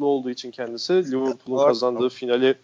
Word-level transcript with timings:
United'lı 0.00 0.06
olduğu 0.06 0.30
için 0.30 0.50
kendisi. 0.50 0.92
Liverpool'un 0.92 1.66
kazandığı 1.66 2.08
finali 2.08 2.54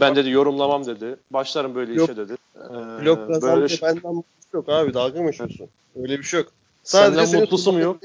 ben 0.00 0.16
dedi 0.16 0.30
yorumlamam 0.30 0.86
dedi. 0.86 1.16
Başlarım 1.30 1.74
böyle 1.74 1.94
Yok. 1.94 2.10
işe 2.10 2.16
dedi. 2.16 2.36
Ee, 2.56 3.04
Blok 3.04 3.26
kazandı 3.26 3.60
böyle 3.60 3.68
şey- 3.68 3.88
benden 3.88 4.14
mutlu 4.14 4.24
yok 4.52 4.68
abi 4.68 4.94
dalga 4.94 5.22
mı 5.22 5.30
geçiyorsun? 5.30 5.68
Öyle 5.96 6.18
bir 6.18 6.22
şey 6.22 6.40
yok. 6.40 6.52
Senden 6.84 7.24
senin 7.24 7.42
mutlusu 7.42 7.72
mu 7.72 7.80
yok? 7.80 8.00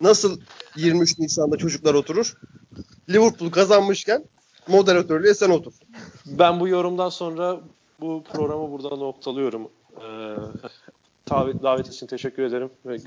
Nasıl 0.00 0.40
23 0.76 1.18
Nisan'da 1.18 1.56
çocuklar 1.56 1.94
oturur? 1.94 2.34
Liverpool 3.08 3.50
kazanmışken 3.50 4.24
moderatörlüğe 4.68 5.34
sen 5.34 5.50
otur. 5.50 5.72
Ben 6.26 6.60
bu 6.60 6.68
yorumdan 6.68 7.08
sonra 7.08 7.60
bu 8.00 8.22
programı 8.32 8.70
burada 8.70 8.96
noktalıyorum. 8.96 9.68
Ee, 9.96 10.36
davet, 11.30 11.62
davet 11.62 11.88
için 11.88 12.06
teşekkür 12.06 12.42
ederim 12.42 12.70
ve 12.86 12.98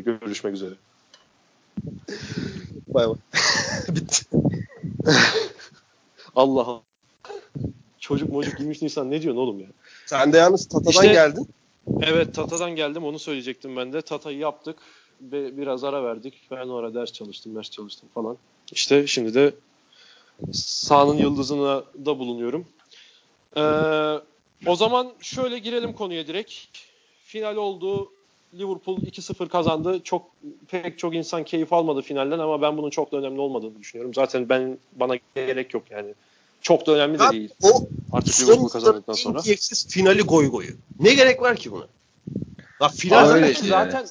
görüşmek 0.00 0.54
üzere. 0.54 0.74
Bay 2.88 3.08
bay. 3.08 3.14
Bitti. 3.88 4.24
Allah 6.36 6.60
Allah. 6.62 6.82
Çocuk 8.00 8.30
mocuk 8.32 8.60
23 8.60 8.82
Nisan 8.82 9.10
ne 9.10 9.22
diyorsun 9.22 9.40
oğlum 9.40 9.60
ya? 9.60 9.66
Sen 10.06 10.32
de 10.32 10.36
yalnız 10.36 10.68
Tata'dan 10.68 10.90
İşte- 10.90 11.06
geldin. 11.12 11.48
Evet 12.02 12.34
Tata'dan 12.34 12.76
geldim 12.76 13.04
onu 13.04 13.18
söyleyecektim 13.18 13.76
ben 13.76 13.92
de. 13.92 14.02
Tata'yı 14.02 14.38
yaptık 14.38 14.78
ve 15.20 15.56
biraz 15.56 15.84
ara 15.84 16.04
verdik. 16.04 16.34
Ben 16.50 16.68
o 16.68 16.76
ara 16.76 16.94
ders 16.94 17.12
çalıştım, 17.12 17.54
ders 17.56 17.70
çalıştım 17.70 18.08
falan. 18.14 18.36
İşte 18.72 19.06
şimdi 19.06 19.34
de 19.34 19.54
sahanın 20.52 21.16
yıldızına 21.16 21.84
da 22.06 22.18
bulunuyorum. 22.18 22.66
Ee, 23.56 23.60
o 24.66 24.76
zaman 24.76 25.12
şöyle 25.20 25.58
girelim 25.58 25.92
konuya 25.92 26.26
direkt. 26.26 26.52
Final 27.24 27.56
oldu. 27.56 28.12
Liverpool 28.58 28.98
2-0 28.98 29.48
kazandı. 29.48 30.00
Çok 30.04 30.26
pek 30.68 30.98
çok 30.98 31.14
insan 31.14 31.44
keyif 31.44 31.72
almadı 31.72 32.02
finalden 32.02 32.38
ama 32.38 32.62
ben 32.62 32.76
bunun 32.76 32.90
çok 32.90 33.12
da 33.12 33.16
önemli 33.16 33.40
olmadığını 33.40 33.78
düşünüyorum. 33.80 34.14
Zaten 34.14 34.48
ben 34.48 34.78
bana 34.92 35.14
gerek 35.34 35.74
yok 35.74 35.82
yani. 35.90 36.14
Çok 36.62 36.86
da 36.86 36.92
önemli 36.92 37.18
de 37.18 37.30
değil. 37.32 37.50
O 37.62 37.86
Artık 38.12 38.40
Liverpool 38.40 38.68
kazandıktan 38.68 39.12
sonra. 39.12 39.40
keyifsiz 39.40 39.88
finali 39.88 40.22
goy 40.22 40.50
goyu. 40.50 40.70
Ne 41.00 41.14
gerek 41.14 41.42
var 41.42 41.56
ki 41.56 41.72
buna? 41.72 41.84
Ya 42.80 42.88
final 42.88 43.26
zaten- 43.26 43.50
işte 43.50 43.66
zaten 43.66 44.06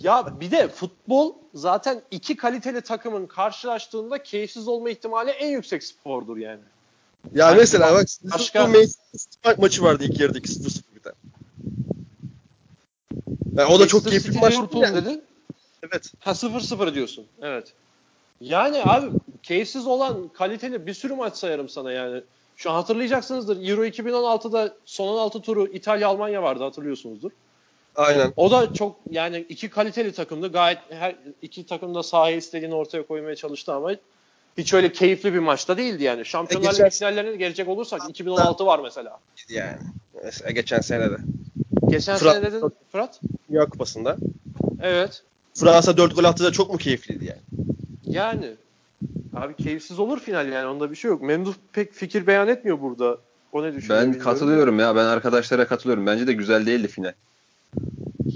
ya 0.00 0.40
bir 0.40 0.50
de 0.50 0.68
futbol 0.68 1.32
zaten 1.54 2.02
iki 2.10 2.36
kaliteli 2.36 2.80
takımın 2.80 3.26
karşılaştığında 3.26 4.22
keyifsiz 4.22 4.68
olma 4.68 4.90
ihtimali 4.90 5.30
en 5.30 5.48
yüksek 5.48 5.84
spordur 5.84 6.36
yani. 6.36 6.60
Ya 7.34 7.44
Sanki 7.46 7.60
mesela 7.60 7.94
bak 7.94 8.06
başka- 8.32 8.58
Liverpool 8.58 8.78
Manchester 8.80 9.58
maçı 9.58 9.82
vardı 9.82 10.04
ilk 10.04 10.20
yarıda 10.20 10.38
2-0 10.38 10.82
biten. 10.94 11.12
Yani 13.56 13.72
o 13.72 13.80
da 13.80 13.86
çok 13.88 14.04
keyifli 14.06 14.30
bir 14.34 14.40
maç. 14.40 14.52
Liverpool 14.54 14.82
Yani. 14.82 14.96
dedin. 14.96 15.22
Evet. 15.82 16.12
Ha 16.20 16.30
0-0 16.30 16.94
diyorsun. 16.94 17.26
Evet. 17.42 17.72
Yani 18.40 18.82
abi 18.84 19.06
keyifsiz 19.42 19.86
olan 19.86 20.28
kaliteli 20.28 20.86
bir 20.86 20.94
sürü 20.94 21.14
maç 21.14 21.36
sayarım 21.36 21.68
sana 21.68 21.92
yani. 21.92 22.22
Şu 22.56 22.70
an 22.70 22.74
hatırlayacaksınızdır. 22.74 23.68
Euro 23.68 23.84
2016'da 23.84 24.74
son 24.84 25.08
16 25.08 25.40
turu 25.40 25.66
İtalya 25.66 26.08
Almanya 26.08 26.42
vardı 26.42 26.62
hatırlıyorsunuzdur. 26.64 27.30
Aynen. 27.96 28.32
O 28.36 28.50
da 28.50 28.74
çok 28.74 28.96
yani 29.10 29.46
iki 29.48 29.70
kaliteli 29.70 30.12
takımdı. 30.12 30.52
Gayet 30.52 30.78
her 30.90 31.14
iki 31.42 31.66
takım 31.66 31.94
da 31.94 32.02
sahaya 32.02 32.36
istediğini 32.36 32.74
ortaya 32.74 33.06
koymaya 33.06 33.36
çalıştı 33.36 33.72
ama 33.72 33.90
hiç 34.58 34.74
öyle 34.74 34.92
keyifli 34.92 35.34
bir 35.34 35.38
maçta 35.38 35.76
değildi 35.76 36.04
yani. 36.04 36.24
Şampiyonlar 36.24 36.68
E, 36.68 36.72
geçen- 36.72 36.88
finallerine 36.90 37.36
gelecek 37.36 37.68
olursak 37.68 38.00
2016 38.08 38.66
var 38.66 38.78
mesela. 38.78 39.18
Yani. 39.48 39.78
Mesela 40.24 40.50
geçen 40.50 40.80
sene 40.80 41.10
de. 41.10 41.16
Geçen 41.98 42.16
Fırat- 42.16 42.34
sene 42.34 42.52
dedin 42.52 42.72
Fırat? 42.92 43.20
Dünya 43.50 43.66
Kupası'nda. 43.66 44.16
Evet. 44.82 45.22
Fransa 45.54 45.96
4 45.96 46.16
gol 46.16 46.24
attı 46.24 46.44
da 46.44 46.52
çok 46.52 46.72
mu 46.72 46.78
keyifliydi 46.78 47.24
yani? 47.24 47.40
Yani 48.04 48.54
abi 49.34 49.54
keyifsiz 49.56 49.98
olur 49.98 50.20
final 50.20 50.52
yani 50.52 50.66
onda 50.66 50.90
bir 50.90 50.96
şey 50.96 51.10
yok. 51.10 51.22
Memduh 51.22 51.54
pek 51.72 51.92
fikir 51.92 52.26
beyan 52.26 52.48
etmiyor 52.48 52.80
burada. 52.80 53.18
O 53.52 53.62
ne 53.62 53.74
düşünüyor 53.74 54.02
Ben 54.02 54.18
katılıyorum 54.18 54.78
ya. 54.78 54.96
Ben 54.96 55.04
arkadaşlara 55.04 55.66
katılıyorum. 55.66 56.06
Bence 56.06 56.26
de 56.26 56.32
güzel 56.32 56.66
değildi 56.66 56.88
final. 56.88 57.12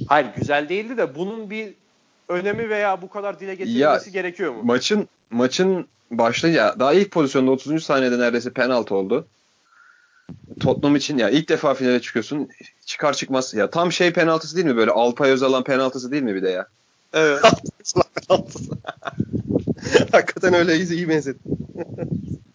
Hayır 0.09 0.27
güzel 0.37 0.69
değildi 0.69 0.97
de 0.97 1.15
bunun 1.15 1.50
bir 1.50 1.75
önemi 2.28 2.69
veya 2.69 3.03
bu 3.03 3.10
kadar 3.10 3.41
dile 3.41 3.54
getirilmesi 3.54 4.12
gerekiyor 4.12 4.54
mu? 4.54 4.60
Maçın 4.62 5.09
maçın 5.31 5.87
başlayınca 6.10 6.77
daha 6.78 6.92
ilk 6.92 7.10
pozisyonda 7.10 7.50
30. 7.50 7.84
saniyede 7.84 8.19
neredeyse 8.19 8.50
penaltı 8.53 8.94
oldu. 8.94 9.27
Tottenham 10.60 10.96
için 10.96 11.18
ya 11.18 11.30
ilk 11.30 11.48
defa 11.48 11.74
finale 11.74 12.00
çıkıyorsun. 12.00 12.48
Çıkar 12.86 13.12
çıkmaz 13.12 13.54
ya 13.54 13.70
tam 13.70 13.92
şey 13.92 14.12
penaltısı 14.12 14.56
değil 14.56 14.66
mi 14.66 14.76
böyle 14.76 14.91
Alpay 14.91 15.30
Özal'ın 15.30 15.62
penaltısı 15.62 16.10
değil 16.10 16.22
mi 16.22 16.34
bir 16.34 16.42
de 16.42 16.50
ya? 16.50 16.66
Evet. 17.12 17.42
Hakikaten 20.12 20.54
öyle 20.54 20.76
iyi, 20.76 20.92
iyi 20.92 21.08
benzettin. 21.08 21.58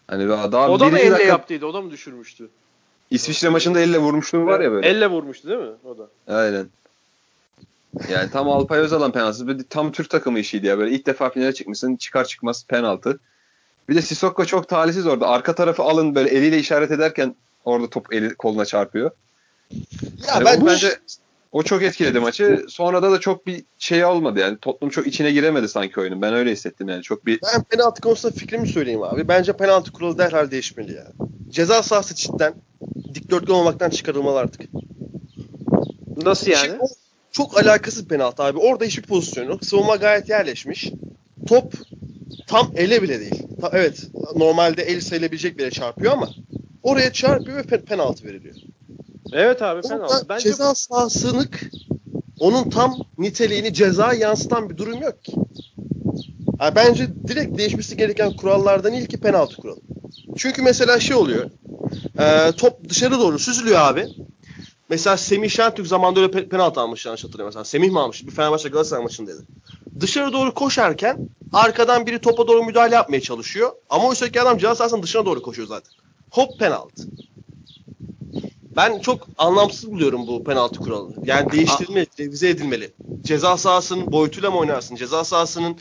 Hani 0.08 0.28
daha, 0.28 0.52
daha 0.52 0.70
O 0.70 0.80
da 0.80 0.88
mı 0.88 0.98
elle 0.98 1.10
dakika 1.10 1.28
yaptıydı? 1.28 1.66
O 1.66 1.74
da 1.74 1.80
mı 1.80 1.90
düşürmüştü? 1.90 2.48
İsviçre 3.10 3.48
maçında 3.48 3.80
elle 3.80 3.98
vurmuşluğu 3.98 4.46
var 4.46 4.60
ya 4.60 4.72
böyle. 4.72 4.88
Elle 4.88 5.06
vurmuştu 5.06 5.48
değil 5.48 5.60
mi? 5.60 5.70
O 5.84 5.98
da. 5.98 6.34
Aynen. 6.34 6.66
Yani 8.10 8.30
tam 8.30 8.48
Alpay 8.50 8.78
Özal'ın 8.78 9.10
penaltısı. 9.10 9.68
Tam 9.70 9.92
Türk 9.92 10.10
takımı 10.10 10.38
işiydi 10.38 10.66
ya. 10.66 10.78
Böyle 10.78 10.94
ilk 10.94 11.06
defa 11.06 11.30
finale 11.30 11.54
çıkmışsın. 11.54 11.96
Çıkar 11.96 12.24
çıkmaz 12.24 12.64
penaltı. 12.68 13.18
Bir 13.88 13.94
de 13.94 14.02
Sissoko 14.02 14.44
çok 14.44 14.68
talihsiz 14.68 15.06
orada. 15.06 15.28
Arka 15.28 15.54
tarafı 15.54 15.82
alın 15.82 16.14
böyle 16.14 16.30
eliyle 16.30 16.58
işaret 16.58 16.90
ederken 16.90 17.34
orada 17.66 17.90
top 17.90 18.12
eli 18.12 18.34
koluna 18.34 18.64
çarpıyor. 18.64 19.10
Ya 19.70 19.80
Yani 20.26 20.44
ben 20.44 20.60
o 20.60 20.66
bence 20.66 20.98
o 21.52 21.62
çok 21.62 21.82
etkiledi 21.82 22.20
maçı. 22.20 22.64
Sonra 22.68 23.02
da 23.02 23.10
da 23.10 23.20
çok 23.20 23.46
bir 23.46 23.64
şey 23.78 24.04
olmadı 24.04 24.40
yani. 24.40 24.58
Tottenham 24.58 24.90
çok 24.90 25.06
içine 25.06 25.32
giremedi 25.32 25.68
sanki 25.68 26.00
oyunun. 26.00 26.22
Ben 26.22 26.34
öyle 26.34 26.52
hissettim 26.52 26.88
yani. 26.88 27.02
Çok 27.02 27.26
bir 27.26 27.40
ben 27.54 27.62
penaltı 27.62 28.00
konusunda 28.00 28.34
fikrimi 28.34 28.68
söyleyeyim 28.68 29.02
abi. 29.02 29.28
Bence 29.28 29.52
penaltı 29.52 29.92
kuralı 29.92 30.18
derhal 30.18 30.50
değişmeli 30.50 30.94
ya. 30.94 31.06
Ceza 31.48 31.82
sahası 31.82 32.14
cidden 32.14 32.54
dikdörtgen 33.14 33.54
olmaktan 33.54 33.90
çıkarılmalı 33.90 34.38
artık. 34.38 34.60
Nasıl 36.16 36.50
yani? 36.50 36.72
O 36.80 36.86
çok 37.32 37.58
alakasız 37.58 38.08
penaltı 38.08 38.42
abi. 38.42 38.58
Orada 38.58 38.84
hiçbir 38.84 39.02
pozisyon 39.02 39.44
yok. 39.44 39.64
Savunma 39.64 39.96
gayet 39.96 40.28
yerleşmiş. 40.28 40.90
Top 41.48 41.72
tam 42.46 42.70
ele 42.74 43.02
bile 43.02 43.20
değil. 43.20 43.42
Ta- 43.60 43.70
evet 43.72 44.06
normalde 44.36 44.82
el 44.82 45.00
sayılabilecek 45.00 45.58
bile 45.58 45.70
çarpıyor 45.70 46.12
ama 46.12 46.28
oraya 46.86 47.12
çarpıyor 47.12 47.58
ve 47.58 47.62
pe- 47.62 47.84
penaltı 47.84 48.24
veriliyor. 48.26 48.54
Evet 49.32 49.62
abi 49.62 49.76
Orada 49.76 49.88
penaltı. 49.88 50.28
Bence 50.28 50.42
ceza 50.48 50.74
sahasılık 50.74 51.70
onun 52.40 52.70
tam 52.70 52.98
niteliğini 53.18 53.74
ceza 53.74 54.14
yansıtan 54.14 54.70
bir 54.70 54.76
durum 54.76 55.02
yok 55.02 55.24
ki. 55.24 55.34
Ha, 56.58 56.74
bence 56.76 57.08
direkt 57.28 57.58
değişmesi 57.58 57.96
gereken 57.96 58.36
kurallardan 58.36 58.92
ilki 58.92 59.16
penaltı 59.20 59.56
kuralı. 59.56 59.80
Çünkü 60.36 60.62
mesela 60.62 61.00
şey 61.00 61.16
oluyor. 61.16 61.50
e, 62.18 62.52
top 62.52 62.88
dışarı 62.88 63.18
doğru 63.20 63.38
süzülüyor 63.38 63.78
abi. 63.80 64.08
Mesela 64.88 65.16
Semih 65.16 65.50
Şentürk 65.50 65.86
zamanında 65.86 66.20
öyle 66.20 66.32
pe- 66.32 66.48
penaltı 66.48 66.80
almış 66.80 67.06
yanlış 67.06 67.24
hatırlıyorum. 67.24 67.48
Mesela 67.48 67.64
Semih 67.64 67.90
mi 67.90 68.00
almış? 68.00 68.26
Bir 68.26 68.30
Fenerbahçe 68.30 68.68
Galatasaray 68.68 69.02
maçındaydı. 69.02 69.44
Dışarı 70.00 70.32
doğru 70.32 70.54
koşarken 70.54 71.28
arkadan 71.52 72.06
biri 72.06 72.18
topa 72.18 72.48
doğru 72.48 72.62
müdahale 72.64 72.94
yapmaya 72.94 73.20
çalışıyor. 73.20 73.72
Ama 73.90 74.08
oysa 74.08 74.28
ki 74.28 74.40
adam 74.40 74.58
ceza 74.58 74.74
sahasının 74.74 75.02
dışına 75.02 75.26
doğru 75.26 75.42
koşuyor 75.42 75.68
zaten. 75.68 75.92
Hop 76.36 76.58
penaltı. 76.58 77.02
Ben 78.76 78.98
çok 78.98 79.28
anlamsız 79.38 79.90
buluyorum 79.92 80.26
bu 80.26 80.44
penaltı 80.44 80.80
kuralını. 80.80 81.14
Yani 81.24 81.52
değiştirilmeli, 81.52 82.06
revize 82.18 82.48
edilmeli. 82.48 82.92
Ceza 83.22 83.56
sahasının 83.56 84.12
boyutuyla 84.12 84.50
mı 84.50 84.56
oynarsın? 84.56 84.96
Ceza 84.96 85.24
sahasının 85.24 85.76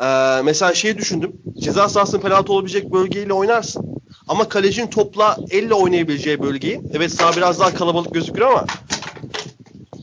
eee 0.00 0.42
mesela 0.44 0.74
şey 0.74 0.98
düşündüm. 0.98 1.32
Ceza 1.58 1.88
sahasının 1.88 2.22
penaltı 2.22 2.52
olabilecek 2.52 2.92
bölgeyle 2.92 3.32
oynarsın. 3.32 4.02
Ama 4.28 4.48
kalecinin 4.48 4.86
topla 4.86 5.38
elle 5.50 5.74
oynayabileceği 5.74 6.42
bölgeyi. 6.42 6.80
Evet 6.92 7.12
sağ 7.12 7.36
biraz 7.36 7.60
daha 7.60 7.74
kalabalık 7.74 8.14
gözüküyor 8.14 8.50
ama 8.50 8.66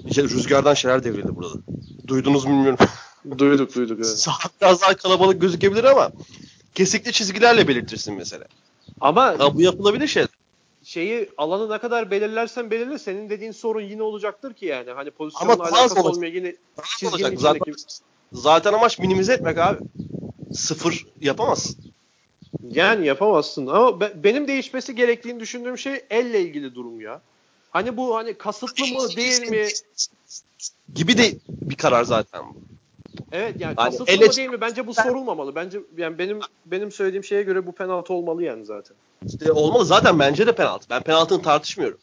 işte 0.06 0.24
rüzgardan 0.24 0.74
şeyler 0.74 1.04
devrildi 1.04 1.36
burada. 1.36 1.56
Duydunuz 2.08 2.46
mu 2.46 2.52
bilmiyorum. 2.52 2.80
Duyduk 3.38 3.76
duyduk 3.76 3.98
evet. 3.98 4.20
Sağ 4.20 4.32
biraz 4.62 4.82
daha 4.82 4.96
kalabalık 4.96 5.42
gözükebilir 5.42 5.84
ama 5.84 6.12
kesikli 6.76 7.12
çizgilerle 7.12 7.68
belirtirsin 7.68 8.14
mesela. 8.14 8.46
Ama 9.02 9.40
Ha, 9.40 9.56
bu 9.56 9.62
yapılabilir 9.62 10.08
şey. 10.08 10.26
şeyi 10.84 11.30
alanı 11.38 11.70
ne 11.74 11.78
kadar 11.78 12.12
belirlersen 12.12 12.72
belirle 12.72 13.00
senin 13.00 13.30
dediğin 13.30 13.52
sorun 13.52 13.82
yine 13.82 14.04
olacaktır 14.04 14.54
ki 14.54 14.66
yani. 14.66 14.92
Hani 14.92 15.00
Ama 15.10 15.12
pozisyonla 15.18 15.60
daha 15.60 15.68
alakası 15.68 15.96
olacak. 15.96 16.06
olmuyor 16.14 16.34
yine 16.34 16.56
çizginin 16.98 17.36
olacak. 17.36 17.40
Zaten, 17.40 17.74
zaten 18.34 18.74
amaç 18.74 19.00
minimize 19.00 19.34
etmek 19.34 19.58
abi. 19.58 19.80
Sıfır 20.54 21.06
yapamazsın. 21.22 21.78
Yani 22.72 23.06
yapamazsın 23.08 23.68
ama 23.68 24.00
be- 24.00 24.14
benim 24.16 24.48
değişmesi 24.48 24.96
gerektiğini 24.96 25.40
düşündüğüm 25.40 25.78
şey 25.78 26.06
elle 26.10 26.42
ilgili 26.42 26.76
durum 26.76 27.02
ya. 27.02 27.22
Hani 27.72 27.98
bu 27.98 28.16
hani 28.16 28.34
kasıtlı 28.34 28.86
mı 28.86 29.16
değil 29.16 29.50
mi? 29.50 29.68
Gibi 30.96 31.18
de 31.18 31.34
bir 31.50 31.76
karar 31.76 32.04
zaten 32.04 32.44
bu. 32.50 32.56
Evet 33.32 33.56
yani 33.60 33.74
Hani 33.76 33.92
kasıtlı 33.92 34.14
elle- 34.14 34.26
mı 34.28 34.34
değil 34.36 34.50
mi? 34.50 34.62
Bence 34.62 34.88
bu 34.88 34.94
sorulmamalı. 34.94 35.56
Bence 35.56 35.80
yani 35.98 36.18
benim 36.18 36.40
benim 36.66 36.92
söylediğim 36.92 37.24
şeye 37.24 37.44
göre 37.44 37.68
bu 37.68 37.72
penaltı 37.72 38.14
olmalı 38.14 38.44
yani 38.44 38.66
zaten. 38.66 38.98
İşte 39.26 39.52
olmalı. 39.52 39.86
Zaten 39.86 40.20
bence 40.20 40.48
de 40.48 40.56
penaltı. 40.56 40.88
Ben 40.90 41.02
penaltını 41.02 41.42
tartışmıyorum. 41.42 41.98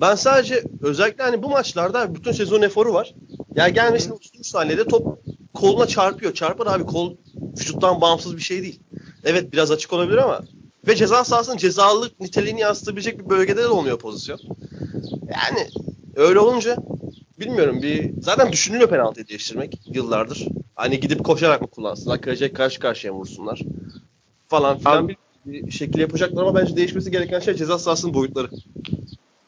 Ben 0.00 0.14
sadece 0.14 0.64
özellikle 0.82 1.22
hani 1.24 1.42
bu 1.42 1.50
maçlarda 1.50 2.14
bütün 2.14 2.32
sezon 2.32 2.62
eforu 2.62 2.92
var. 2.94 3.14
Ya 3.54 3.68
gelmesine 3.68 4.12
33 4.12 4.46
saniyede 4.46 4.88
top 4.88 5.18
koluna 5.54 5.86
çarpıyor. 5.86 6.34
Çarpar 6.34 6.66
abi 6.66 6.86
kol 6.86 7.12
vücuttan 7.36 8.00
bağımsız 8.00 8.36
bir 8.36 8.42
şey 8.42 8.62
değil. 8.62 8.80
Evet 9.24 9.52
biraz 9.52 9.70
açık 9.70 9.92
olabilir 9.92 10.16
ama 10.18 10.42
ve 10.88 10.96
ceza 10.96 11.24
sahasının 11.24 11.56
cezalılık 11.56 12.20
niteliğini 12.20 12.60
yansıtabilecek 12.60 13.18
bir 13.18 13.28
bölgede 13.28 13.62
de 13.62 13.68
olmuyor 13.68 13.98
pozisyon. 13.98 14.40
Yani 15.32 15.68
öyle 16.16 16.38
olunca 16.40 16.76
bilmiyorum 17.40 17.82
bir 17.82 18.10
zaten 18.22 18.52
düşünülüyor 18.52 18.90
penaltıyı 18.90 19.28
değiştirmek 19.28 19.80
yıllardır. 19.86 20.48
Hani 20.76 21.00
gidip 21.00 21.24
koşarak 21.24 21.60
mı 21.62 21.66
kullansınlar, 21.70 22.20
kaleciye 22.20 22.52
karşı 22.52 22.80
karşıya 22.80 23.12
mı 23.12 23.18
vursunlar 23.18 23.62
falan 24.48 24.78
filan 24.78 25.04
Abi- 25.04 25.16
bir, 25.46 25.66
bir 25.66 25.70
şekilde 25.70 26.00
yapacaklar 26.00 26.42
ama 26.42 26.54
bence 26.54 26.76
değişmesi 26.76 27.10
gereken 27.10 27.40
şey 27.40 27.54
ceza 27.54 27.78
sahasının 27.78 28.14
boyutları. 28.14 28.48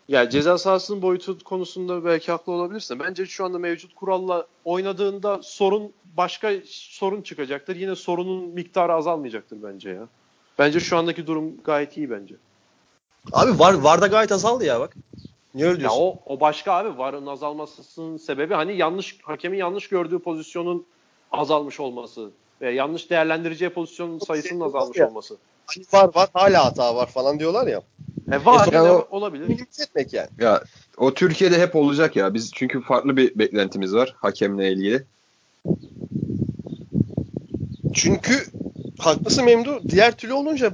Ya 0.09 0.31
ceza 0.31 0.59
sahasının 0.59 1.03
boyutu 1.03 1.39
konusunda 1.45 2.05
belki 2.05 2.33
haklı 2.33 2.53
olabilirsin. 2.53 2.99
Bence 2.99 3.27
şu 3.27 3.45
anda 3.45 3.59
mevcut 3.59 3.95
kuralla 3.95 4.47
oynadığında 4.65 5.41
sorun 5.43 5.93
başka 6.17 6.53
sorun 6.67 7.23
çıkacaktır. 7.23 7.77
Yine 7.77 7.97
sorunun 7.97 8.49
miktarı 8.49 8.93
azalmayacaktır 8.93 9.63
bence 9.63 9.91
ya. 9.91 10.09
Bence 10.59 10.81
şu 10.81 10.97
andaki 10.97 11.27
durum 11.27 11.53
gayet 11.65 11.97
iyi 11.97 12.11
bence. 12.11 12.35
Abi 13.33 13.59
var 13.59 13.75
var 13.75 14.01
da 14.01 14.07
gayet 14.07 14.33
azaldı 14.33 14.65
ya 14.65 14.81
bak. 14.81 14.97
Niye 15.57 15.67
öyle 15.69 15.75
Ya 15.77 15.81
diyorsun? 15.81 16.01
o 16.01 16.19
o 16.27 16.41
başka 16.41 16.73
abi. 16.73 16.99
VAR'ın 16.99 17.27
azalmasının 17.27 18.17
sebebi 18.17 18.55
hani 18.55 18.77
yanlış 18.77 19.19
hakemin 19.23 19.59
yanlış 19.59 19.89
gördüğü 19.89 20.19
pozisyonun 20.19 20.87
azalmış 21.33 21.81
olması 21.81 22.31
ve 22.61 22.71
yanlış 22.75 23.11
değerlendireceği 23.11 23.71
pozisyonun 23.71 24.19
sayısının 24.19 24.61
azalmış 24.61 24.99
Ya. 24.99 25.07
olması. 25.09 25.37
Hani 25.67 25.85
var 25.93 26.15
var 26.15 26.29
hala 26.35 26.65
hata 26.65 26.97
var 26.97 27.07
falan 27.07 27.39
diyorlar 27.41 27.67
ya. 27.67 27.83
E 28.33 28.45
var 28.45 28.73
E, 28.73 28.77
yine 28.77 28.83
o- 28.83 29.07
olabilir. 29.11 29.61
Etmek 29.83 30.13
yani. 30.13 30.29
Ya 30.39 30.63
o 30.97 31.15
Türkiye'de 31.15 31.59
hep 31.59 31.77
olacak 31.77 32.17
ya. 32.17 32.35
Biz 32.35 32.51
çünkü 32.55 32.81
farklı 32.83 33.17
bir 33.17 33.39
beklentimiz 33.39 33.95
var 33.95 34.15
hakemle 34.19 34.73
ilgili. 34.73 35.05
Çünkü 37.93 38.35
haklısın 38.99 39.45
Memdu. 39.45 39.89
Diğer 39.89 40.17
türlü 40.17 40.33
olunca 40.33 40.73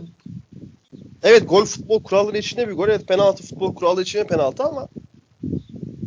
evet 1.23 1.49
gol 1.49 1.65
futbol 1.65 2.03
kuralları 2.03 2.39
içinde 2.39 2.69
bir 2.69 2.73
gol. 2.73 2.89
Evet 2.89 3.09
penaltı 3.09 3.43
futbol 3.43 3.75
kuralları 3.75 4.03
içinde 4.03 4.25
penaltı 4.25 4.65
ama 4.65 4.89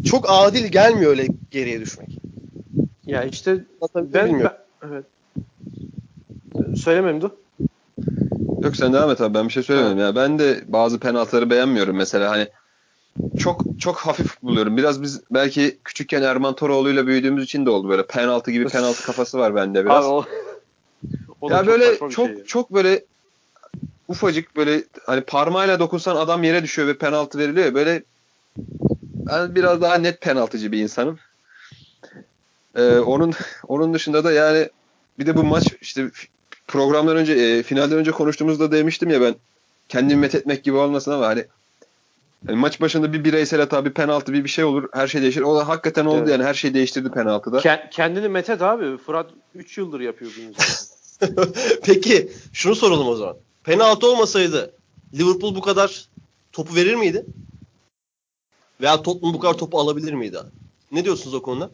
çok 0.06 0.26
adil 0.28 0.66
gelmiyor 0.66 1.12
öyle 1.12 1.28
geriye 1.52 1.80
düşmek. 1.80 2.20
Ya 3.06 3.24
işte 3.24 3.66
Tabii 3.94 4.14
ben, 4.14 4.28
bilmiyorum. 4.28 4.58
ben 4.82 4.88
evet. 4.88 5.06
Söylemem 6.78 7.12
Memdu. 7.12 7.36
Yok 8.64 8.76
sen 8.76 8.94
devam 8.94 9.12
et 9.12 9.22
abi 9.22 9.34
ben 9.34 9.48
bir 9.48 9.54
şey 9.54 9.64
söylemedim. 9.64 9.98
Ya 9.98 10.16
ben 10.16 10.40
de 10.40 10.64
bazı 10.68 11.00
penaltıları 11.00 11.50
beğenmiyorum 11.50 11.96
mesela 11.96 12.32
hani 12.32 12.48
çok 13.40 13.62
çok 13.80 13.98
hafif 13.98 14.42
buluyorum. 14.42 14.78
Biraz 14.78 15.02
biz 15.02 15.22
belki 15.32 15.78
küçükken 15.84 16.22
Erman 16.22 16.56
Toroğlu'yla 16.56 17.08
büyüdüğümüz 17.08 17.44
için 17.44 17.66
de 17.66 17.70
oldu 17.70 17.90
böyle 17.90 18.08
penaltı 18.08 18.52
gibi 18.52 18.68
penaltı 18.68 19.04
kafası 19.04 19.38
var 19.38 19.56
bende 19.56 19.86
biraz. 19.86 20.06
Abi 20.06 20.12
o, 20.12 20.26
o 21.42 21.50
ya 21.52 21.58
çok 21.58 21.68
böyle 21.68 21.92
bir 21.92 22.10
çok 22.10 22.28
şey 22.28 22.44
çok 22.44 22.74
böyle 22.74 23.06
ufacık 24.08 24.56
böyle 24.56 24.84
hani 25.06 25.22
parmağıyla 25.22 25.80
dokunsan 25.80 26.16
adam 26.16 26.44
yere 26.44 26.64
düşüyor 26.64 26.88
ve 26.88 26.98
penaltı 26.98 27.38
veriliyor. 27.38 27.74
Böyle 27.74 28.04
ben 29.28 29.56
biraz 29.56 29.82
daha 29.82 29.96
net 29.96 30.22
penaltıcı 30.22 30.72
bir 30.72 30.80
insanım. 30.80 31.20
Ee, 32.76 32.98
onun 32.98 33.34
onun 33.68 33.94
dışında 33.94 34.24
da 34.24 34.32
yani 34.32 34.70
bir 35.20 35.26
de 35.26 35.38
bu 35.38 35.44
maç 35.44 35.74
işte 35.82 36.12
programdan 36.68 37.18
önce 37.18 37.34
e, 37.34 37.64
finalden 37.64 37.98
önce 37.98 38.12
konuştuğumuzda 38.12 38.72
demiştim 38.72 39.10
ya 39.10 39.22
ben 39.22 39.36
kendimi 39.90 40.22
methetmek 40.22 40.64
gibi 40.64 40.76
olmasın 40.76 41.12
ama 41.12 41.28
hani 41.28 41.46
hani 42.48 42.58
maç 42.58 42.82
başında 42.82 43.14
bir 43.14 43.24
bireysel 43.24 43.60
hata, 43.60 43.86
bir 43.86 43.92
penaltı, 43.94 44.34
bir 44.34 44.44
bir 44.44 44.50
şey 44.50 44.66
olur. 44.66 44.90
Her 44.94 45.08
şey 45.08 45.22
değişir. 45.22 45.42
O 45.42 45.56
da 45.56 45.68
hakikaten 45.68 46.06
oldu 46.06 46.18
Evet. 46.20 46.30
yani. 46.30 46.44
Her 46.44 46.54
şey 46.54 46.74
değiştirdi 46.74 47.12
penaltıda. 47.12 47.58
Ken- 47.58 47.90
kendini 47.90 48.30
metet 48.30 48.62
abi. 48.62 48.98
Fırat 48.98 49.30
3 49.56 49.78
yıldır 49.78 50.00
yapıyor 50.00 50.32
bunu 50.38 50.54
zaten. 50.54 51.54
Peki 51.84 52.32
şunu 52.54 52.76
soralım 52.76 53.08
o 53.08 53.16
zaman. 53.16 53.36
Penaltı 53.66 54.12
olmasaydı 54.12 54.74
Liverpool 55.14 55.56
bu 55.56 55.62
kadar 55.62 56.06
topu 56.52 56.76
verir 56.76 56.96
miydi? 56.96 57.26
Veya 58.82 59.02
Tottenham 59.02 59.34
bu 59.34 59.40
kadar 59.40 59.58
topu 59.58 59.80
alabilir 59.80 60.14
miydi? 60.14 60.38
Ne 60.92 61.06
diyorsunuz 61.06 61.34
o 61.34 61.42
konuda? 61.42 61.72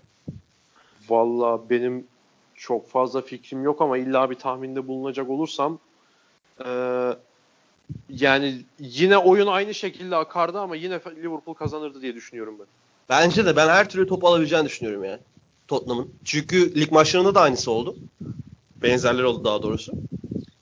Vallahi 1.10 1.62
benim 1.70 2.08
çok 2.56 2.90
fazla 2.90 3.22
fikrim 3.22 3.64
yok 3.64 3.82
ama 3.82 3.98
illa 3.98 4.30
bir 4.30 4.36
tahminde 4.36 4.88
bulunacak 4.88 5.30
olursam 5.30 5.80
eee, 6.66 7.18
yani 8.10 8.62
yine 8.80 9.18
oyun 9.18 9.48
aynı 9.48 9.74
şekilde 9.74 10.16
akardı 10.16 10.60
ama 10.60 10.76
yine 10.76 11.00
Liverpool 11.24 11.56
kazanırdı 11.56 12.02
diye 12.02 12.16
düşünüyorum 12.16 12.56
ben. 12.60 12.68
Bence 13.10 13.46
de 13.46 13.56
ben 13.56 13.68
her 13.68 13.90
türlü 13.90 14.08
topu 14.08 14.28
alabileceğini 14.28 14.66
düşünüyorum 14.66 15.04
ya. 15.04 15.20
Tottenham'ın. 15.68 16.12
Çünkü 16.26 16.76
lig 16.76 16.92
maçlarında 16.92 17.36
da 17.36 17.42
aynısı 17.42 17.72
oldu. 17.72 17.96
Benzerleri 18.84 19.26
oldu 19.26 19.44
daha 19.44 19.64
doğrusu. 19.64 19.94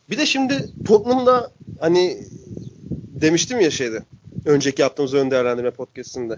Bir 0.10 0.18
de 0.18 0.26
şimdi 0.26 0.70
Tottenham'da 0.86 1.52
hani 1.80 2.24
demiştim 3.22 3.60
ya 3.60 3.72
şeyde. 3.72 4.04
Önceki 4.46 4.82
yaptığımız 4.82 5.14
ön 5.14 5.32
değerlendirme 5.32 5.72
podcastinde. 5.72 6.36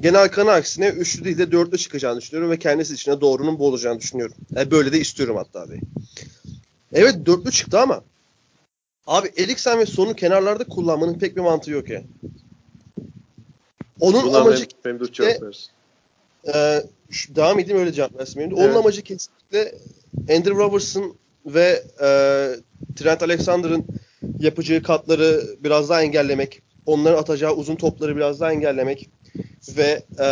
Genel 0.00 0.28
kanı 0.28 0.50
aksine 0.50 0.88
üçlü 0.88 1.24
değil 1.24 1.38
de 1.38 1.52
dörtlü 1.52 1.78
çıkacağını 1.78 2.20
düşünüyorum 2.20 2.50
ve 2.50 2.58
kendisi 2.58 2.94
içine 2.94 3.20
doğrunun 3.20 3.58
bu 3.58 3.66
olacağını 3.66 4.00
düşünüyorum. 4.00 4.36
Yani 4.54 4.70
böyle 4.70 4.92
de 4.92 5.00
istiyorum 5.00 5.36
hatta 5.36 5.60
abi. 5.60 5.80
Evet 6.92 7.26
dörtlü 7.26 7.50
çıktı 7.50 7.80
ama 7.80 8.04
abi 9.06 9.28
Eriksen 9.36 9.78
ve 9.78 9.86
Son'u 9.86 10.14
kenarlarda 10.14 10.64
kullanmanın 10.64 11.18
pek 11.18 11.36
bir 11.36 11.40
mantığı 11.40 11.70
yok 11.70 11.90
ya. 11.90 12.02
Onun 14.00 14.26
Buna 14.26 14.38
amacı 14.38 14.66
cevap 14.84 15.12
cevap 15.12 15.42
versin. 15.42 15.70
ee, 16.54 16.82
şu- 17.10 17.36
devam 17.36 17.58
edeyim 17.58 17.80
öyle 17.80 17.92
cevap 17.92 18.18
versin. 18.18 18.38
benim 18.40 18.50
de. 18.50 18.54
Onun 18.54 18.64
Evet. 18.64 18.76
amacı 18.76 19.02
kesinlikle 19.02 19.74
Andrew 20.20 20.50
Robertson 20.54 21.16
ve 21.46 21.82
e, 22.02 22.08
Trent 22.96 23.22
Alexander'ın 23.22 23.86
yapacağı 24.38 24.82
katları 24.82 25.42
biraz 25.60 25.88
daha 25.88 26.02
engellemek. 26.02 26.62
Onların 26.86 27.18
atacağı 27.18 27.52
uzun 27.52 27.76
topları 27.76 28.16
biraz 28.16 28.40
daha 28.40 28.52
engellemek. 28.52 29.10
Ve 29.76 30.02
e, 30.18 30.26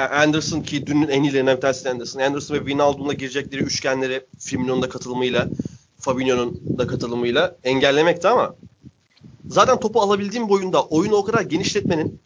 Anderson 0.00 0.60
ki 0.60 0.86
dünün 0.86 1.08
en 1.08 1.22
iyilerinden 1.22 1.56
bir 1.56 1.60
tanesi 1.60 1.90
Anderson. 1.90 2.20
Anderson 2.20 2.54
ve 2.54 2.58
Wijnaldum'la 2.58 3.12
girecekleri 3.12 3.62
üçgenleri 3.62 4.26
Firmino'nun 4.38 4.82
da 4.82 4.88
katılımıyla 4.88 5.48
Fabinho'nun 5.98 6.78
da 6.78 6.86
katılımıyla 6.86 7.56
engellemekti 7.64 8.28
ama 8.28 8.54
zaten 9.48 9.80
topu 9.80 10.00
alabildiğim 10.00 10.48
boyunda 10.48 10.84
oyunu 10.84 11.14
o 11.14 11.24
kadar 11.24 11.40
genişletmenin 11.40 12.20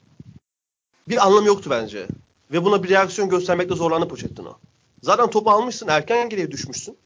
bir 1.09 1.27
anlamı 1.27 1.47
yoktu 1.47 1.71
bence. 1.71 2.07
Ve 2.53 2.65
buna 2.65 2.83
bir 2.83 2.89
reaksiyon 2.89 3.29
göstermekte 3.29 3.75
zorlandı 3.75 4.09
Pochettino. 4.09 4.59
Zaten 5.03 5.31
topu 5.31 5.51
almışsın, 5.51 5.89
erken 5.89 6.29
geriye 6.29 6.51
düşmüşsün. 6.51 6.97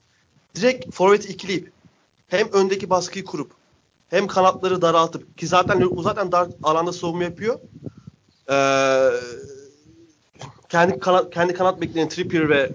Direkt 0.57 0.95
forveti 0.95 1.29
ikileyip 1.29 1.73
hem 2.29 2.53
öndeki 2.53 2.91
baskıyı 2.91 3.25
kurup 3.25 3.53
hem 4.09 4.27
kanatları 4.27 4.83
daraltıp 4.83 5.39
ki 5.39 5.47
zaten 5.47 5.93
zaten 6.03 6.33
dar 6.33 6.49
alanda 6.63 6.93
savunma 6.93 7.25
yapıyor. 7.25 7.61
Ee, 8.51 9.11
kendi 10.69 10.99
kanat 10.99 11.35
kendi 11.35 11.53
kanat 11.53 11.81
bekleyen 11.81 12.09
Trippier 12.09 12.49
ve 12.49 12.73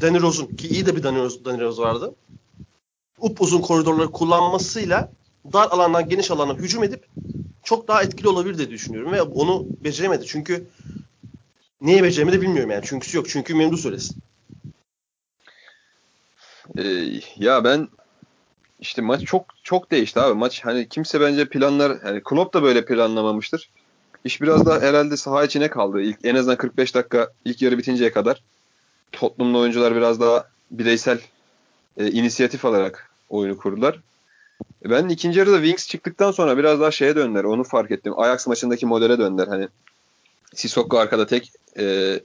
Danny 0.00 0.20
Rose'un 0.20 0.46
ki 0.46 0.68
iyi 0.68 0.86
de 0.86 0.96
bir 0.96 1.02
Danny 1.02 1.18
Rose, 1.18 1.44
Danny 1.44 1.60
Rose 1.60 1.82
vardı. 1.82 2.14
Up 3.18 3.40
uzun 3.40 3.60
koridorları 3.60 4.10
kullanmasıyla 4.12 5.12
dar 5.52 5.70
alandan 5.70 6.08
geniş 6.08 6.30
alana 6.30 6.54
hücum 6.54 6.84
edip 6.84 7.06
çok 7.62 7.88
daha 7.88 8.02
etkili 8.02 8.28
olabilir 8.28 8.58
diye 8.58 8.70
düşünüyorum 8.70 9.12
ve 9.12 9.22
onu 9.22 9.66
beceremedi. 9.84 10.26
Çünkü 10.26 10.70
niye 11.80 12.02
beceremedi 12.02 12.40
bilmiyorum 12.40 12.70
yani. 12.70 12.84
Çünküsü 12.86 13.16
yok. 13.16 13.28
Çünkü 13.28 13.54
Memdu 13.54 13.76
söylesin. 13.76 14.16
Ee, 16.78 17.20
ya 17.36 17.64
ben 17.64 17.88
işte 18.80 19.02
maç 19.02 19.24
çok 19.24 19.46
çok 19.62 19.90
değişti 19.90 20.20
abi. 20.20 20.34
Maç 20.34 20.64
hani 20.64 20.88
kimse 20.88 21.20
bence 21.20 21.48
planlar 21.48 21.98
yani 22.06 22.20
Klopp 22.24 22.54
da 22.54 22.62
böyle 22.62 22.84
planlamamıştır. 22.84 23.70
İş 24.24 24.42
biraz 24.42 24.66
da 24.66 24.80
herhalde 24.80 25.16
saha 25.16 25.44
içine 25.44 25.70
kaldı. 25.70 26.00
İlk 26.00 26.18
en 26.24 26.34
azından 26.34 26.56
45 26.56 26.94
dakika 26.94 27.30
ilk 27.44 27.62
yarı 27.62 27.78
bitinceye 27.78 28.12
kadar 28.12 28.42
Tottenham'lı 29.12 29.58
oyuncular 29.58 29.96
biraz 29.96 30.20
daha 30.20 30.48
bireysel 30.70 31.20
e, 31.96 32.10
inisiyatif 32.10 32.64
alarak 32.64 33.10
oyunu 33.28 33.56
kurdular. 33.56 34.00
E, 34.84 34.90
Ben 34.90 35.08
ikinci 35.08 35.38
yarıda 35.38 35.56
Wings 35.56 35.88
çıktıktan 35.88 36.30
sonra 36.30 36.58
biraz 36.58 36.80
daha 36.80 36.90
şeye 36.90 37.16
döndüler. 37.16 37.44
Onu 37.44 37.64
fark 37.64 37.90
ettim. 37.90 38.18
Ajax 38.18 38.46
maçındaki 38.46 38.86
modele 38.86 39.18
döndüler. 39.18 39.48
Hani 39.48 39.68
Sissoko 40.54 40.98
arkada 40.98 41.26
tek 41.26 41.52
e, 41.78 42.20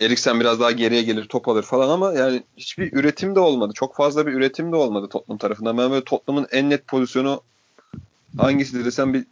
Eriksen 0.00 0.40
biraz 0.40 0.60
daha 0.60 0.70
geriye 0.70 1.02
gelir 1.02 1.24
top 1.24 1.48
alır 1.48 1.62
falan 1.62 1.88
ama 1.88 2.12
yani 2.12 2.42
hiçbir 2.56 2.92
üretim 2.92 3.34
de 3.34 3.40
olmadı. 3.40 3.72
Çok 3.74 3.96
fazla 3.96 4.26
bir 4.26 4.32
üretim 4.32 4.72
de 4.72 4.76
olmadı 4.76 5.08
Tottenham 5.08 5.38
tarafından. 5.38 5.78
Ben 5.78 5.90
böyle 5.90 6.04
Tottenham'ın 6.04 6.48
en 6.52 6.70
net 6.70 6.86
pozisyonu 6.86 7.42
hangisidir 8.38 8.84
desem 8.84 9.14
bir 9.14 9.24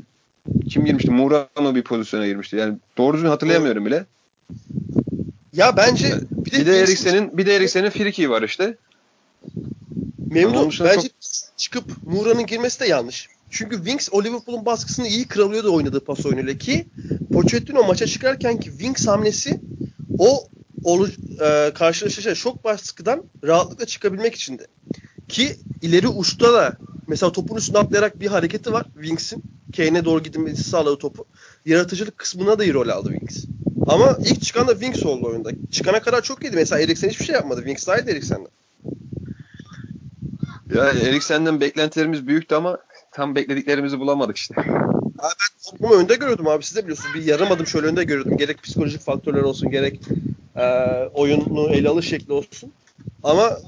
kim 0.71 0.85
girmişti? 0.85 1.11
Moura 1.11 1.49
mı 1.61 1.75
bir 1.75 1.83
pozisyona 1.83 2.27
girmişti? 2.27 2.57
Yani 2.57 2.79
doğru 2.99 3.15
düzgün 3.15 3.29
hatırlayamıyorum 3.29 3.87
bile. 3.87 4.07
Ya 5.53 5.77
bence 5.77 6.15
bir 6.31 6.53
de, 6.53 6.61
Bir 6.61 6.67
de 6.67 6.81
Eriksen'in 6.81 7.39
bir 7.39 7.47
de 7.47 7.57
Eriksen'in 7.57 7.91
friki 7.91 8.31
var 8.31 8.43
işte. 8.43 8.77
Memnun. 10.31 10.73
Bence 10.81 11.09
çıkıp 11.57 11.85
Moura'nın 12.07 12.47
girmesi 12.47 12.81
de 12.81 12.87
yanlış. 12.87 13.29
Çünkü 13.51 13.77
Wings 13.77 14.09
o 14.13 14.25
Liverpool'un 14.25 14.67
baskısını 14.67 15.09
iyi 15.09 15.25
kırılıyordu 15.25 15.75
oynadığı 15.75 16.01
pas 16.01 16.27
oyunuyla 16.27 16.59
ki 16.59 16.87
Pochettino 17.33 17.85
maça 17.85 18.07
çıkarken 18.07 18.61
ki 18.61 18.71
Wings 18.71 19.07
hamlesi 19.07 19.61
o 20.19 20.45
olu, 20.85 21.09
e, 21.41 21.73
karşılaşacağı 21.75 22.37
şok 22.37 22.65
baskıdan 22.65 23.25
rahatlıkla 23.45 23.87
çıkabilmek 23.87 24.35
içindi. 24.35 24.67
Ki 25.29 25.57
ileri 25.83 26.09
uçta 26.09 26.53
da 26.53 26.77
mesela 27.07 27.33
topun 27.33 27.57
üstüne 27.57 27.79
atlayarak 27.79 28.21
bir 28.21 28.27
hareketi 28.27 28.73
var 28.73 28.87
Wings'in. 28.95 29.43
Kane'e 29.77 30.05
doğru 30.05 30.23
gidilmesi 30.23 30.65
sağladı 30.65 30.99
topu. 30.99 31.25
Yaratıcılık 31.65 32.19
kısmına 32.19 32.59
da 32.59 32.65
iyi 32.65 32.75
rol 32.75 32.89
aldı 32.89 33.11
Wings. 33.11 33.45
Ama 33.87 34.19
ilk 34.25 34.43
çıkan 34.43 34.69
da 34.69 34.73
Wings 34.73 35.07
oldu 35.07 35.27
oyunda. 35.27 35.51
Çıkana 35.73 36.01
kadar 36.01 36.23
çok 36.23 36.45
iyiydi. 36.45 36.57
Mesela 36.57 36.81
Eriksen 36.81 37.09
hiçbir 37.09 37.25
şey 37.25 37.35
yapmadı. 37.35 37.61
Wings 37.61 37.87
daha 37.87 37.99
iyiydi 37.99 38.11
Eriksen'den. 38.11 38.51
Ya 40.75 40.85
Eriksen'den 40.85 41.61
beklentilerimiz 41.61 42.27
büyüktü 42.27 42.55
ama 42.55 42.79
tam 43.13 43.35
beklediklerimizi 43.35 43.99
bulamadık 43.99 44.37
işte. 44.37 44.55
Abi 45.19 45.35
ben 45.41 45.71
toplumu 45.71 45.95
önde 45.95 46.15
görüyordum 46.15 46.49
abi. 46.49 46.65
Siz 46.65 46.77
de 46.77 46.83
biliyorsunuz. 46.83 47.15
Bir 47.15 47.25
yarım 47.25 47.53
adım 47.53 47.67
şöyle 47.67 47.87
önde 47.87 48.05
görüyordum. 48.05 48.37
Gerek 48.37 48.63
psikolojik 48.63 49.01
faktörler 49.01 49.43
olsun 49.43 49.71
gerek 49.71 50.01
e, 50.59 50.65
oyunu 51.15 51.71
ele 51.71 51.89
alış 51.89 52.09
şekli 52.09 52.33
olsun. 52.33 52.73
Ama 53.23 53.59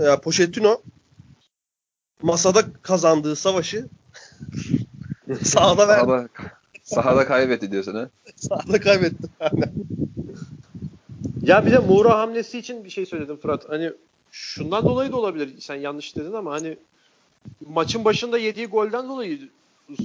e, 0.00 0.04
ya 0.04 0.20
Pochettino 0.20 0.80
masada 2.22 2.62
kazandığı 2.82 3.36
savaşı 3.36 3.88
sahada 5.42 5.88
ver, 5.88 5.98
Sahada, 5.98 6.28
sahada 6.82 7.26
kaybetti 7.26 7.70
diyorsun 7.72 7.94
ha. 7.94 8.08
sahada 8.36 8.80
kaybetti. 8.80 9.28
Ya 11.42 11.66
bir 11.66 11.72
de 11.72 11.78
Moura 11.78 12.18
hamlesi 12.18 12.58
için 12.58 12.84
bir 12.84 12.90
şey 12.90 13.06
söyledim 13.06 13.36
Fırat. 13.36 13.68
Hani 13.68 13.92
şundan 14.30 14.84
dolayı 14.84 15.12
da 15.12 15.16
olabilir. 15.16 15.60
Sen 15.60 15.74
yanlış 15.74 16.16
dedin 16.16 16.32
ama 16.32 16.52
hani 16.52 16.76
maçın 17.68 18.04
başında 18.04 18.38
yediği 18.38 18.66
golden 18.66 19.08
dolayı 19.08 19.48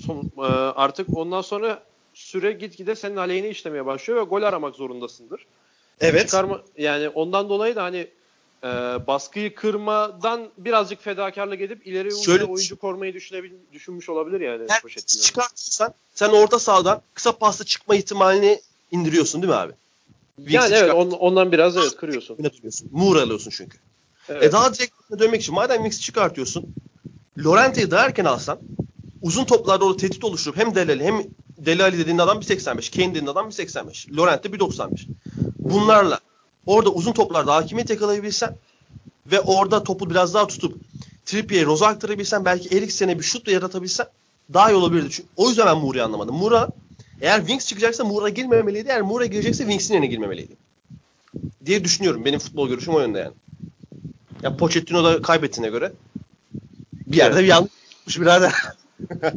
son, 0.05 0.31
e, 0.37 0.41
artık 0.75 1.17
ondan 1.17 1.41
sonra 1.41 1.83
süre 2.13 2.51
gitgide 2.51 2.95
senin 2.95 3.15
aleyhine 3.15 3.49
işlemeye 3.49 3.85
başlıyor 3.85 4.19
ve 4.19 4.23
gol 4.23 4.41
aramak 4.41 4.75
zorundasındır. 4.75 5.45
Evet. 6.01 6.25
Çıkarma, 6.25 6.61
yani 6.77 7.09
ondan 7.09 7.49
dolayı 7.49 7.75
da 7.75 7.83
hani 7.83 8.07
e, 8.63 8.67
baskıyı 9.07 9.55
kırmadan 9.55 10.49
birazcık 10.57 11.01
fedakarlık 11.03 11.61
edip 11.61 11.87
ileri 11.87 12.23
Şöyle- 12.25 12.43
oyuncu, 12.45 12.75
korumayı 12.77 13.13
düşünebil, 13.13 13.51
düşünmüş 13.73 14.09
olabilir 14.09 14.41
yani. 14.41 14.67
Pochettino. 14.81 15.21
çıkartırsan 15.23 15.93
sen 16.13 16.29
orta 16.29 16.59
sahadan 16.59 17.01
kısa 17.13 17.37
pasla 17.37 17.65
çıkma 17.65 17.95
ihtimalini 17.95 18.61
indiriyorsun 18.91 19.41
değil 19.41 19.53
mi 19.53 19.59
abi? 19.59 19.73
Wings'i 20.37 20.55
Yani 20.73 20.83
evet 20.83 20.93
on- 20.93 21.11
ondan 21.11 21.51
biraz 21.51 21.77
evet 21.77 21.95
kırıyorsun. 21.95 22.37
Moore 22.91 23.21
alıyorsun 23.21 23.51
çünkü. 23.57 23.77
Evet. 24.29 24.43
E 24.43 24.51
daha 24.51 24.73
direkt 24.73 24.93
dönmek 25.19 25.41
için 25.41 25.55
madem 25.55 25.77
Wings'i 25.77 26.01
çıkartıyorsun 26.01 26.75
Lorente'yi 27.45 27.91
daha 27.91 28.05
erken 28.05 28.25
alsan 28.25 28.59
uzun 29.21 29.45
toplarda 29.45 29.85
orada 29.85 29.97
tehdit 29.97 30.23
oluşturup 30.23 30.57
hem 30.57 30.75
Delali 30.75 31.03
hem 31.03 31.23
Delali 31.57 31.97
dediğin 31.97 32.17
adam 32.17 32.39
1.85. 32.39 32.95
Kane 32.95 33.09
dediğin 33.09 33.27
adam 33.27 33.49
1.85. 33.49 34.17
Lorente 34.17 34.49
1.95. 34.49 35.07
Bunlarla 35.63 36.19
orada 36.65 36.89
uzun 36.89 37.13
toplarda 37.13 37.55
hakimiyet 37.55 37.89
yakalayabilsen 37.89 38.55
ve 39.31 39.39
orada 39.39 39.83
topu 39.83 40.09
biraz 40.09 40.33
daha 40.33 40.47
tutup 40.47 40.77
Trippier'e 41.25 41.65
Roza 41.65 41.87
aktarabilsen 41.87 42.45
belki 42.45 42.77
Eriksen'e 42.77 43.19
bir 43.19 43.23
şut 43.23 43.47
da 43.47 43.51
yaratabilsen 43.51 44.07
daha 44.53 44.71
iyi 44.71 44.75
olabilirdi. 44.75 45.09
Çünkü 45.11 45.29
o 45.37 45.49
yüzden 45.49 45.65
ben 45.65 45.77
Moura'yı 45.77 46.03
anlamadım. 46.03 46.35
Moura 46.35 46.69
eğer 47.21 47.39
Wings 47.39 47.67
çıkacaksa 47.67 48.03
Moura 48.03 48.29
girmemeliydi. 48.29 48.89
Eğer 48.89 49.01
Moura 49.01 49.25
girecekse 49.25 49.63
Wings'in 49.63 49.93
yerine 49.93 50.07
girmemeliydi. 50.07 50.53
Diye 51.65 51.83
düşünüyorum. 51.83 52.25
Benim 52.25 52.39
futbol 52.39 52.69
görüşüm 52.69 52.93
o 52.93 52.99
yönde 52.99 53.19
yani. 53.19 53.33
Ya 54.41 54.57
Pochettino 54.57 55.03
da 55.03 55.21
kaybettiğine 55.21 55.69
göre 55.69 55.91
bir 56.93 57.17
yerde 57.17 57.39
bir 57.39 57.47
yanlış 57.47 58.19
birader. 58.19 58.53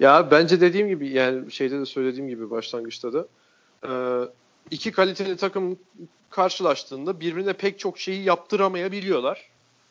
Ya 0.00 0.30
bence 0.30 0.60
dediğim 0.60 0.88
gibi 0.88 1.08
yani 1.08 1.52
şeyde 1.52 1.80
de 1.80 1.86
söylediğim 1.86 2.28
gibi 2.28 2.50
başlangıçta 2.50 3.12
da 3.12 3.26
iki 4.70 4.92
kaliteli 4.92 5.36
takım 5.36 5.78
karşılaştığında 6.30 7.20
birbirine 7.20 7.52
pek 7.52 7.78
çok 7.78 7.98
şeyi 7.98 8.24
yaptıramayabiliyorlar. 8.24 9.50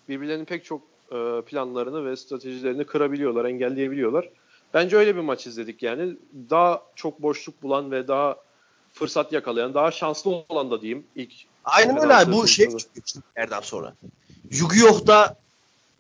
Birbirlerinin 0.10 0.46
pek 0.46 0.66
çok 0.66 0.82
e, 1.12 1.42
planlarını 1.42 2.06
ve 2.06 2.16
stratejilerini 2.16 2.84
kırabiliyorlar, 2.84 3.46
engelleyebiliyorlar. 3.46 4.30
Bence 4.74 4.98
öyle 4.98 5.16
bir 5.16 5.22
maç 5.22 5.48
izledik 5.48 5.84
yani. 5.84 6.16
Daha 6.50 6.84
çok 6.96 7.22
boşluk 7.22 7.64
bulan 7.64 7.92
ve 7.92 8.08
daha 8.08 8.38
fırsat 8.94 9.34
yakalayan, 9.34 9.74
daha 9.74 9.92
şanslı 9.92 10.32
olan 10.50 10.72
da 10.72 10.82
diyeyim 10.82 11.04
ilk. 11.16 11.34
Aynen 11.64 12.02
öyle 12.02 12.16
abi. 12.16 12.32
Bu 12.32 12.48
şey 12.48 12.70
yerden 13.38 13.62
sonra. 13.62 13.94
Yu-Gi-Oh'da 14.52 15.36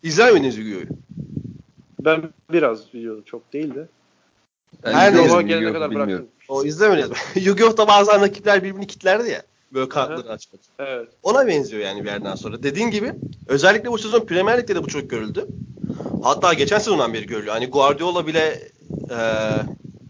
Yu-Gi-Oh'yu? 0.03 0.87
Ben 1.99 2.29
biraz 2.51 2.93
biliyorum 2.93 3.23
çok 3.25 3.53
değil 3.53 3.75
de. 3.75 3.87
Ben 4.83 4.93
Her 4.93 5.13
Yola 5.13 5.41
gelene 5.41 5.73
kadar 5.73 5.95
bıraktım. 5.95 6.27
O 6.47 6.65
izlemediniz 6.65 7.09
mi? 7.09 7.15
Yu-Gi-Oh'da 7.35 7.87
bazen 7.87 8.21
rakipler 8.21 8.63
birbirini 8.63 8.87
kitlerdi 8.87 9.29
ya. 9.29 9.43
Böyle 9.73 9.89
kartları 9.89 10.29
açmak. 10.29 10.61
Evet. 10.79 11.07
Ona 11.23 11.47
benziyor 11.47 11.83
yani 11.83 12.03
bir 12.03 12.09
yerden 12.09 12.35
sonra. 12.35 12.63
Dediğin 12.63 12.91
gibi 12.91 13.13
özellikle 13.47 13.91
bu 13.91 13.97
sezon 13.97 14.25
Premier 14.25 14.57
Lig'de 14.57 14.75
de 14.75 14.83
bu 14.83 14.87
çok 14.87 15.09
görüldü. 15.09 15.47
Hatta 16.23 16.53
geçen 16.53 16.77
sezondan 16.77 17.13
beri 17.13 17.25
görülüyor. 17.25 17.53
Hani 17.53 17.67
Guardiola 17.67 18.27
bile 18.27 18.69
e, 19.11 19.17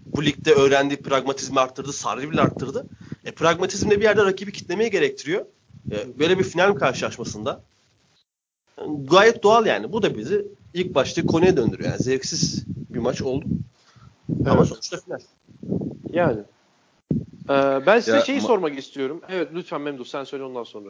bu 0.05 0.25
ligde 0.25 0.53
öğrendiği 0.53 1.01
pragmatizmi 1.01 1.59
arttırdı. 1.59 1.93
Sarri 1.93 2.31
bile 2.31 2.41
arttırdı. 2.41 2.85
E, 3.25 3.31
pragmatizm 3.31 3.89
de 3.89 3.97
bir 3.97 4.03
yerde 4.03 4.25
rakibi 4.25 4.51
kitlemeye 4.51 4.89
gerektiriyor. 4.89 5.45
E, 5.91 6.19
böyle 6.19 6.39
bir 6.39 6.43
final 6.43 6.73
karşılaşmasında. 6.73 7.61
Gayet 9.03 9.43
doğal 9.43 9.65
yani. 9.65 9.93
Bu 9.93 10.01
da 10.01 10.17
bizi 10.17 10.45
ilk 10.73 10.95
başta 10.95 11.25
konuya 11.25 11.57
döndürüyor. 11.57 11.89
Yani 11.89 12.03
zevksiz 12.03 12.63
bir 12.67 12.99
maç 12.99 13.21
oldu. 13.21 13.45
Ama 14.45 14.55
Evet. 14.55 14.67
sonuçta 14.67 14.97
final. 14.97 15.19
Yani. 16.13 16.41
Ee, 17.49 17.85
ben 17.85 17.99
size 17.99 18.17
Ya, 18.17 18.23
şeyi 18.23 18.39
ma- 18.39 18.41
sormak 18.47 18.77
istiyorum. 18.79 19.21
Evet 19.29 19.47
lütfen 19.53 19.81
Memduh 19.81 20.05
sen 20.05 20.23
söyle 20.23 20.43
ondan 20.43 20.63
sonra. 20.63 20.89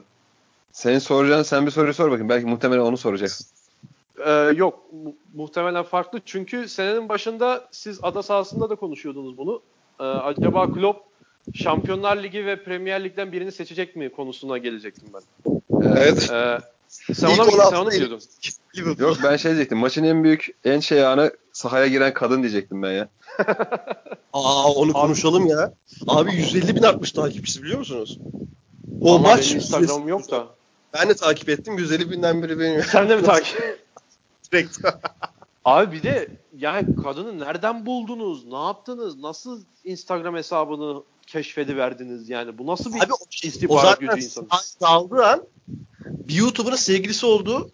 Senin 0.71 0.99
soracağın 0.99 1.43
sen 1.43 1.65
bir 1.65 1.71
soruyu 1.71 1.93
sor 1.93 2.11
bakayım. 2.11 2.29
Belki 2.29 2.45
muhtemelen 2.45 2.81
onu 2.81 2.97
soracaksın. 2.97 3.47
Ee, 4.25 4.31
yok 4.55 4.93
mu- 4.93 5.15
muhtemelen 5.35 5.83
farklı. 5.83 6.21
Çünkü 6.25 6.67
senenin 6.69 7.09
başında 7.09 7.67
siz 7.71 7.99
ada 8.03 8.23
sahasında 8.23 8.69
da 8.69 8.75
konuşuyordunuz 8.75 9.37
bunu. 9.37 9.61
Ee, 9.99 10.03
acaba 10.03 10.71
Klopp 10.71 10.99
Şampiyonlar 11.53 12.23
Ligi 12.23 12.45
ve 12.45 12.63
Premier 12.63 13.03
Lig'den 13.03 13.31
birini 13.31 13.51
seçecek 13.51 13.95
mi 13.95 14.09
konusuna 14.11 14.57
gelecektim 14.57 15.09
ben. 15.13 15.21
Evet. 15.81 16.29
Ee, 16.31 16.59
sen 16.89 17.27
ona 17.27 17.43
mı, 17.43 17.51
16 17.51 17.69
sen 17.69 17.77
onu 17.77 17.91
değil. 17.91 18.09
diyordun. 18.73 19.03
Yok 19.03 19.17
ben 19.23 19.37
şey 19.37 19.51
diyecektim. 19.51 19.77
Maçın 19.77 20.03
en 20.03 20.23
büyük 20.23 20.47
en 20.65 20.79
şey 20.79 21.05
anı 21.05 21.31
sahaya 21.53 21.87
giren 21.87 22.13
kadın 22.13 22.41
diyecektim 22.41 22.83
ben 22.83 22.91
ya. 22.91 23.09
Aa 24.33 24.73
onu 24.73 24.93
konuşalım 24.93 25.47
ya. 25.47 25.73
Abi 26.07 26.35
150 26.35 26.75
bin 26.75 26.83
artmış 26.83 27.11
takipçisi 27.11 27.63
biliyor 27.63 27.79
musunuz? 27.79 28.19
O 29.01 29.13
Vallahi 29.13 29.21
maç 29.21 29.47
benim 29.47 29.57
Instagram'ım 29.57 30.07
yok 30.07 30.31
da. 30.31 30.47
Ben 30.93 31.09
de 31.09 31.13
takip 31.15 31.49
ettim. 31.49 31.77
150 31.77 32.11
binden 32.11 32.43
biri 32.43 32.59
benim. 32.59 32.83
Sen 32.91 33.09
de 33.09 33.15
mi 33.15 33.23
takip? 33.23 33.85
Direkt. 34.51 34.77
Abi 35.65 35.95
bir 35.95 36.03
de 36.03 36.27
yani 36.57 36.95
kadını 37.03 37.39
nereden 37.39 37.85
buldunuz? 37.85 38.45
Ne 38.45 38.63
yaptınız? 38.63 39.17
Nasıl 39.19 39.61
Instagram 39.83 40.35
hesabını 40.35 41.03
keşfediverdiniz 41.27 42.29
yani? 42.29 42.57
Bu 42.57 42.67
nasıl 42.67 42.93
bir 42.93 42.99
Abi 42.99 43.13
o, 43.13 43.15
o 43.15 43.27
istihbarat 43.43 43.81
zaten 43.83 44.09
gücü 44.15 44.25
insanı? 44.25 44.47
daldığı 44.81 45.25
an 45.25 45.43
bir 46.09 46.33
YouTuber'ın 46.35 46.75
sevgilisi 46.75 47.25
olduğu 47.25 47.71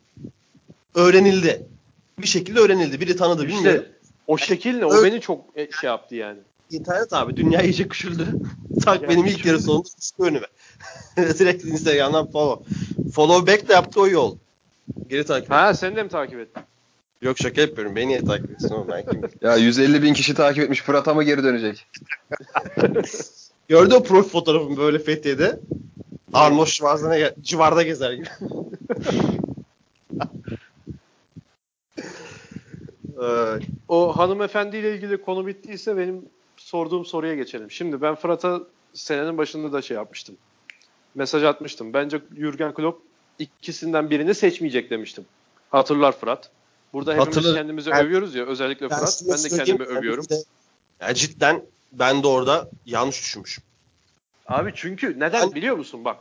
öğrenildi. 0.96 1.66
Bir 2.22 2.28
şekilde 2.28 2.60
öğrenildi. 2.60 3.02
Biri 3.02 3.16
tanıdı 3.16 3.48
bilmiyorum. 3.48 3.82
İşte 3.82 3.92
o 4.28 4.38
şekil 4.38 4.78
ne? 4.78 4.86
O 4.86 4.94
Öyle- 4.94 5.12
beni 5.12 5.22
çok 5.22 5.46
e, 5.56 5.72
şey 5.82 5.88
yaptı 5.88 6.16
yani. 6.16 6.40
İnternet 6.72 7.14
abi 7.14 7.38
dünya 7.38 7.62
iyice 7.62 7.88
küçüldü. 7.88 8.28
Tak 8.86 9.02
Yani 9.02 9.10
benim 9.12 9.26
ilk 9.26 9.32
küçüldü. 9.32 9.48
yarı 9.48 9.60
sonunda 9.60 9.88
çıktı 10.02 10.24
önüme. 10.24 10.46
Direkt 11.18 11.66
Instagram'dan 11.66 12.32
follow. 12.32 12.72
Follow 13.14 13.54
back 13.54 13.70
de 13.70 13.74
yaptı 13.74 14.02
o 14.02 14.08
iyi 14.08 14.18
oldu. 14.18 14.38
Geri 15.10 15.26
takip 15.26 15.46
et. 15.46 15.52
Ha 15.52 15.74
sen 15.74 15.96
de 15.96 16.04
mi 16.04 16.10
takip 16.10 16.40
ettin? 16.40 16.64
Yok 17.22 17.38
şaka 17.40 17.62
yapıyorum. 17.62 17.96
Beni 17.96 18.08
niye 18.08 18.24
takip 18.26 18.52
etsin 18.52 18.70
oğlum 18.70 18.88
ben 18.92 19.06
kimim? 19.06 19.30
Ya 19.42 19.56
150 19.56 20.04
bin 20.04 20.14
kişi 20.14 20.34
takip 20.34 20.64
etmiş. 20.64 20.82
Fırat'a 20.82 21.14
mı 21.14 21.24
geri 21.24 21.44
dönecek? 21.44 21.88
Gördü 23.68 23.96
o 23.96 24.04
profil 24.04 24.30
fotoğrafımı 24.30 24.78
böyle 24.78 25.00
Fethiye'de. 25.00 25.60
Arnold 26.36 26.68
Schwarzenegger 26.68 27.34
civarda 27.42 27.84
gezer 27.84 28.14
gibi. 28.14 28.28
Ay. 33.22 33.62
O 33.88 34.18
hanımefendiyle 34.18 34.96
ilgili 34.96 35.22
konu 35.22 35.48
bittiyse 35.48 35.98
benim 35.98 36.26
sorduğum 36.58 37.06
soruya 37.06 37.36
geçelim. 37.36 37.72
Şimdi 37.72 38.02
ben 38.02 38.16
Fırat'a 38.16 38.62
senenin 38.94 39.38
başında 39.38 39.74
da 39.74 39.82
şey 39.82 39.96
yapmıştım. 39.98 40.38
Mesaj 41.16 41.44
atmıştım. 41.44 41.94
Bence 41.94 42.22
Jurgen 42.38 42.74
Klopp 42.74 43.02
ikisinden 43.40 44.10
birini 44.10 44.36
seçmeyecek 44.36 44.90
demiştim. 44.90 45.26
Hatırlar 45.70 46.18
Fırat. 46.20 46.50
Burada 46.94 47.12
hepimiz 47.12 47.28
Hatırlarım. 47.36 47.56
kendimizi 47.58 47.92
Ben- 47.92 48.06
övüyoruz 48.06 48.36
ya 48.36 48.46
özellikle 48.46 48.90
Fırat. 48.90 49.14
size 49.14 49.32
Ben 49.34 49.44
de 49.44 49.66
kendimi 49.66 49.80
ben 49.90 49.98
övüyorum. 49.98 50.26
Ya 51.02 51.14
cidden 51.14 51.66
ben 51.92 52.24
de 52.24 52.28
orada 52.28 52.70
yanlış 52.86 53.22
düşünmüşüm. 53.22 53.64
Abi 54.48 54.72
çünkü 54.76 55.20
neden 55.20 55.52
biliyor 55.56 55.78
musun 55.78 56.06
bak. 56.06 56.18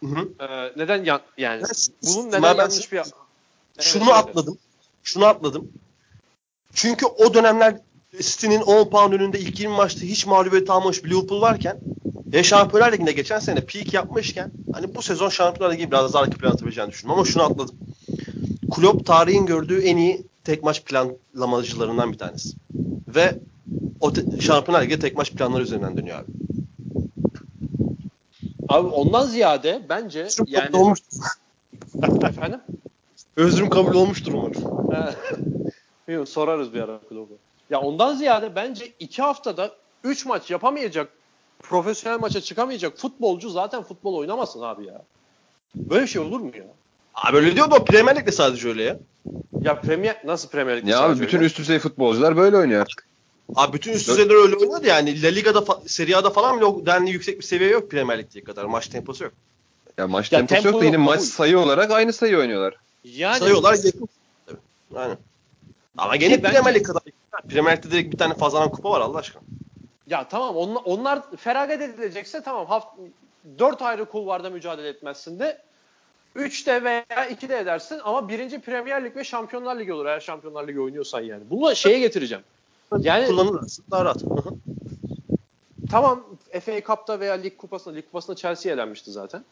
Hı 0.00 0.06
hı. 0.06 0.28
Ee, 0.40 0.72
neden 0.76 1.04
yan, 1.04 1.20
yani 1.38 1.62
bunun 2.02 2.28
neden 2.28 2.42
ben- 2.42 2.54
yanlış 2.56 2.92
bir 2.92 2.96
Evet, 2.98 3.12
Şunu 3.80 4.04
söyle. 4.04 4.14
atladım. 4.16 4.58
Şunu 5.02 5.24
atladım. 5.24 5.68
Çünkü 6.74 7.06
o 7.06 7.34
dönemler 7.34 7.76
City'nin 8.20 8.60
10 8.60 8.90
puan 8.90 9.12
önünde 9.12 9.38
ilk 9.40 9.60
20 9.60 9.74
maçta 9.76 10.00
hiç 10.00 10.26
mağlubiyet 10.26 10.70
almamış 10.70 11.04
bir 11.04 11.10
Liverpool 11.10 11.40
varken 11.40 11.78
ve 12.32 12.42
Şampiyonlar 12.42 12.92
Ligi'nde 12.92 13.12
geçen 13.12 13.38
sene 13.38 13.60
peak 13.60 13.94
yapmışken 13.94 14.50
hani 14.72 14.94
bu 14.94 15.02
sezon 15.02 15.28
Şampiyonlar 15.28 15.74
Ligi 15.76 15.90
biraz 15.90 16.14
daha 16.14 16.22
arka 16.22 16.38
plan 16.38 16.52
atabileceğini 16.52 16.90
düşündüm 16.90 17.10
ama 17.10 17.24
şunu 17.24 17.42
atladım. 17.42 17.76
Klopp 18.74 19.06
tarihin 19.06 19.46
gördüğü 19.46 19.80
en 19.80 19.96
iyi 19.96 20.22
tek 20.44 20.62
maç 20.62 20.82
planlamacılarından 20.84 22.12
bir 22.12 22.18
tanesi. 22.18 22.48
Ve 23.08 23.38
o 24.00 24.12
te- 24.12 24.40
Şampiyonlar 24.40 24.84
Ligi 24.84 24.98
tek 24.98 25.16
maç 25.16 25.30
planları 25.32 25.62
üzerinden 25.62 25.96
dönüyor 25.96 26.18
abi. 26.18 26.26
Abi 28.68 28.88
ondan 28.88 29.26
ziyade 29.26 29.82
bence 29.88 30.22
Özrüm 30.22 30.46
yani 30.48 30.66
kabul 30.72 30.78
olmuştur. 30.84 31.18
efendim 32.28 32.60
Özrüm 33.36 33.70
kabul 33.70 33.94
olmuştur 33.94 34.32
umarım. 34.32 34.54
Bilmiyorum, 36.08 36.26
sorarız 36.26 36.74
bir 36.74 36.80
ara 36.80 37.00
kulübü. 37.08 37.34
Ya 37.70 37.80
ondan 37.80 38.14
ziyade 38.14 38.54
bence 38.56 38.92
iki 38.98 39.22
haftada 39.22 39.70
3 40.04 40.26
maç 40.26 40.50
yapamayacak, 40.50 41.08
profesyonel 41.62 42.18
maça 42.20 42.40
çıkamayacak 42.40 42.98
futbolcu 42.98 43.50
zaten 43.50 43.82
futbol 43.82 44.14
oynamasın 44.14 44.62
abi 44.62 44.86
ya. 44.86 45.02
Böyle 45.74 46.02
bir 46.02 46.06
şey 46.08 46.22
olur 46.22 46.40
mu 46.40 46.50
ya? 46.56 46.64
Abi 47.14 47.36
öyle 47.36 47.54
diyor 47.56 47.70
da 47.70 47.76
o 47.76 47.84
Premier 47.84 48.16
Lig'de 48.16 48.32
sadece 48.32 48.68
öyle 48.68 48.82
ya. 48.82 48.96
Ya 49.62 49.80
Premier 49.80 50.22
nasıl 50.24 50.48
Premier 50.48 50.76
Lig'de 50.76 50.90
Ya 50.90 51.00
abi 51.00 51.20
bütün 51.20 51.38
öyle? 51.38 51.46
üst 51.46 51.58
düzey 51.58 51.78
futbolcular 51.78 52.36
böyle 52.36 52.56
oynuyor 52.56 52.80
artık. 52.80 53.05
Abi 53.54 53.72
bütün 53.72 53.92
üst 53.92 54.08
düzeyler 54.08 54.34
öyle 54.34 54.56
oynuyordu 54.56 54.86
yani. 54.86 55.22
La 55.22 55.28
Liga'da, 55.28 55.58
fa- 55.58 55.88
Serie 55.88 56.14
A'da 56.14 56.30
falan 56.30 56.56
bile 56.56 56.64
o 56.64 56.86
denli 56.86 57.10
yüksek 57.10 57.38
bir 57.38 57.44
seviye 57.44 57.70
yok 57.70 57.90
Premier 57.90 58.18
Lig'deki 58.18 58.44
kadar. 58.44 58.64
Maç 58.64 58.88
temposu 58.88 59.24
yok. 59.24 59.32
Ya 59.98 60.06
maç 60.08 60.32
Ya 60.32 60.38
temposu 60.38 60.62
tempo 60.62 60.68
yok 60.76 60.80
da 60.82 60.84
yine 60.86 60.96
maç 60.96 61.20
sayı 61.20 61.58
olarak 61.58 61.90
aynı 61.90 62.12
sayı 62.12 62.38
oynuyorlar. 62.38 62.74
yani 63.04 63.38
Sayıyorlar 63.38 63.74
yakın. 63.84 64.08
Tabii. 64.46 64.58
Aynen. 64.96 65.16
Ama 65.98 66.16
gene 66.16 66.42
bence- 66.42 66.54
Premier 66.54 66.74
Lig 66.74 66.86
kadar. 66.86 67.02
Premier 67.48 67.76
Lig'de 67.76 67.90
direkt 67.90 68.12
bir 68.12 68.18
tane 68.18 68.34
fazladan 68.34 68.70
kupa 68.70 68.90
var 68.90 69.00
Allah 69.00 69.18
aşkına. 69.18 69.42
ya 70.10 70.28
tamam 70.28 70.56
onlar, 70.56 70.82
onlar 70.84 71.22
feragat 71.36 71.80
edilecekse 71.82 72.42
tamam 72.42 72.66
haft 72.66 72.86
4 73.58 73.82
ayrı 73.82 74.04
kulvarda 74.04 74.50
mücadele 74.50 74.88
etmezsin 74.88 75.38
de 75.38 75.62
3'te 76.36 76.84
veya 76.84 77.04
2'de 77.30 77.58
edersin 77.58 78.00
ama 78.04 78.28
birinci 78.28 78.58
Premier 78.60 79.04
Lig 79.04 79.16
ve 79.16 79.24
Şampiyonlar 79.24 79.78
Ligi 79.78 79.92
olur 79.92 80.06
eğer 80.06 80.20
Şampiyonlar 80.20 80.68
Ligi 80.68 80.80
oynuyorsan 80.80 81.20
yani. 81.20 81.42
Bunu 81.50 81.76
şeye 81.76 81.98
getireceğim. 81.98 82.44
Yani 82.98 83.26
Kullanırlarsa 83.26 83.82
daha 83.90 84.04
rahat. 84.04 84.22
Tamam 85.90 86.24
FA 86.60 86.82
Cup'ta 86.86 87.20
veya 87.20 87.34
Lig 87.34 87.56
Kupası'nda, 87.56 87.94
Lig 87.96 88.04
Kupası'nda 88.04 88.36
Chelsea 88.36 88.72
elenmişti 88.72 89.10
zaten. 89.10 89.44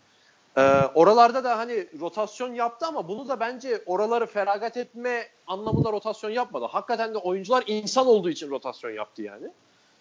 Ee, 0.56 0.60
oralarda 0.94 1.44
da 1.44 1.58
hani 1.58 1.86
rotasyon 2.00 2.54
yaptı 2.54 2.86
ama 2.86 3.08
bunu 3.08 3.28
da 3.28 3.40
bence 3.40 3.82
oraları 3.86 4.26
feragat 4.26 4.76
etme 4.76 5.28
anlamında 5.46 5.92
rotasyon 5.92 6.30
yapmadı. 6.30 6.64
Hakikaten 6.64 7.14
de 7.14 7.18
oyuncular 7.18 7.64
insan 7.66 8.06
olduğu 8.06 8.30
için 8.30 8.50
rotasyon 8.50 8.90
yaptı 8.90 9.22
yani. 9.22 9.46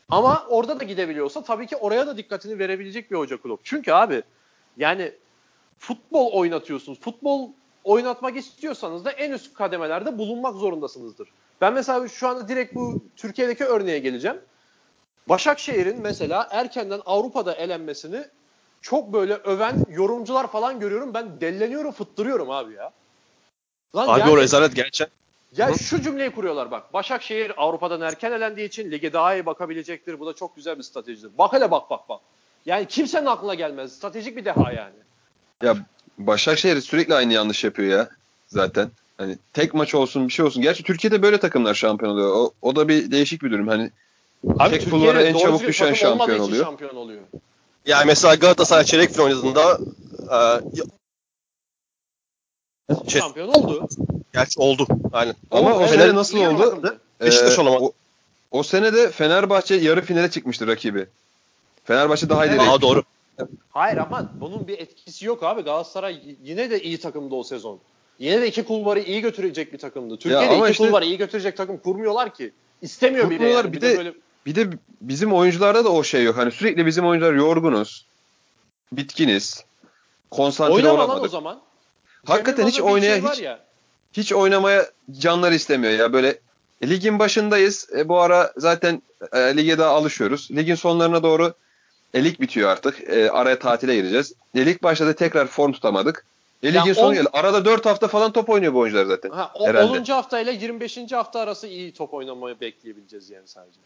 Ama 0.09 0.45
orada 0.49 0.79
da 0.79 0.83
gidebiliyorsa 0.83 1.43
tabii 1.43 1.67
ki 1.67 1.75
oraya 1.75 2.07
da 2.07 2.17
dikkatini 2.17 2.59
verebilecek 2.59 3.11
bir 3.11 3.15
hoca 3.15 3.37
kulüp. 3.41 3.59
Çünkü 3.63 3.91
abi 3.91 4.23
yani 4.77 5.11
futbol 5.79 6.31
oynatıyorsunuz. 6.31 6.99
Futbol 6.99 7.49
oynatmak 7.83 8.37
istiyorsanız 8.37 9.05
da 9.05 9.11
en 9.11 9.31
üst 9.31 9.53
kademelerde 9.53 10.17
bulunmak 10.17 10.55
zorundasınızdır. 10.55 11.29
Ben 11.63 11.73
mesela 11.73 12.07
şu 12.07 12.27
anda 12.27 12.47
direkt 12.47 12.75
bu 12.75 13.05
Türkiye'deki 13.15 13.65
örneğe 13.65 13.99
geleceğim. 13.99 14.37
Başakşehir'in 15.29 16.01
mesela 16.01 16.47
erkenden 16.51 17.01
Avrupa'da 17.05 17.53
elenmesini 17.53 18.25
çok 18.81 19.13
böyle 19.13 19.33
öven 19.33 19.85
yorumcular 19.89 20.47
falan 20.51 20.79
görüyorum. 20.79 21.13
Ben 21.13 21.41
delleniyorum, 21.41 21.91
fıttırıyorum 21.91 22.49
abi 22.49 22.73
ya. 22.73 22.91
Lan 23.95 24.07
Abi 24.07 24.19
yani- 24.19 24.31
o 24.31 24.37
rezalet 24.37 24.75
gerçekten. 24.75 25.17
ya 25.57 25.69
Hı. 25.69 25.79
şu 25.79 26.01
cümleyi 26.01 26.31
kuruyorlar 26.31 26.71
bak. 26.71 26.93
Başakşehir 26.93 27.51
Avrupa'dan 27.57 28.01
erken 28.01 28.31
elendiği 28.31 28.67
için 28.67 28.91
lige 28.91 29.13
daha 29.13 29.35
iyi 29.35 29.45
bakabilecektir. 29.45 30.19
Bu 30.19 30.25
da 30.25 30.33
çok 30.33 30.55
güzel 30.55 30.77
bir 30.77 30.83
stratejidir. 30.83 31.37
Bak 31.37 31.53
hele 31.53 31.71
bak 31.71 31.89
bak 31.89 32.09
bak. 32.09 32.21
Yani 32.65 32.85
kimsenin 32.85 33.25
aklına 33.25 33.53
gelmez. 33.53 33.95
Stratejik 33.95 34.37
bir 34.37 34.45
deha 34.45 34.71
yani. 34.71 34.95
Ya 35.61 35.75
Başakşehir 36.17 36.81
sürekli 36.81 37.15
aynı 37.15 37.33
yanlış 37.33 37.63
yapıyor 37.63 37.97
ya 37.97 38.09
zaten. 38.47 38.91
Hani 39.17 39.37
tek 39.53 39.73
maç 39.73 39.95
olsun 39.95 40.27
bir 40.27 40.33
şey 40.33 40.45
olsun. 40.45 40.61
Gerçi 40.61 40.83
Türkiye'de 40.83 41.21
böyle 41.21 41.37
takımlar 41.39 41.73
şampiyon 41.73 42.11
oluyor. 42.11 42.31
O, 42.35 42.51
o 42.61 42.75
da 42.75 42.87
bir 42.87 43.11
değişik 43.11 43.43
bir 43.43 43.51
durum. 43.51 43.67
Hani 43.67 43.91
Abi 44.59 44.79
Tek 44.79 44.89
kulvara 44.89 45.21
en 45.21 45.37
çabuk 45.37 45.61
düşen 45.63 45.93
şampiyon 45.93 46.39
oluyor. 46.39 46.65
şampiyon 46.65 46.95
oluyor. 46.95 47.21
Yani 47.85 48.05
mesela 48.05 48.35
Galatasaray 48.35 48.83
çeyrek 48.83 49.09
final 49.11 49.25
oynadığında 49.25 49.79
e, 50.31 50.61
Şey- 53.09 53.21
Şampiyon 53.21 53.47
oldu. 53.47 53.87
gerçi 54.33 54.59
oldu. 54.59 54.87
Aynen. 55.13 55.35
Ama 55.51 55.73
o 55.75 55.79
Evet, 55.79 55.89
sene 55.89 56.15
nasıl 56.15 56.37
oldu? 56.37 56.99
Beşiktaş 57.21 57.57
Ee, 57.57 57.61
olamadı. 57.61 57.83
O, 57.83 57.93
o 58.51 58.63
sene 58.63 58.93
de 58.93 59.11
Fenerbahçe 59.11 59.75
yarı 59.75 60.01
finale 60.01 60.29
çıkmıştı 60.31 60.67
rakibi. 60.67 61.05
Fenerbahçe 61.83 62.29
daha 62.29 62.45
ileri. 62.45 62.61
Aa 62.61 62.81
doğru. 62.81 63.03
Hayır 63.69 63.97
ama 63.97 64.31
bunun 64.41 64.67
bir 64.67 64.79
etkisi 64.79 65.25
yok 65.25 65.43
abi. 65.43 65.61
Galatasaray 65.61 66.21
yine 66.43 66.69
de 66.71 66.81
iyi 66.83 66.99
takımdı 66.99 67.35
o 67.35 67.43
sezon. 67.43 67.79
Yine 68.19 68.41
de 68.41 68.47
iki 68.47 68.63
kulvarı 68.63 68.99
iyi 68.99 69.21
götürecek 69.21 69.73
bir 69.73 69.77
takımdı. 69.77 70.17
Türkiye'de 70.17 70.57
iki 70.57 70.71
işte- 70.71 70.85
kulvarı 70.85 71.05
iyi 71.05 71.17
götürecek 71.17 71.57
takım 71.57 71.77
kurmuyorlar 71.77 72.33
ki. 72.33 72.51
İstemiyor 72.81 73.29
bile 73.29 73.47
yani. 73.47 73.67
bir 73.67 73.73
Bir 73.73 73.81
de 73.81 73.89
de- 73.89 73.97
böyle 73.97 74.13
Bir 74.45 74.55
de 74.55 74.67
bizim 75.01 75.33
oyuncularda 75.33 75.85
da 75.85 75.91
o 75.91 76.03
şey 76.03 76.23
yok. 76.23 76.37
Hani 76.37 76.51
sürekli 76.51 76.85
bizim 76.85 77.05
oyuncular 77.05 77.33
yorgunuz. 77.33 78.05
Bitkiniz. 78.91 79.65
Konsantre 80.31 80.73
oynama 80.73 80.99
lan 80.99 81.09
o 81.09 81.11
olamadık. 81.11 81.31
zaman. 81.31 81.61
Hakikaten 82.25 82.67
hiç 82.67 82.81
oynaya 82.81 83.21
şey 83.21 83.29
hiç 83.29 83.41
ya. 83.41 83.59
hiç 84.13 84.33
oynamaya 84.33 84.89
canları 85.19 85.55
istemiyor 85.55 85.93
ya 85.93 86.13
böyle 86.13 86.39
e, 86.81 86.89
ligin 86.89 87.19
başındayız. 87.19 87.89
E, 87.97 88.09
bu 88.09 88.19
ara 88.19 88.53
zaten 88.57 89.01
e, 89.33 89.57
lige 89.57 89.77
daha 89.77 89.89
alışıyoruz. 89.89 90.49
Ligin 90.51 90.75
sonlarına 90.75 91.23
doğru 91.23 91.53
e, 92.13 92.23
lig 92.23 92.39
bitiyor 92.39 92.69
artık. 92.69 93.09
E, 93.09 93.31
araya 93.31 93.59
tatile 93.59 93.95
gireceğiz. 93.95 94.33
E, 94.55 94.65
lig 94.65 94.83
başladı 94.83 95.13
tekrar 95.13 95.47
form 95.47 95.71
tutamadık. 95.71 96.25
E, 96.63 96.73
ligin 96.73 96.93
sonu 96.93 97.07
on- 97.07 97.13
geldi. 97.13 97.29
Arada 97.33 97.65
4 97.65 97.85
hafta 97.85 98.07
falan 98.07 98.31
top 98.31 98.49
oynuyor 98.49 98.73
bu 98.73 98.79
oyuncular 98.79 99.05
zaten. 99.05 99.29
Ha, 99.29 99.51
o, 99.53 99.67
Herhalde. 99.67 99.99
10. 99.99 100.03
hafta 100.03 100.39
ile 100.39 100.51
25. 100.51 101.11
hafta 101.11 101.39
arası 101.39 101.67
iyi 101.67 101.93
top 101.93 102.13
oynamayı 102.13 102.59
bekleyebileceğiz 102.61 103.29
yani 103.29 103.47
sadece. 103.47 103.79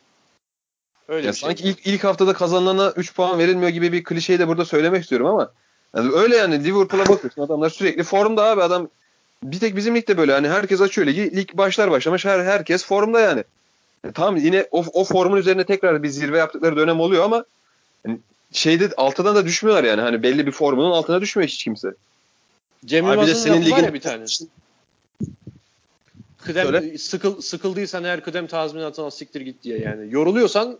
Öyle 1.08 1.28
Ya 1.28 1.34
şey. 1.34 1.48
sanki 1.48 1.64
ilk 1.64 1.88
ilk 1.88 2.04
haftada 2.04 2.34
kazanılana 2.34 2.92
3 2.92 3.16
puan 3.16 3.40
verilmiyor 3.40 3.70
gibi 3.70 3.92
bir 3.92 4.04
klişeyi 4.04 4.40
de 4.40 4.48
burada 4.48 4.66
söylemek 4.66 5.02
istiyorum 5.02 5.28
ama 5.28 5.52
yani 5.96 6.12
öyle 6.14 6.36
yani 6.36 6.64
Liverpool'a 6.64 7.08
bakıyorsun 7.08 7.42
adamlar 7.42 7.70
sürekli 7.70 8.04
formda 8.04 8.44
abi 8.44 8.64
adam 8.64 8.90
bir 9.44 9.60
tek 9.60 9.76
bizim 9.76 9.96
ligde 9.96 10.18
böyle 10.18 10.32
hani 10.32 10.50
herkes 10.50 10.82
açıyor 10.82 11.08
ligi 11.08 11.36
lig 11.36 11.50
başlar 11.54 11.92
başlamış 11.92 12.26
her 12.26 12.40
herkes 12.40 12.86
formda 12.86 13.20
yani. 13.20 13.44
E, 14.04 14.12
tamam 14.12 14.38
yine 14.38 14.68
o, 14.72 14.86
o 14.94 15.04
formun 15.04 15.38
üzerine 15.38 15.64
tekrar 15.64 16.04
bir 16.04 16.10
zirve 16.10 16.38
yaptıkları 16.38 16.76
dönem 16.76 17.00
oluyor 17.00 17.24
ama 17.24 17.46
yani 18.06 18.20
şeyde 18.52 18.90
altıdan 18.98 19.36
da 19.36 19.46
düşmüyorlar 19.46 19.84
yani 19.84 20.02
hani 20.02 20.24
belli 20.24 20.48
bir 20.48 20.52
formunun 20.52 20.92
altına 20.92 21.22
düşmüyor 21.22 21.50
hiç 21.50 21.64
kimse. 21.64 21.94
Cem 22.86 23.06
Abi 23.06 23.12
de 23.12 23.22
Yılmaz'ın 23.22 23.44
senin 23.44 23.56
lafı 23.62 23.72
var 23.72 23.78
ligin 23.78 23.84
ya 23.88 23.94
bir 23.94 24.02
tane. 24.02 24.26
Kıdem, 26.38 26.64
Söyle. 26.64 26.98
sıkıl, 26.98 27.42
sıkıldıysan 27.42 28.04
eğer 28.04 28.24
kıdem 28.24 28.48
tazminatına 28.48 29.12
siktir 29.12 29.42
git 29.42 29.64
diye 29.64 29.78
yani. 29.80 30.14
Yoruluyorsan 30.14 30.78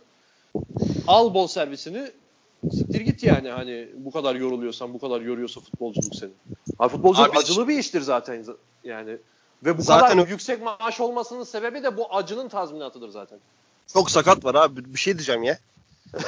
al 1.06 1.34
bol 1.34 1.46
servisini 1.46 2.10
siktir 2.72 3.00
git 3.00 3.22
yani 3.22 3.50
hani 3.50 3.88
bu 3.96 4.10
kadar 4.10 4.34
yoruluyorsan 4.34 4.94
bu 4.94 4.98
kadar 4.98 5.20
yoruyorsa 5.20 5.60
futbolculuk 5.60 6.14
seni. 6.14 6.30
Ha 6.78 6.88
futbolculuk 6.88 7.30
Abi- 7.30 7.38
acılı 7.38 7.68
bir 7.68 7.78
iştir 7.78 8.00
zaten 8.00 8.44
yani. 8.84 9.16
Ve 9.64 9.78
bu 9.78 9.82
Zaten 9.82 10.16
kadar 10.16 10.28
yüksek 10.28 10.62
maaş 10.62 11.00
olmasının 11.00 11.44
sebebi 11.44 11.82
de 11.82 11.96
bu 11.96 12.14
acının 12.14 12.48
tazminatıdır 12.48 13.08
zaten. 13.08 13.38
Çok 13.92 14.10
sakat 14.10 14.44
var 14.44 14.54
abi. 14.54 14.94
Bir 14.94 14.98
şey 14.98 15.14
diyeceğim 15.14 15.42
ya. 15.42 15.58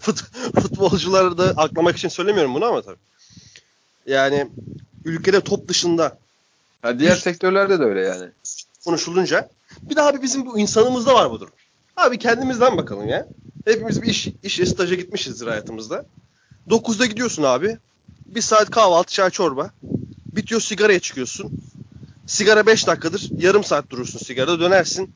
Fut, 0.00 0.18
futbolcuları 0.60 1.38
da 1.38 1.44
aklamak 1.56 1.96
için 1.96 2.08
söylemiyorum 2.08 2.54
bunu 2.54 2.64
ama 2.64 2.82
tabii. 2.82 2.98
Yani 4.06 4.48
ülkede 5.04 5.40
top 5.40 5.68
dışında 5.68 6.18
Ha, 6.82 6.98
diğer 6.98 7.16
sektörlerde 7.16 7.78
de 7.80 7.84
öyle 7.84 8.00
yani. 8.00 8.30
konuşulunca 8.84 9.48
bir 9.82 9.96
daha 9.96 10.08
abi 10.08 10.22
bizim 10.22 10.46
bu 10.46 10.58
insanımızda 10.58 11.14
var 11.14 11.30
bu 11.30 11.40
durum. 11.40 11.52
Abi 11.96 12.18
kendimizden 12.18 12.76
bakalım 12.76 13.08
ya. 13.08 13.28
Hepimiz 13.64 14.02
bir 14.02 14.08
iş, 14.08 14.28
işe 14.42 14.66
staja 14.66 14.94
gitmişizdir 14.94 15.46
hayatımızda. 15.46 16.04
9'da 16.68 17.06
gidiyorsun 17.06 17.42
abi. 17.42 17.78
Bir 18.26 18.40
saat 18.40 18.70
kahvaltı, 18.70 19.12
çay, 19.12 19.30
çorba. 19.30 19.70
Bitiyor 20.32 20.60
sigaraya 20.60 21.00
çıkıyorsun. 21.00 21.52
Sigara 22.26 22.66
5 22.66 22.86
dakikadır. 22.86 23.28
Yarım 23.38 23.64
saat 23.64 23.90
durursun 23.90 24.18
sigarada 24.18 24.60
dönersin. 24.60 25.10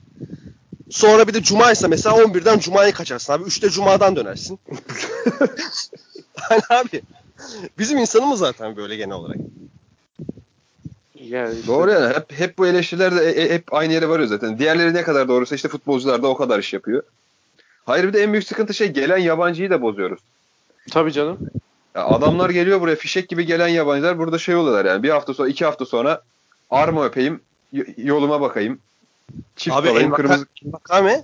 Sonra 0.89 1.27
bir 1.27 1.33
de 1.33 1.43
cumaysa 1.43 1.87
mesela 1.87 2.15
11'den 2.15 2.59
cumaya 2.59 2.93
kaçarsın 2.93 3.33
abi. 3.33 3.43
3'te 3.43 3.69
cumadan 3.69 4.15
dönersin. 4.15 4.59
hani 6.35 6.61
abi 6.69 7.01
bizim 7.79 7.97
insanımız 7.97 8.39
zaten 8.39 8.75
böyle 8.75 8.95
genel 8.95 9.15
olarak. 9.15 9.37
Yani 11.15 11.55
işte- 11.55 11.67
Doğru 11.67 11.91
yani. 11.91 12.13
Hep, 12.15 12.31
hep 12.31 12.57
bu 12.57 12.67
eleştiriler 12.67 13.15
de 13.15 13.31
e- 13.31 13.41
e- 13.43 13.53
hep 13.53 13.73
aynı 13.73 13.93
yere 13.93 14.09
varıyor 14.09 14.29
zaten. 14.29 14.59
Diğerleri 14.59 14.93
ne 14.93 15.03
kadar 15.03 15.27
doğruysa 15.27 15.55
işte 15.55 15.67
futbolcular 15.69 16.23
da 16.23 16.27
o 16.27 16.35
kadar 16.37 16.59
iş 16.59 16.73
yapıyor. 16.73 17.03
Hayır 17.85 18.07
bir 18.07 18.13
de 18.13 18.23
en 18.23 18.31
büyük 18.33 18.47
sıkıntı 18.47 18.73
şey 18.73 18.87
gelen 18.91 19.17
yabancıyı 19.17 19.69
da 19.69 19.81
bozuyoruz. 19.81 20.19
Tabii 20.91 21.11
canım. 21.11 21.37
Ya 21.95 22.05
adamlar 22.05 22.49
geliyor 22.49 22.81
buraya 22.81 22.95
fişek 22.95 23.29
gibi 23.29 23.45
gelen 23.45 23.67
yabancılar 23.67 24.17
burada 24.19 24.37
şey 24.39 24.55
oluyorlar 24.55 24.85
yani. 24.85 25.03
Bir 25.03 25.09
hafta 25.09 25.33
sonra 25.33 25.49
iki 25.49 25.65
hafta 25.65 25.85
sonra 25.85 26.21
arma 26.69 27.05
öpeyim 27.05 27.39
yoluma 27.97 28.41
bakayım. 28.41 28.79
Çift 29.55 29.75
Abi 29.75 29.89
alayım 29.89 30.11
kırmızı. 30.13 30.45
Vakame, 30.63 31.23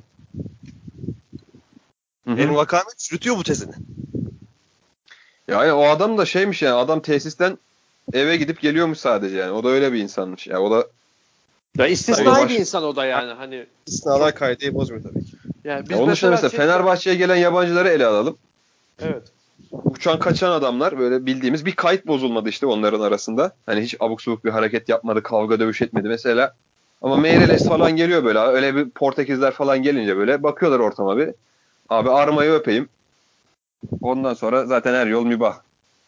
Hı 2.27 2.31
hı. 2.33 2.37
benim 2.37 2.55
Vakame 2.55 2.89
çürütüyor 2.97 3.37
bu 3.37 3.43
tezini. 3.43 3.73
Yani 5.47 5.73
o 5.73 5.83
adam 5.83 6.17
da 6.17 6.25
şeymiş 6.25 6.61
yani 6.61 6.75
adam 6.75 6.99
tesisten 6.99 7.57
eve 8.13 8.37
gidip 8.37 8.61
geliyormuş 8.61 8.97
sadece 8.97 9.37
yani. 9.37 9.51
O 9.51 9.63
da 9.63 9.69
öyle 9.69 9.93
bir 9.93 9.99
insanmış. 9.99 10.47
Ya 10.47 10.61
o 10.61 10.71
da 10.71 10.87
Ya 11.77 11.87
istisnai 11.87 12.25
Baş- 12.25 12.49
bir 12.49 12.59
insan 12.59 12.83
o 12.83 12.95
da 12.95 13.05
yani 13.05 13.31
hani. 13.31 13.65
İstisnalar 13.87 14.35
kaideyi 14.35 14.73
bozmuyor 14.73 15.03
tabii 15.03 15.25
ki. 15.25 15.37
Yani 15.63 15.83
biz 15.89 15.97
ya 15.97 16.03
onun 16.03 16.11
dışında 16.11 16.31
mesela 16.31 16.49
şey- 16.49 16.59
Fenerbahçe'ye 16.59 17.15
gelen 17.15 17.35
yabancıları 17.35 17.89
ele 17.89 18.05
alalım. 18.05 18.37
Evet. 19.01 19.23
Uçan 19.71 20.19
kaçan 20.19 20.51
adamlar 20.51 20.99
böyle 20.99 21.25
bildiğimiz 21.25 21.65
bir 21.65 21.75
kayıt 21.75 22.07
bozulmadı 22.07 22.49
işte 22.49 22.65
onların 22.65 23.01
arasında. 23.01 23.51
Hani 23.65 23.81
hiç 23.81 23.95
abuk 23.99 24.21
subuk 24.21 24.45
bir 24.45 24.49
hareket 24.49 24.89
yapmadı, 24.89 25.23
kavga 25.23 25.59
dövüş 25.59 25.81
etmedi 25.81 26.07
mesela. 26.07 26.53
Ama 27.01 27.17
Meireles 27.17 27.67
falan 27.67 27.95
geliyor 27.95 28.23
böyle. 28.23 28.39
Öyle 28.39 28.75
bir 28.75 28.89
Portekizler 28.89 29.51
falan 29.51 29.83
gelince 29.83 30.17
böyle 30.17 30.43
bakıyorlar 30.43 30.79
ortama 30.79 31.17
bir. 31.17 31.29
Abi 31.89 32.09
armayı 32.09 32.51
öpeyim. 32.51 32.89
Ondan 34.01 34.33
sonra 34.33 34.65
zaten 34.65 34.93
her 34.93 35.07
yol 35.07 35.25
mübah. 35.25 35.59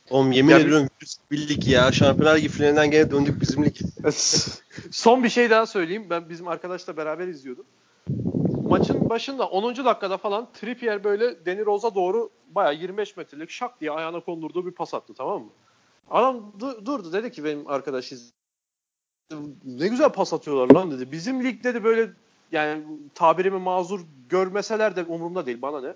Oğlum 0.09 0.31
yemin 0.31 0.51
Ya- 0.51 0.59
ediyorum 0.59 0.87
birlik 1.31 1.67
ya. 1.67 1.91
Şampiyonlar 1.91 2.37
Ligi 2.37 2.49
finalinden 2.49 2.91
gene 2.91 3.11
döndük 3.11 3.41
bizim 3.41 3.65
lig. 3.65 3.75
Son 4.91 5.23
bir 5.23 5.29
şey 5.29 5.49
daha 5.49 5.65
söyleyeyim. 5.65 6.05
Ben 6.09 6.29
bizim 6.29 6.47
arkadaşla 6.47 6.97
beraber 6.97 7.27
izliyordum. 7.27 7.65
Maçın 8.69 9.09
başında 9.09 9.45
10. 9.47 9.75
dakikada 9.85 10.17
falan 10.17 10.47
Trippier 10.53 11.03
böyle 11.03 11.45
Danny 11.45 11.65
Rose'a 11.65 11.95
doğru 11.95 12.29
bayağı 12.55 12.75
25 12.75 13.17
metrelik 13.17 13.49
şak 13.49 13.81
diye 13.81 13.91
ayağına 13.91 14.19
kondurduğu 14.19 14.65
bir 14.65 14.71
pas 14.71 14.93
attı 14.93 15.13
tamam 15.17 15.41
mı? 15.41 15.49
Adam 16.09 16.51
du- 16.59 16.85
durdu 16.85 17.13
dedi 17.13 17.31
ki 17.31 17.43
benim 17.43 17.67
arkadaş 17.67 18.11
iz- 18.11 18.33
ne 19.65 19.87
güzel 19.87 20.09
pas 20.09 20.33
atıyorlar 20.33 20.75
lan 20.75 20.91
dedi. 20.91 21.11
Bizim 21.11 21.43
lig 21.43 21.63
dedi 21.63 21.83
böyle 21.83 22.09
yani 22.51 22.83
tabirimi 23.15 23.59
mazur 23.59 23.99
görmeseler 24.29 24.95
de 24.95 25.03
umurumda 25.03 25.45
değil 25.45 25.61
bana 25.61 25.81
ne. 25.81 25.93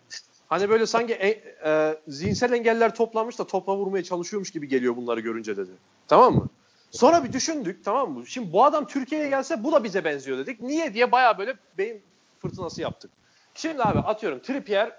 Hani 0.49 0.69
böyle 0.69 0.85
sanki 0.85 1.13
e, 1.13 1.29
e, 1.65 1.97
zihinsel 2.07 2.53
engeller 2.53 2.95
toplanmış 2.95 3.39
da 3.39 3.47
topla 3.47 3.77
vurmaya 3.77 4.03
çalışıyormuş 4.03 4.51
gibi 4.51 4.67
geliyor 4.67 4.95
bunları 4.95 5.19
görünce 5.19 5.57
dedi. 5.57 5.71
Tamam 6.07 6.35
mı? 6.35 6.49
Sonra 6.91 7.23
bir 7.23 7.33
düşündük 7.33 7.85
tamam 7.85 8.11
mı? 8.11 8.27
Şimdi 8.27 8.53
bu 8.53 8.65
adam 8.65 8.87
Türkiye'ye 8.87 9.29
gelse 9.29 9.63
bu 9.63 9.71
da 9.71 9.83
bize 9.83 10.03
benziyor 10.03 10.37
dedik. 10.37 10.61
Niye 10.61 10.93
diye 10.93 11.11
baya 11.11 11.37
böyle 11.37 11.55
beyin 11.77 12.01
fırtınası 12.41 12.81
yaptık. 12.81 13.11
Şimdi 13.55 13.83
abi 13.83 13.99
atıyorum 13.99 14.39
Trippier 14.39 14.91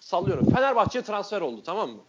sallıyorum. 0.00 0.50
Fenerbahçe'ye 0.50 1.04
transfer 1.04 1.40
oldu 1.40 1.62
tamam 1.66 1.90
mı? 1.90 2.00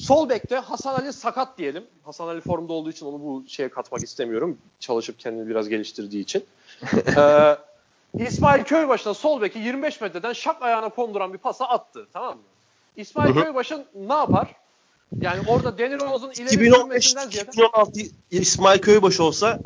Sol 0.00 0.28
bekte 0.28 0.56
Hasan 0.56 0.94
Ali 0.94 1.12
sakat 1.12 1.58
diyelim. 1.58 1.84
Hasan 2.02 2.28
Ali 2.28 2.40
formda 2.40 2.72
olduğu 2.72 2.90
için 2.90 3.06
onu 3.06 3.20
bu 3.20 3.44
şeye 3.48 3.68
katmak 3.68 4.02
istemiyorum. 4.02 4.58
Çalışıp 4.80 5.18
kendini 5.18 5.48
biraz 5.48 5.68
geliştirdiği 5.68 6.22
için. 6.22 6.44
ee, 7.16 7.56
İsmail 8.18 8.64
Köybaşı'na 8.64 9.14
sol 9.14 9.40
beki 9.40 9.58
25 9.58 10.00
metreden 10.00 10.32
şak 10.32 10.62
ayağına 10.62 10.88
konduran 10.88 11.32
bir 11.32 11.38
pasa 11.38 11.64
attı. 11.64 12.06
Tamam 12.12 12.36
mı? 12.36 12.42
İsmail. 12.96 13.34
Köybaşı 13.34 13.84
ne 13.94 14.14
yapar? 14.14 14.54
Yani 15.20 15.40
orada 15.48 15.78
Denir 15.78 16.00
Oz'un 16.00 16.30
ileri 16.30 16.54
2015 16.54 17.04
sürmesinden 17.04 17.30
ziyade 17.30 17.50
2016 17.50 18.00
İsmail 18.30 18.78
Köybaşı 18.78 19.24
olsa 19.24 19.60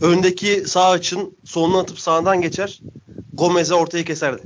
öndeki 0.00 0.68
sağ 0.68 0.90
açın 0.90 1.36
soluna 1.44 1.80
atıp 1.80 1.98
sağından 1.98 2.40
geçer. 2.40 2.80
Gomez'e 3.32 3.74
ortayı 3.74 4.04
keserdi. 4.04 4.42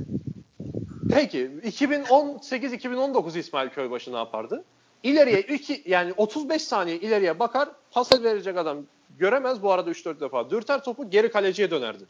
Peki 1.13 1.51
2018-2019 1.63 3.37
İsmail 3.37 3.69
Köybaşı 3.69 4.13
ne 4.13 4.17
yapardı? 4.17 4.63
İleriye 5.03 5.41
iki, 5.41 5.83
yani 5.85 6.13
35 6.17 6.61
saniye 6.61 6.97
ileriye 6.97 7.39
bakar 7.39 7.69
pas 7.91 8.11
verecek 8.11 8.57
adam 8.57 8.77
göremez 9.19 9.63
bu 9.63 9.71
arada 9.71 9.91
3-4 9.91 10.19
defa 10.19 10.49
dürter 10.49 10.83
topu 10.83 11.09
geri 11.09 11.31
kaleciye 11.31 11.71
dönerdi. 11.71 12.03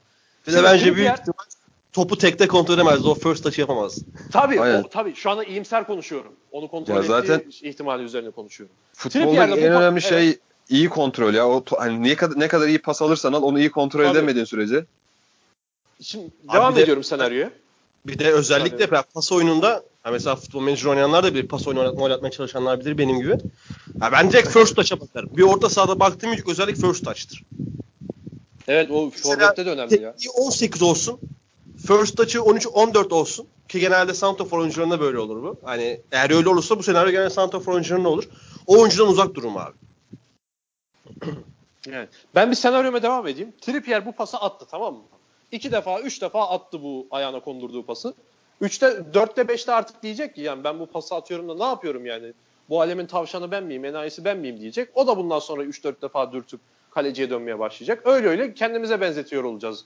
Bir 0.48 0.54
de 0.54 0.64
bence 0.64 0.96
büyük 0.96 1.12
ihtimal 1.12 1.46
topu 1.94 2.18
tekte 2.18 2.48
kontrol 2.48 2.76
edemezdi. 2.76 3.08
O 3.08 3.14
first 3.16 3.44
touch 3.44 3.60
yapamaz. 3.60 4.02
Tabii 4.32 4.62
o, 4.62 4.90
tabii 4.90 5.16
şu 5.16 5.30
anda 5.30 5.44
iyimser 5.44 5.88
konuşuyorum. 5.88 6.32
Onu 6.52 6.68
kontrol 6.68 6.94
Ya 6.96 7.00
ettiği 7.00 7.08
zaten- 7.08 7.44
ihtimali 7.62 8.04
üzerine 8.04 8.32
konuşuyorum. 8.32 8.76
Futboldaki 8.94 9.62
en 9.62 9.72
pa- 9.72 9.78
önemli 9.78 10.02
şey 10.02 10.28
evet. 10.28 10.40
iyi 10.70 10.90
kontrol 10.90 11.34
ya. 11.34 11.48
O 11.50 11.58
to- 11.60 11.78
hani 11.80 12.04
ne 12.04 12.16
kadar 12.16 12.40
ne 12.40 12.48
kadar 12.48 12.68
iyi 12.68 12.80
pas 12.80 13.02
alırsan 13.02 13.34
al 13.34 13.44
onu 13.44 13.60
iyi 13.60 13.72
kontrol 13.72 14.04
Tabii. 14.04 14.12
edemediğin 14.18 14.46
sürece. 14.46 14.86
Şimdi 16.02 16.26
Abi 16.48 16.54
devam 16.58 16.72
bir 16.74 16.78
de- 16.78 16.84
ediyorum 16.84 17.04
senaryoya. 17.04 17.52
Bir 18.08 18.20
de 18.20 18.32
özellikle 18.34 18.88
Tabii. 18.90 19.02
pas 19.14 19.32
oyununda 19.32 19.84
ha 20.04 20.12
mesela 20.12 20.36
futbol 20.36 20.62
menajer 20.62 20.90
oynayanlar 20.90 21.24
da 21.24 21.34
bilir. 21.34 21.48
Pas 21.48 21.68
oyunu 21.68 21.80
oynatma, 21.80 22.04
oynatmaya 22.04 22.32
çalışanlar 22.32 22.80
bilir 22.80 22.98
benim 22.98 23.20
gibi. 23.20 23.38
Ha 24.00 24.12
ben 24.12 24.32
direkt 24.32 24.50
first 24.50 24.76
touch'a 24.76 25.00
bakarım. 25.00 25.30
Bir 25.38 25.42
orta 25.44 25.70
sahada 25.70 26.00
baktığım 26.00 26.34
ilk 26.34 26.50
özellik 26.50 26.78
first 26.78 27.06
touch'tır. 27.06 27.44
Evet 28.68 28.92
o 28.92 29.10
forvette 29.10 29.66
de 29.66 29.70
önemli 29.70 30.02
ya. 30.02 30.12
Tekniği 30.12 30.32
18 30.32 30.82
olsun. 30.82 31.20
First 31.88 32.18
touch'ı 32.18 32.40
13-14 32.40 33.14
olsun. 33.14 33.48
Ki 33.68 33.80
genelde 33.80 34.14
Santofor 34.14 34.60
oyuncularında 34.60 35.00
böyle 35.00 35.20
olur 35.20 35.44
bu. 35.44 35.58
Hani 35.64 36.02
eğer 36.12 36.30
öyle 36.36 36.50
olursa 36.50 36.80
bu 36.80 36.84
senaryo 36.84 37.12
genelde 37.12 37.30
Santofor 37.30 37.74
oyuncularında 37.74 38.10
olur. 38.10 38.24
O 38.68 38.80
oyuncudan 38.80 39.08
uzak 39.08 39.36
durun 39.36 39.56
abi. 39.56 39.76
Yani 41.88 42.08
ben 42.36 42.52
bir 42.52 42.56
senaryoma 42.56 43.04
devam 43.04 43.28
edeyim. 43.28 43.54
Trippier 43.62 44.06
bu 44.06 44.12
pası 44.12 44.38
attı 44.38 44.66
tamam 44.72 44.94
mı? 44.94 45.02
İki 45.52 45.72
defa, 45.72 46.00
üç 46.00 46.22
defa 46.22 46.50
attı 46.50 46.84
bu 46.84 47.08
ayağına 47.12 47.40
kondurduğu 47.40 47.86
pası. 47.86 48.14
Üçte, 48.62 49.14
dörtte, 49.14 49.48
beşte 49.48 49.72
artık 49.72 50.04
diyecek 50.04 50.36
ki 50.36 50.42
yani 50.42 50.64
ben 50.64 50.80
bu 50.80 50.86
pası 50.86 51.16
atıyorum 51.16 51.50
da 51.50 51.56
ne 51.56 51.64
yapıyorum 51.64 52.06
yani? 52.06 52.34
Bu 52.70 52.82
alemin 52.82 53.06
tavşanı 53.06 53.52
ben 53.52 53.64
miyim, 53.64 53.86
enayisi 53.86 54.26
ben 54.26 54.38
miyim 54.38 54.60
diyecek. 54.60 54.90
O 54.94 55.08
da 55.08 55.18
bundan 55.18 55.40
sonra 55.40 55.64
3-4 55.64 56.02
defa 56.02 56.32
dürtüp 56.32 56.60
kaleciye 56.92 57.30
dönmeye 57.30 57.60
başlayacak. 57.60 58.02
Öyle 58.06 58.28
öyle 58.28 58.54
kendimize 58.54 59.02
benzetiyor 59.02 59.44
olacağız. 59.44 59.86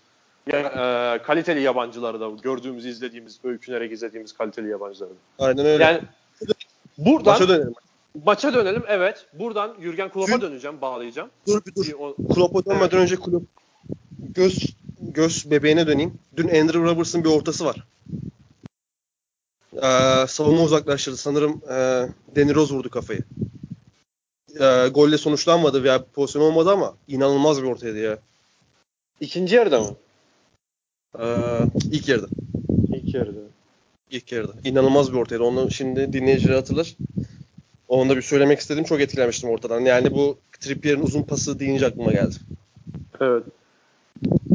Ya, 0.51 0.59
e, 0.59 1.23
kaliteli 1.23 1.61
yabancıları 1.61 2.19
da 2.19 2.29
gördüğümüz, 2.41 2.85
izlediğimiz, 2.85 3.39
öykünerek 3.43 3.91
izlediğimiz 3.91 4.33
kaliteli 4.33 4.69
yabancıları 4.69 5.09
da. 5.11 5.45
Aynen 5.45 5.65
öyle. 5.65 5.83
Yani 5.83 6.01
buradan 6.97 7.33
Maça 7.33 7.49
dönelim. 7.49 7.73
maça 8.25 8.53
dönelim. 8.53 8.83
Evet. 8.87 9.25
Buradan 9.33 9.75
Jürgen 9.81 10.09
Klopp'a 10.11 10.41
döneceğim, 10.41 10.81
bağlayacağım. 10.81 11.29
Dur 11.47 11.61
bir 11.65 11.75
dur. 11.75 11.85
O- 11.99 12.15
Klopp'a 12.33 12.65
dönmeden 12.65 12.99
önce 12.99 13.15
Klopp 13.15 13.45
göz 14.19 14.75
göz 14.99 15.51
bebeğine 15.51 15.87
döneyim. 15.87 16.13
Dün 16.37 16.47
Andrew 16.47 16.79
Roberts'ın 16.79 17.23
bir 17.23 17.29
ortası 17.29 17.65
var. 17.65 17.87
Ee, 19.73 20.27
savunma 20.27 20.63
uzaklaştırdı. 20.63 21.17
Sanırım 21.17 21.61
e, 21.69 21.75
Rose 22.55 22.73
vurdu 22.73 22.89
kafayı. 22.89 23.23
Ee, 24.59 24.87
golle 24.87 25.17
sonuçlanmadı 25.17 25.83
veya 25.83 26.03
pozisyon 26.13 26.41
olmadı 26.41 26.71
ama 26.71 26.93
inanılmaz 27.07 27.63
bir 27.63 27.67
ortaydı 27.67 27.99
ya. 27.99 28.17
İkinci 29.19 29.55
yarıda 29.55 29.79
mı? 29.79 29.95
Ee, 31.19 31.25
ilk 31.91 32.09
yarıda. 32.09 32.27
İlk 32.93 33.13
yarıda. 33.13 33.39
İlk 34.11 34.31
yarıda. 34.31 34.53
İnanılmaz 34.63 35.13
bir 35.13 35.17
ortaydı. 35.17 35.43
Onu 35.43 35.71
şimdi 35.71 36.13
dinleyiciler 36.13 36.55
hatırlar. 36.55 36.95
Onu 37.87 38.09
da 38.09 38.17
bir 38.17 38.21
söylemek 38.21 38.59
istedim. 38.59 38.83
Çok 38.83 39.01
etkilenmiştim 39.01 39.49
ortadan. 39.49 39.81
Yani 39.81 40.13
bu 40.13 40.37
Trippier'in 40.59 41.01
uzun 41.01 41.23
pası 41.23 41.59
deyince 41.59 41.85
aklıma 41.85 42.11
geldi. 42.11 42.35
Evet. 43.21 43.43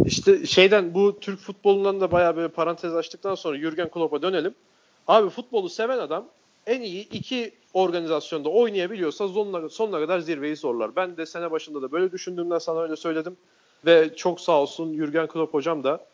İşte 0.04 0.46
şeyden 0.46 0.94
bu 0.94 1.20
Türk 1.20 1.38
futbolundan 1.40 2.00
da 2.00 2.12
bayağı 2.12 2.36
böyle 2.36 2.48
parantez 2.48 2.94
açtıktan 2.94 3.34
sonra 3.34 3.58
Jürgen 3.58 3.88
Klopp'a 3.88 4.22
dönelim. 4.22 4.54
Abi 5.08 5.30
futbolu 5.30 5.68
seven 5.68 5.98
adam 5.98 6.26
en 6.66 6.80
iyi 6.80 7.08
iki 7.08 7.52
organizasyonda 7.72 8.48
oynayabiliyorsa 8.48 9.28
sonuna, 9.28 9.68
sonuna 9.68 10.00
kadar 10.00 10.20
zirveyi 10.20 10.56
zorlar. 10.56 10.96
Ben 10.96 11.16
de 11.16 11.26
sene 11.26 11.50
başında 11.50 11.82
da 11.82 11.92
böyle 11.92 12.12
düşündüğümden 12.12 12.58
sana 12.58 12.82
öyle 12.82 12.96
söyledim. 12.96 13.36
Ve 13.86 14.16
çok 14.16 14.40
sağ 14.40 14.60
olsun 14.60 14.94
Jürgen 14.96 15.26
Klopp 15.26 15.54
hocam 15.54 15.84
da 15.84 16.06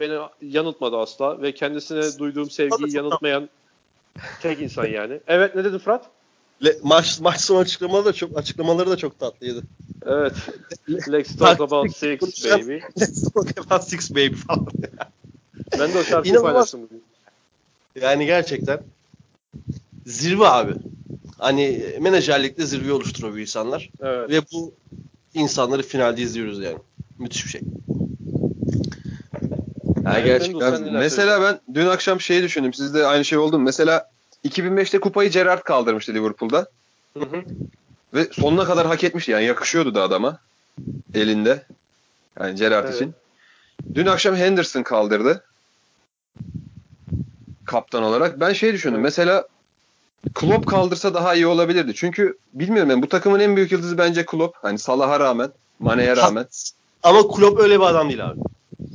beni 0.00 0.18
yanıltmadı 0.42 0.96
asla. 0.96 1.42
Ve 1.42 1.54
kendisine 1.54 2.18
duyduğum 2.18 2.50
sevgiyi 2.50 2.96
yanıltmayan 2.96 3.48
tek 4.42 4.60
insan 4.60 4.86
yani. 4.86 5.20
Evet 5.26 5.54
ne 5.54 5.64
dedin 5.64 5.78
Fırat? 5.78 6.10
Le- 6.64 6.78
maç 6.82 7.20
maç 7.20 7.40
sonu 7.40 7.58
açıklamaları 7.58 8.04
da 8.04 8.12
çok 8.12 8.38
açıklamaları 8.38 8.90
da 8.90 8.96
çok 8.96 9.18
tatlıydı. 9.18 9.62
Evet. 10.06 10.32
Let's 11.08 11.36
talk 11.36 11.60
about 11.60 11.92
six 11.92 12.44
baby. 12.44 12.78
Let's 13.00 13.32
talk 13.32 13.58
about 13.58 13.84
six 13.84 14.10
baby 14.10 14.34
falan. 14.34 14.66
Ben 15.78 15.94
de 15.94 15.98
o 15.98 16.04
şarkıyı 16.04 16.40
paylaştım 16.40 16.82
bugün. 16.82 17.04
Yani 18.00 18.26
gerçekten 18.26 18.80
zirve 20.06 20.46
abi. 20.46 20.72
Hani 21.38 21.82
menajerlikte 22.00 22.66
zirve 22.66 22.92
oluşturuyor 22.92 23.34
bu 23.34 23.38
insanlar. 23.38 23.90
Evet. 24.02 24.30
Ve 24.30 24.40
bu 24.52 24.74
insanları 25.34 25.82
finalde 25.82 26.22
izliyoruz 26.22 26.62
yani. 26.62 26.78
Müthiş 27.18 27.44
bir 27.44 27.50
şey. 27.50 27.60
Yani 30.04 30.24
gerçekten. 30.24 30.92
Mesela 30.92 31.42
ben 31.42 31.74
dün 31.74 31.86
akşam 31.86 32.20
şeyi 32.20 32.42
düşündüm. 32.42 32.74
Sizde 32.74 33.06
aynı 33.06 33.24
şey 33.24 33.38
oldu 33.38 33.58
mu? 33.58 33.64
Mesela 33.64 34.10
2005'te 34.44 34.98
kupayı 34.98 35.30
Gerrard 35.30 35.62
kaldırmıştı 35.62 36.14
Liverpool'da. 36.14 36.66
Hı 37.14 37.20
hı. 37.20 37.44
Ve 38.14 38.28
sonuna 38.32 38.64
kadar 38.64 38.86
hak 38.86 39.04
etmişti. 39.04 39.30
Yani 39.30 39.44
yakışıyordu 39.44 39.94
da 39.94 40.02
adama. 40.02 40.38
Elinde. 41.14 41.62
Yani 42.40 42.54
Gerrard 42.54 42.84
Evet. 42.84 42.94
için. 42.94 43.14
Dün 43.94 44.06
akşam 44.06 44.36
Henderson 44.36 44.82
kaldırdı. 44.82 45.44
Kaptan 47.64 48.02
olarak. 48.02 48.40
Ben 48.40 48.52
şey 48.52 48.72
düşündüm. 48.72 49.00
Mesela 49.00 49.44
Klopp 50.34 50.66
kaldırsa 50.66 51.14
daha 51.14 51.34
iyi 51.34 51.46
olabilirdi. 51.46 51.92
Çünkü 51.94 52.38
bilmiyorum 52.54 52.90
yani 52.90 53.02
bu 53.02 53.08
takımın 53.08 53.40
en 53.40 53.56
büyük 53.56 53.72
yıldızı 53.72 53.98
bence 53.98 54.26
Klopp. 54.26 54.56
Hani 54.62 54.78
Salah'a 54.78 55.20
rağmen, 55.20 55.50
Mane'ye 55.78 56.16
rağmen. 56.16 56.46
Ama 57.02 57.28
Klopp 57.28 57.60
öyle 57.60 57.74
bir 57.80 57.84
adam 57.84 58.08
değil 58.08 58.26
abi. 58.26 58.40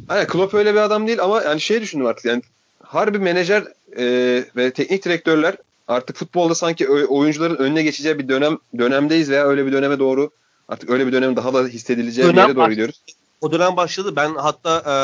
Hani 0.07 0.27
Klopp 0.27 0.53
öyle 0.53 0.73
bir 0.73 0.79
adam 0.79 1.07
değil 1.07 1.21
ama 1.21 1.43
yani 1.43 1.61
şey 1.61 1.81
düşündüm 1.81 2.05
artık 2.05 2.25
yani 2.25 2.41
harbi 2.83 3.19
menajer 3.19 3.63
e, 3.97 4.05
ve 4.55 4.71
teknik 4.71 5.05
direktörler 5.05 5.55
artık 5.87 6.15
futbolda 6.15 6.55
sanki 6.55 6.89
oyuncuların 6.89 7.55
önüne 7.55 7.83
geçeceği 7.83 8.19
bir 8.19 8.27
dönem 8.27 8.57
dönemdeyiz 8.77 9.29
veya 9.29 9.45
öyle 9.45 9.65
bir 9.65 9.71
döneme 9.71 9.99
doğru 9.99 10.29
artık 10.67 10.89
öyle 10.89 11.07
bir 11.07 11.11
dönem 11.11 11.35
daha 11.35 11.53
da 11.53 11.67
hissedileceği 11.67 12.27
bir 12.27 12.33
Dönem 12.33 12.47
yere 12.47 12.55
doğru 12.55 12.69
gidiyoruz. 12.69 13.01
O 13.41 13.51
dönem 13.51 13.77
başladı. 13.77 14.15
Ben 14.15 14.35
hatta 14.35 14.77
e, 14.79 14.95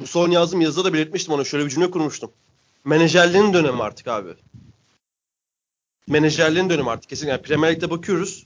bu 0.00 0.06
son 0.06 0.30
yazdığım 0.30 0.60
yazıda 0.60 0.84
da 0.84 0.92
belirtmiştim 0.92 1.34
ona. 1.34 1.44
Şöyle 1.44 1.64
bir 1.64 1.70
cümle 1.70 1.90
kurmuştum. 1.90 2.30
Menajerliğin 2.84 3.52
dönemi 3.52 3.82
artık 3.82 4.08
abi. 4.08 4.28
Menajerliğin 6.10 6.70
dönemi 6.70 6.90
artık 6.90 7.10
kesin. 7.10 7.28
Yani 7.28 7.42
Premier 7.42 7.74
Lig'de 7.74 7.90
bakıyoruz. 7.90 8.44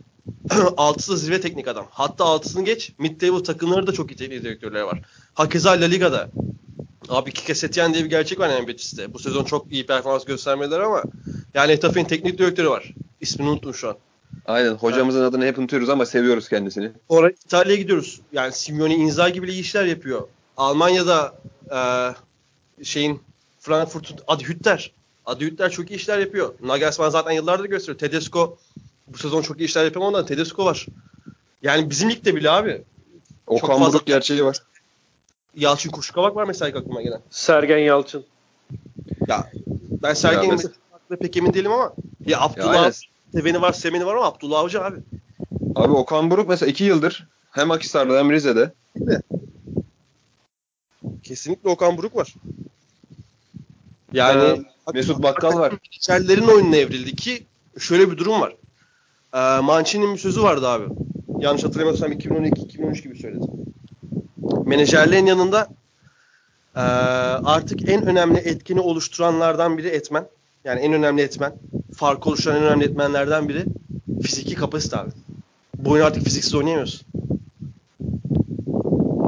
altısı 0.76 1.12
da 1.12 1.16
zirve 1.16 1.40
teknik 1.40 1.68
adam. 1.68 1.86
Hatta 1.90 2.24
altısını 2.24 2.64
geç. 2.64 2.92
Mid 2.98 3.20
table 3.20 3.42
takımları 3.42 3.86
da 3.86 3.92
çok 3.92 4.12
iyi 4.12 4.16
teknik 4.16 4.44
direktörleri 4.44 4.86
var. 4.86 5.00
Hakeza 5.34 5.70
La 5.70 5.84
Liga'da. 5.84 6.28
Abi 7.08 7.32
Kike 7.32 7.54
Setien 7.54 7.94
diye 7.94 8.04
bir 8.04 8.10
gerçek 8.10 8.38
var 8.38 8.48
yani 8.48 8.68
Betis'te. 8.68 9.14
Bu 9.14 9.18
sezon 9.18 9.44
çok 9.44 9.72
iyi 9.72 9.86
performans 9.86 10.24
göstermediler 10.24 10.80
ama 10.80 11.02
yani 11.54 11.72
Etafe'nin 11.72 12.04
teknik 12.04 12.38
direktörü 12.38 12.68
var. 12.68 12.94
İsmini 13.20 13.48
unuttum 13.48 13.74
şu 13.74 13.88
an. 13.88 13.96
Aynen 14.46 14.74
hocamızın 14.74 15.22
adını 15.24 15.44
hep 15.44 15.58
unutuyoruz 15.58 15.88
ama 15.88 16.06
seviyoruz 16.06 16.48
kendisini. 16.48 16.92
Sonra 17.10 17.30
İtalya'ya 17.30 17.80
gidiyoruz. 17.80 18.20
Yani 18.32 18.52
Simeone 18.52 18.94
Inzaghi 18.94 19.42
bile 19.42 19.52
iyi 19.52 19.60
işler 19.60 19.84
yapıyor. 19.84 20.28
Almanya'da 20.56 21.34
e, 21.70 21.78
şeyin 22.84 23.20
Frankfurt'un 23.60 24.16
Adi 24.26 24.44
Hütter. 24.44 24.92
Adi 25.26 25.44
Hütter 25.46 25.70
çok 25.70 25.90
iyi 25.90 25.94
işler 25.94 26.18
yapıyor. 26.18 26.54
Nagelsmann 26.62 27.10
zaten 27.10 27.30
yıllardır 27.32 27.64
gösteriyor. 27.64 27.98
Tedesco 27.98 28.56
bu 29.08 29.18
sezon 29.18 29.42
çok 29.42 29.60
iyi 29.60 29.64
işler 29.64 29.84
yapıyor 29.84 30.00
ama 30.02 30.08
ondan 30.08 30.26
Tedesco 30.26 30.64
var. 30.64 30.86
Yani 31.62 31.90
bizim 31.90 32.10
ligde 32.10 32.36
bile 32.36 32.50
abi. 32.50 32.82
Okan 33.46 33.78
fazla- 33.78 33.92
Buruk 33.92 34.06
gerçeği 34.06 34.44
var. 34.44 34.58
Yalçın 35.56 35.90
Kuşkavak 35.90 36.36
var 36.36 36.44
mesela 36.44 36.68
ilk 36.68 36.76
aklıma 36.76 37.02
gelen. 37.02 37.20
Sergen 37.30 37.78
Yalçın. 37.78 38.24
Ya 39.28 39.50
ben 40.02 40.14
Sergen'in 40.14 40.50
mesela- 40.50 40.74
hakkında 40.90 41.18
pek 41.18 41.36
emin 41.36 41.52
değilim 41.54 41.72
ama 41.72 41.92
ya 42.26 42.40
Abdullah 42.40 42.68
aynen. 42.80 42.92
Seveni 43.32 43.62
var, 43.62 43.72
Semeni 43.72 44.06
var 44.06 44.14
ama 44.14 44.26
Abdullah 44.26 44.58
Avcı 44.60 44.82
abi. 44.84 44.96
Abi 45.74 45.92
Okan 45.92 46.30
Buruk 46.30 46.48
mesela 46.48 46.70
iki 46.70 46.84
yıldır 46.84 47.28
hem 47.50 47.70
Akhisar'da 47.70 48.18
hem 48.18 48.30
Rize'de 48.32 48.72
Kesinlikle 51.22 51.68
Okan 51.70 51.96
Buruk 51.96 52.16
var. 52.16 52.34
Yani 54.14 54.62
Mesut 54.94 55.22
Bakkal 55.22 55.58
var. 55.58 55.72
menajerlerin 56.08 56.48
oyununa 56.48 56.76
evrildi 56.76 57.16
ki 57.16 57.46
şöyle 57.78 58.10
bir 58.10 58.16
durum 58.18 58.40
var. 58.40 58.56
Ee, 59.34 59.60
Mancini'nin 59.60 60.14
bir 60.14 60.18
sözü 60.18 60.42
vardı 60.42 60.68
abi. 60.68 60.84
Yanlış 61.38 61.64
hatırlamıyorsam 61.64 62.12
2012-2013 62.12 63.02
gibi 63.02 63.18
söyledi. 63.18 63.46
Menajerlerin 64.66 65.26
yanında 65.26 65.68
ee, 66.76 66.80
artık 66.80 67.88
en 67.88 68.06
önemli 68.06 68.38
etkini 68.38 68.80
oluşturanlardan 68.80 69.78
biri 69.78 69.88
etmen. 69.88 70.26
Yani 70.64 70.80
en 70.80 70.92
önemli 70.92 71.22
etmen. 71.22 71.52
Farkı 71.96 72.28
oluşturan 72.28 72.56
en 72.56 72.62
önemli 72.62 72.84
etmenlerden 72.84 73.48
biri 73.48 73.64
fiziki 74.22 74.54
kapasite 74.54 74.96
abi. 74.96 75.10
Bu 75.78 75.90
oyunu 75.90 76.06
artık 76.06 76.24
fiziksiz 76.24 76.54
oynayamıyorsun. 76.54 77.06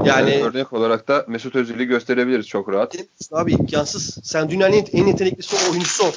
Yani 0.07 0.43
örnek 0.43 0.73
olarak 0.73 1.09
da 1.09 1.25
Mesut 1.29 1.57
Özil'i 1.57 1.85
gösterebiliriz 1.85 2.47
çok 2.49 2.69
rahat. 2.69 2.97
Abi 3.33 3.53
imkansız. 3.53 4.21
Sen 4.25 4.51
dünyanın 4.51 4.73
en, 4.73 4.87
en 4.93 5.07
yeteneklisi 5.07 5.57
o 5.57 5.71
oyuncusu 5.71 6.05
ol. 6.05 6.13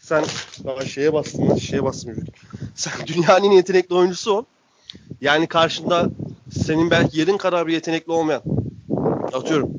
Sen 0.00 0.24
Aa, 0.66 0.84
şeye 0.84 1.12
bastın 1.12 1.50
lan 1.50 1.56
şeye 1.56 1.84
bastın. 1.84 2.24
Sen 2.74 2.92
dünyanın 3.06 3.44
en 3.44 3.50
yetenekli 3.50 3.94
oyuncusu 3.94 4.32
ol. 4.32 4.44
Yani 5.20 5.46
karşında 5.46 6.10
senin 6.50 6.90
belki 6.90 7.18
yerin 7.20 7.36
kadar 7.36 7.66
bir 7.66 7.72
yetenekli 7.72 8.12
olmayan 8.12 8.42
atıyorum 9.32 9.70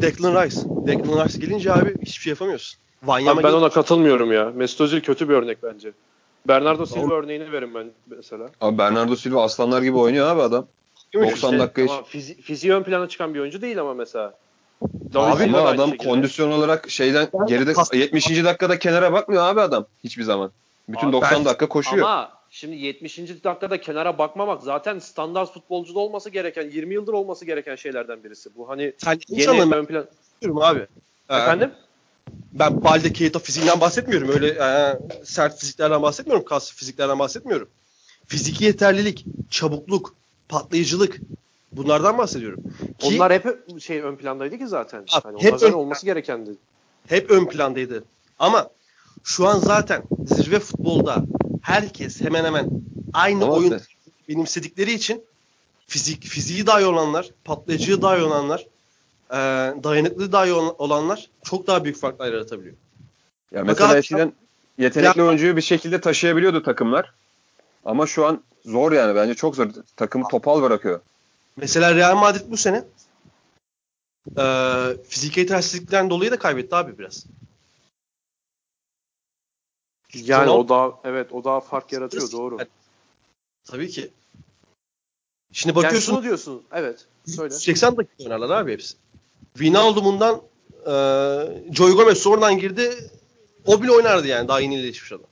Declan 0.00 0.44
Rice. 0.44 0.56
Declan 0.86 1.24
Rice 1.26 1.38
gelince 1.38 1.72
abi 1.72 1.94
hiçbir 2.02 2.22
şey 2.22 2.30
yapamıyorsun. 2.30 2.78
Wanyama 3.00 3.30
Abi 3.40 3.44
ben 3.44 3.50
gelince- 3.50 3.58
ona 3.64 3.70
katılmıyorum 3.70 4.32
ya. 4.32 4.52
Mesut 4.54 4.80
Özil 4.80 5.00
kötü 5.00 5.28
bir 5.28 5.34
örnek 5.34 5.62
bence. 5.62 5.92
Bernardo 6.48 6.86
Silva 6.86 7.14
örneğini 7.14 7.52
verin 7.52 7.74
ben 7.74 7.86
mesela. 8.06 8.46
Abi 8.60 8.78
Bernardo 8.78 9.16
Silva 9.16 9.44
aslanlar 9.44 9.82
gibi 9.82 9.96
oynuyor 9.96 10.26
abi 10.26 10.42
adam. 10.42 10.66
90 11.14 11.58
dakika. 11.58 11.82
Ama 11.82 12.02
fizi, 12.02 12.40
fiziği 12.40 12.74
ön 12.74 12.82
plana 12.82 13.08
çıkan 13.08 13.34
bir 13.34 13.40
oyuncu 13.40 13.60
değil 13.62 13.80
ama 13.80 13.94
mesela. 13.94 14.34
Abi 15.14 15.44
ama 15.44 15.60
adam 15.62 15.90
şekilde. 15.90 16.08
kondisyon 16.08 16.52
olarak 16.52 16.90
şeyden 16.90 17.28
geride 17.48 17.72
Kas- 17.72 17.94
70. 17.94 18.44
dakikada 18.44 18.78
kenara 18.78 19.12
bakmıyor 19.12 19.42
abi 19.44 19.60
adam 19.60 19.86
hiçbir 20.04 20.22
zaman. 20.22 20.50
Bütün 20.88 21.06
Abi 21.06 21.12
90 21.12 21.38
ben- 21.38 21.44
dakika 21.44 21.68
koşuyor. 21.68 22.06
Ama 22.06 22.32
şimdi 22.50 22.76
70. 22.76 23.18
dakikada 23.44 23.80
kenara 23.80 24.18
bakmamak 24.18 24.62
zaten 24.62 24.98
standart 24.98 25.52
futbolcuda 25.54 25.98
olması 25.98 26.30
gereken, 26.30 26.70
20 26.70 26.94
yıldır 26.94 27.12
olması 27.12 27.44
gereken 27.44 27.76
şeylerden 27.76 28.24
birisi. 28.24 28.50
Bu 28.56 28.68
hani 28.68 28.92
Sen 28.98 29.20
yeni 29.28 29.74
ön 29.74 29.84
plan... 29.84 30.06
abi. 30.60 30.86
Ee, 31.30 31.36
Efendim? 31.36 31.70
Ben 32.52 32.84
Balde 32.84 33.12
Keita 33.12 33.38
fiziğinden 33.38 33.80
bahsetmiyorum. 33.80 34.28
Öyle 34.28 34.48
e, 34.48 34.98
sert 35.24 35.58
fiziklerden 35.60 36.02
bahsetmiyorum. 36.02 36.44
Kas 36.44 36.72
fiziklerden 36.72 37.18
bahsetmiyorum. 37.18 37.68
Fiziki 38.26 38.64
yeterlilik, 38.64 39.24
çabukluk, 39.50 40.14
patlayıcılık 40.48 41.20
bunlardan 41.72 42.18
bahsediyorum. 42.18 42.62
Ki 42.98 43.06
Onlar 43.16 43.32
hep 43.32 43.46
şey 43.80 44.00
ön 44.00 44.16
plandaydı 44.16 44.58
ki 44.58 44.66
zaten. 44.68 44.98
Abi, 45.12 45.22
Hani 45.22 45.42
hep 45.42 45.62
ön- 45.62 45.72
olması 45.72 46.06
gerekendi. 46.06 46.50
hep 47.08 47.30
ön 47.30 47.44
plandaydı. 47.46 48.04
Ama 48.38 48.68
şu 49.24 49.46
an 49.48 49.58
zaten 49.58 50.02
zirve 50.26 50.58
futbolda 50.60 51.24
herkes 51.62 52.20
hemen 52.20 52.44
hemen 52.44 52.70
aynı 53.12 53.44
Ama 53.44 53.52
oyun 53.52 53.70
de- 53.70 53.80
benimsedikleri 54.28 54.92
için 54.92 55.22
fizik 55.86 56.24
fiziği 56.24 56.66
daha 56.66 56.80
iyi 56.80 56.86
olanlar, 56.86 57.30
patlayıcılığı 57.44 58.02
daha 58.02 58.16
iyi 58.18 58.22
olanlar, 58.24 58.66
e, 59.30 59.36
dayanıklılığı 59.84 60.32
daha 60.32 60.46
iyi 60.46 60.52
olan- 60.52 60.74
olanlar 60.78 61.30
çok 61.42 61.66
daha 61.66 61.84
büyük 61.84 61.96
farklar 61.96 62.32
yaratabiliyor. 62.32 62.74
Ya 63.52 63.64
mesela 63.64 63.98
eskiden 63.98 64.32
yetenekli 64.78 65.22
oyuncuyu 65.22 65.56
bir 65.56 65.62
şekilde 65.62 66.00
taşıyabiliyordu 66.00 66.62
takımlar. 66.62 67.12
Ama 67.84 68.06
şu 68.06 68.26
an 68.26 68.42
zor 68.68 68.92
yani 68.92 69.14
bence 69.14 69.34
çok 69.34 69.56
zor. 69.56 69.68
Takımı 69.96 70.28
topal 70.28 70.62
bırakıyor. 70.62 71.00
Mesela 71.56 71.94
Real 71.94 72.16
Madrid 72.16 72.50
bu 72.50 72.56
sene 72.56 72.84
e, 74.38 74.44
fiziki 75.08 75.40
yetersizlikten 75.40 76.10
dolayı 76.10 76.30
da 76.30 76.38
kaybetti 76.38 76.76
abi 76.76 76.98
biraz. 76.98 77.26
Yani 80.14 80.46
Tamam. 80.46 80.60
o 80.60 80.68
daha 80.68 81.00
evet 81.04 81.32
o 81.32 81.44
daha 81.44 81.60
fark 81.60 81.92
yaratıyor 81.92 82.32
doğru. 82.32 82.58
Tabii 83.64 83.88
ki. 83.88 84.10
Şimdi 85.52 85.78
Yani 85.78 85.84
bakıyorsun 85.84 86.12
şunu 86.12 86.22
diyorsun. 86.22 86.62
Evet. 86.72 87.06
Söyle. 87.26 87.54
80 87.54 87.96
dakika 87.96 88.24
oynarlar 88.24 88.50
abi 88.60 88.72
hepsi. 88.72 88.96
Wijnaldum'undan 89.54 90.42
e, 90.86 90.92
Joy 91.74 91.92
Gomez 91.92 92.18
sonradan 92.18 92.58
girdi. 92.58 93.10
O 93.66 93.82
bile 93.82 93.92
oynardı 93.92 94.26
yani 94.26 94.48
daha 94.48 94.60
yeni 94.60 94.74
iyileşmiş 94.74 95.12
adam. 95.12 95.27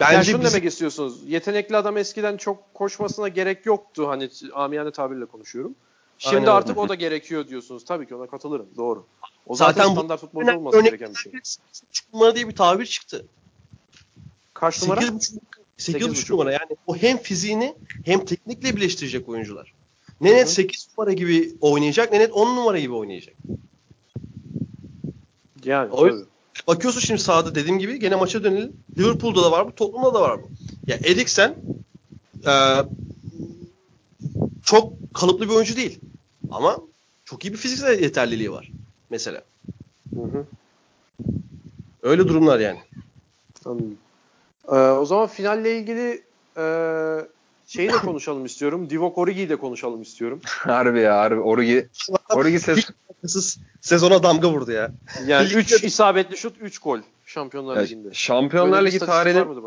Yani 0.00 0.16
Bence 0.16 0.30
şunu 0.30 0.40
bizim- 0.42 0.52
demek 0.60 0.72
istiyorsunuz. 0.72 1.20
Yetenekli 1.26 1.76
adam 1.76 1.96
eskiden 1.96 2.36
çok 2.36 2.74
koşmasına 2.74 3.28
gerek 3.28 3.66
yoktu. 3.66 4.08
Hani 4.08 4.30
amiyane 4.52 4.90
tabirle 4.90 5.26
konuşuyorum. 5.26 5.74
Şimdi 6.18 6.36
Aynen 6.36 6.46
artık 6.50 6.78
o 6.78 6.88
da 6.88 6.94
gerekiyor 6.94 7.48
diyorsunuz. 7.48 7.84
Tabii 7.84 8.06
ki 8.08 8.14
ona 8.14 8.26
katılırım. 8.26 8.66
Doğru. 8.76 9.06
O 9.46 9.54
zaten, 9.56 9.82
Zaten 9.82 9.94
standart 9.94 10.24
Örnek- 10.34 10.56
olması 10.56 10.80
gereken 10.82 11.10
bir 11.10 11.14
şey. 11.18 11.32
8,5 11.32 12.12
numara 12.12 12.34
diye 12.34 12.48
bir 12.48 12.54
tabir 12.56 12.86
çıktı. 12.86 13.26
Kaç 14.54 14.82
numara? 14.82 15.00
8,5 15.00 15.40
8,5 15.76 16.14
8,5. 16.16 16.30
numara 16.32 16.52
yani 16.52 16.76
o 16.86 16.96
hem 16.96 17.18
fiziğini 17.18 17.74
hem 18.04 18.24
teknikle 18.24 18.76
birleştirecek 18.76 19.28
oyuncular. 19.28 19.72
Ne 20.20 20.34
net 20.34 20.48
8 20.50 20.88
numara 20.98 21.12
gibi 21.12 21.54
oynayacak 21.60 22.12
ne 22.12 22.18
net 22.18 22.32
10 22.32 22.56
numara 22.56 22.78
gibi 22.78 22.92
oynayacak. 22.94 23.34
Yani 25.64 25.92
O- 25.92 26.08
tabii. 26.08 26.24
Bakıyorsun 26.66 27.00
şimdi 27.00 27.20
sahada 27.20 27.54
dediğim 27.54 27.78
gibi 27.78 27.98
gene 27.98 28.16
maça 28.16 28.44
dönelim. 28.44 28.72
Liverpool'da 28.98 29.42
da 29.42 29.50
var 29.50 29.66
bu, 29.66 29.74
Tottenham'da 29.74 30.14
da 30.14 30.20
var 30.20 30.42
bu. 30.42 30.50
Ya 30.86 30.96
Eriksen 31.04 31.54
e, 32.46 32.52
çok 34.64 34.92
kalıplı 35.14 35.48
bir 35.48 35.54
oyuncu 35.54 35.76
değil. 35.76 36.00
Ama 36.50 36.78
çok 37.24 37.44
iyi 37.44 37.52
bir 37.52 37.58
fiziksel 37.58 38.02
yeterliliği 38.02 38.52
var 38.52 38.70
mesela. 39.10 39.42
Hı 40.14 40.22
hı. 40.22 40.46
Öyle 42.02 42.28
durumlar 42.28 42.60
yani. 42.60 42.78
Anladım. 43.64 43.98
Ee, 44.68 44.74
o 44.74 45.04
zaman 45.04 45.26
finalle 45.26 45.78
ilgili 45.78 46.22
e, 46.56 46.64
şeyi 47.66 47.88
de 47.92 47.96
konuşalım 47.98 48.44
istiyorum. 48.44 48.90
Divock 48.90 49.18
Origi'yi 49.18 49.48
de 49.48 49.56
konuşalım 49.56 50.02
istiyorum. 50.02 50.40
harbi 50.46 51.00
ya 51.00 51.16
harbi. 51.18 51.40
Origi, 51.40 51.88
Origi 52.34 52.60
ses, 52.60 52.90
alakasız 53.26 53.58
sezona 53.80 54.22
damga 54.22 54.50
vurdu 54.50 54.72
ya. 54.72 54.90
Yani 55.26 55.48
Ligde 55.48 55.58
3 55.58 55.82
de- 55.82 55.86
isabetli 55.86 56.36
şut 56.36 56.56
3 56.60 56.78
gol 56.78 56.98
Şampiyonlar 57.26 57.76
Ya, 57.76 57.82
Ligi'nde. 57.82 58.08
Şampiyonlar 58.12 58.84
Ligi 58.84 58.98
tarihinin 58.98 59.62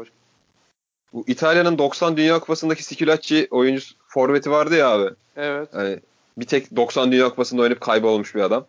bu 1.13 1.23
İtalya'nın 1.27 1.77
90 1.77 2.17
Dünya 2.17 2.39
Kupası'ndaki 2.39 2.83
Sikülacci 2.83 3.47
oyuncu 3.51 3.85
forveti 4.07 4.51
vardı 4.51 4.75
ya 4.75 4.89
abi. 4.89 5.09
Evet. 5.35 5.69
Hani 5.73 5.99
bir 6.37 6.45
tek 6.45 6.75
90 6.75 7.11
Dünya 7.11 7.29
Kupası'nda 7.29 7.61
oynayıp 7.61 7.81
kaybolmuş 7.81 8.35
bir 8.35 8.41
adam. 8.41 8.65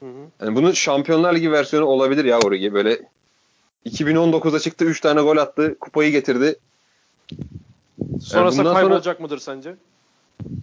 Hı 0.00 0.06
hı. 0.06 0.26
Yani 0.40 0.56
bunun 0.56 0.72
Şampiyonlar 0.72 1.34
Ligi 1.34 1.52
versiyonu 1.52 1.86
olabilir 1.86 2.24
ya 2.24 2.38
Origi. 2.38 2.74
Böyle 2.74 2.98
2019'da 3.86 4.60
çıktı 4.60 4.84
3 4.84 5.00
tane 5.00 5.20
gol 5.20 5.36
attı. 5.36 5.76
Kupayı 5.80 6.12
getirdi. 6.12 6.56
Sonrasında 8.20 8.62
sonra- 8.62 8.74
kaybolacak 8.74 9.20
mıdır 9.20 9.38
sence? 9.38 9.74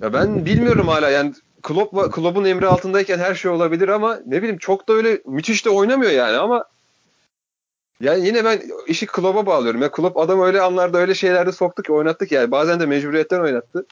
Ya 0.01 0.13
ben 0.13 0.45
bilmiyorum 0.45 0.87
hala 0.87 1.09
yani 1.09 1.33
Klopp, 1.63 2.13
Klopp'un 2.13 2.45
emri 2.45 2.67
altındayken 2.67 3.19
her 3.19 3.35
şey 3.35 3.51
olabilir 3.51 3.87
ama 3.87 4.19
ne 4.25 4.37
bileyim 4.37 4.57
çok 4.57 4.87
da 4.87 4.93
öyle 4.93 5.21
müthiş 5.25 5.65
de 5.65 5.69
oynamıyor 5.69 6.11
yani 6.11 6.37
ama 6.37 6.65
yani 8.01 8.27
yine 8.27 8.45
ben 8.45 8.61
işi 8.87 9.05
Klopp'a 9.05 9.45
bağlıyorum. 9.45 9.81
Ya 9.81 9.91
Klopp 9.91 10.17
adam 10.17 10.41
öyle 10.41 10.61
anlarda 10.61 10.97
öyle 10.97 11.15
şeylerde 11.15 11.51
soktu 11.51 11.83
ki 11.83 11.91
oynattık 11.91 12.31
yani. 12.31 12.51
Bazen 12.51 12.79
de 12.79 12.85
mecburiyetten 12.85 13.39
oynattı. 13.39 13.85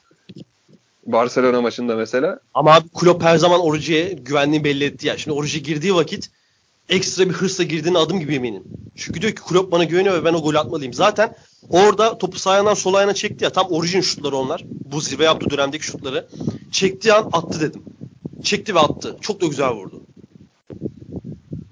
Barcelona 1.06 1.62
maçında 1.62 1.96
mesela. 1.96 2.40
Ama 2.54 2.76
abi 2.76 2.90
Klopp 3.00 3.24
her 3.24 3.38
zaman 3.38 3.62
Origi'ye 3.62 4.14
güvenliğini 4.14 4.64
belli 4.64 4.84
etti 4.84 5.08
ya. 5.08 5.18
Şimdi 5.18 5.38
Origi 5.38 5.64
girdiği 5.64 5.96
vakit 5.96 6.30
ekstra 6.90 7.26
bir 7.30 7.34
hırsla 7.34 7.64
girdiğine 7.64 7.98
adım 7.98 8.20
gibi 8.20 8.36
eminim. 8.36 8.64
Çünkü 8.96 9.22
diyor 9.22 9.34
ki 9.34 9.42
Klopp 9.42 9.72
bana 9.72 9.84
güveniyor 9.84 10.16
ve 10.16 10.26
ben 10.26 10.34
o 10.34 10.42
golü 10.42 10.60
atmalıyım. 10.60 10.94
Zaten 10.94 11.36
orada 11.70 12.18
topu 12.18 12.40
sağ 12.40 12.52
ayağından 12.52 12.74
sol 12.74 12.94
ayağına 12.94 13.14
çekti 13.14 13.44
ya. 13.44 13.50
Tam 13.50 13.68
Origi'nin 13.68 14.02
şutları 14.02 14.36
onlar. 14.36 14.64
Bu 14.92 15.02
zirve 15.02 15.24
yaptığı 15.24 15.50
dönemdeki 15.50 15.86
şutları. 15.86 16.28
Çektiği 16.72 17.14
an 17.14 17.30
attı 17.34 17.62
dedim. 17.62 17.84
Çekti 18.44 18.76
ve 18.76 18.80
attı. 18.80 19.18
Çok 19.22 19.42
da 19.42 19.46
güzel 19.46 19.72
vurdu. 19.72 20.02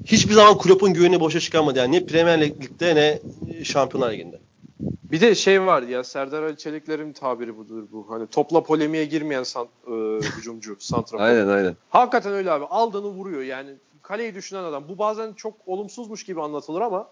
Hiçbir 0.05 0.33
zaman 0.33 0.57
Klopp'un 0.57 0.93
güvenini 0.93 1.19
boşa 1.19 1.39
çıkarmadı 1.39 1.79
yani. 1.79 1.95
Ne 1.95 2.05
Premier 2.05 2.41
Lig'de 2.41 2.95
ne 2.95 3.19
Şampiyonlar 3.63 4.13
Ligi'nde. 4.13 4.39
Bir 5.11 5.21
de 5.21 5.35
şey 5.35 5.61
var 5.65 5.81
ya 5.81 6.03
Serdar 6.03 6.43
Ali 6.43 6.57
Çelikler'in 6.57 7.13
tabiri 7.13 7.57
budur 7.57 7.83
bu. 7.91 8.05
Hani 8.09 8.27
topla 8.27 8.63
polemiğe 8.63 9.05
girmeyen 9.05 9.43
san, 9.43 9.67
e, 9.87 9.91
hücumcu, 10.37 10.75
santrafor. 10.79 11.25
Aynen 11.25 11.47
aynen. 11.47 11.75
Hakikaten 11.89 12.33
öyle 12.33 12.51
abi. 12.51 12.65
Aldığını 12.65 13.07
vuruyor 13.07 13.41
yani. 13.41 13.69
Kaleyi 14.01 14.35
düşünen 14.35 14.63
adam. 14.63 14.83
Bu 14.89 14.97
bazen 14.97 15.33
çok 15.33 15.53
olumsuzmuş 15.65 16.23
gibi 16.23 16.41
anlatılır 16.41 16.81
ama 16.81 17.07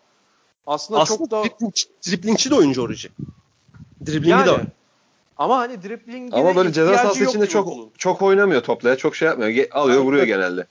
aslında, 0.67 0.99
Aslında 0.99 1.17
çok 1.17 1.31
da 1.31 1.43
dribling, 1.43 1.73
driblingçi 2.07 2.49
de 2.51 2.55
oyuncu 2.55 2.81
Origi. 2.81 3.09
Driblingi 4.05 4.29
yani 4.29 4.45
de 4.45 4.51
var. 4.51 4.61
ama 5.37 5.57
hani 5.57 5.83
dribbling 5.83 6.33
Ama 6.33 6.55
böyle 6.55 6.73
ceza 6.73 6.97
sahası 6.97 7.23
içinde 7.23 7.47
çok 7.47 7.73
çok 7.97 8.21
oynamıyor 8.21 8.63
topla 8.63 8.89
ya. 8.89 8.95
Çok 8.95 9.15
şey 9.15 9.27
yapmıyor. 9.27 9.49
Ge- 9.51 9.69
Alıyor 9.71 10.01
vuruyor 10.01 10.23
genelde. 10.25 10.67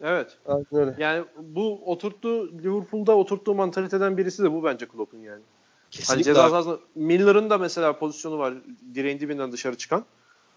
Evet. 0.00 0.38
Aynen 0.46 0.66
öyle. 0.72 0.94
Yani 0.98 1.24
bu 1.42 1.80
oturttuğu 1.86 2.52
Liverpool'da 2.58 3.16
oturttuğu 3.16 3.54
mantaliteden 3.54 4.16
birisi 4.16 4.42
de 4.42 4.52
bu 4.52 4.64
bence 4.64 4.88
Klopp'un 4.88 5.18
yani. 5.18 5.30
Hani 5.30 5.42
Kesinlikle 5.90 6.24
ceza 6.24 6.42
abi. 6.44 6.50
sahasında 6.50 6.78
Miller'ın 6.94 7.50
da 7.50 7.58
mesela 7.58 7.98
pozisyonu 7.98 8.38
var 8.38 8.54
direğin 8.94 9.20
dibinden 9.20 9.52
dışarı 9.52 9.76
çıkan. 9.76 10.04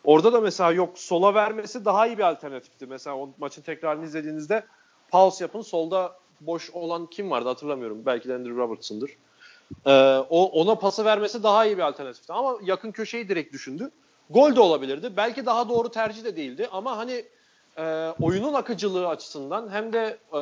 Orada 0.04 0.34
da 0.34 0.42
mesela 0.42 0.72
yok 0.72 1.00
sola 1.00 1.34
vermesi 1.34 1.86
daha 1.86 2.08
iyi 2.08 2.18
bir 2.18 2.24
alternatifti. 2.24 2.86
Mesela 2.86 3.16
o 3.18 3.30
maçın 3.40 3.62
tekrarını 3.62 4.06
izlediğinizde 4.06 4.66
pause 5.10 5.44
yapın 5.44 5.62
solda 5.62 6.16
boş 6.42 6.70
olan 6.70 7.06
kim 7.06 7.32
vardı 7.32 7.50
hatırlamıyorum. 7.50 8.02
Belki 8.06 8.30
de 8.30 8.34
Andrew 8.36 8.62
Robertson'dır. 8.62 9.12
Ee, 9.86 9.92
o 10.30 10.46
ona 10.46 10.76
pası 10.76 11.06
vermesi 11.06 11.44
daha 11.44 11.66
iyi 11.66 11.78
bir 11.78 11.84
alternatifti. 11.84 12.34
Ama 12.34 12.58
yakın 12.64 12.92
köşeyi 12.92 13.30
direkt 13.30 13.54
düşündü. 13.54 13.92
Gol 14.30 14.56
de 14.56 14.60
olabilirdi. 14.60 15.14
Belki 15.18 15.46
daha 15.46 15.70
doğru 15.70 15.90
tercih 15.90 16.24
de 16.24 16.36
değildi. 16.36 16.68
Ama 16.72 16.98
hani 16.98 17.26
e, 17.78 18.10
oyunun 18.22 18.54
akıcılığı 18.54 19.08
açısından 19.08 19.70
hem 19.70 19.94
de 19.94 20.18
e, 20.34 20.42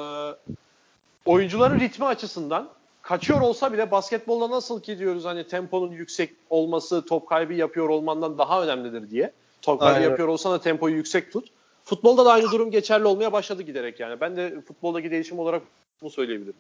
oyuncuların 1.26 1.80
ritmi 1.80 2.06
açısından 2.06 2.70
kaçıyor 3.02 3.42
olsa 3.42 3.74
bile 3.74 3.92
basketbolda 3.92 4.50
nasıl 4.50 4.82
ki 4.82 5.00
diyoruz 5.00 5.26
hani 5.26 5.48
temponun 5.48 5.92
yüksek 5.92 6.34
olması 6.50 7.06
top 7.06 7.28
kaybı 7.28 7.54
yapıyor 7.54 7.90
olmandan 7.90 8.38
daha 8.38 8.64
önemlidir 8.64 9.10
diye. 9.10 9.32
Top 9.62 9.80
kaybı 9.80 9.96
Aynen. 9.96 10.10
yapıyor 10.10 10.28
olsan 10.28 10.54
da 10.54 10.62
tempoyu 10.62 10.96
yüksek 10.96 11.34
tut. 11.34 11.48
Futbolda 11.84 12.26
da 12.26 12.32
aynı 12.32 12.52
durum 12.52 12.72
geçerli 12.72 13.06
olmaya 13.06 13.32
başladı 13.32 13.62
giderek 13.62 14.00
yani. 14.00 14.22
Ben 14.22 14.36
de 14.36 14.62
futboldaki 14.62 15.12
değişim 15.12 15.40
olarak 15.40 15.62
bunu 16.04 16.12
söyleyebilirim. 16.12 16.54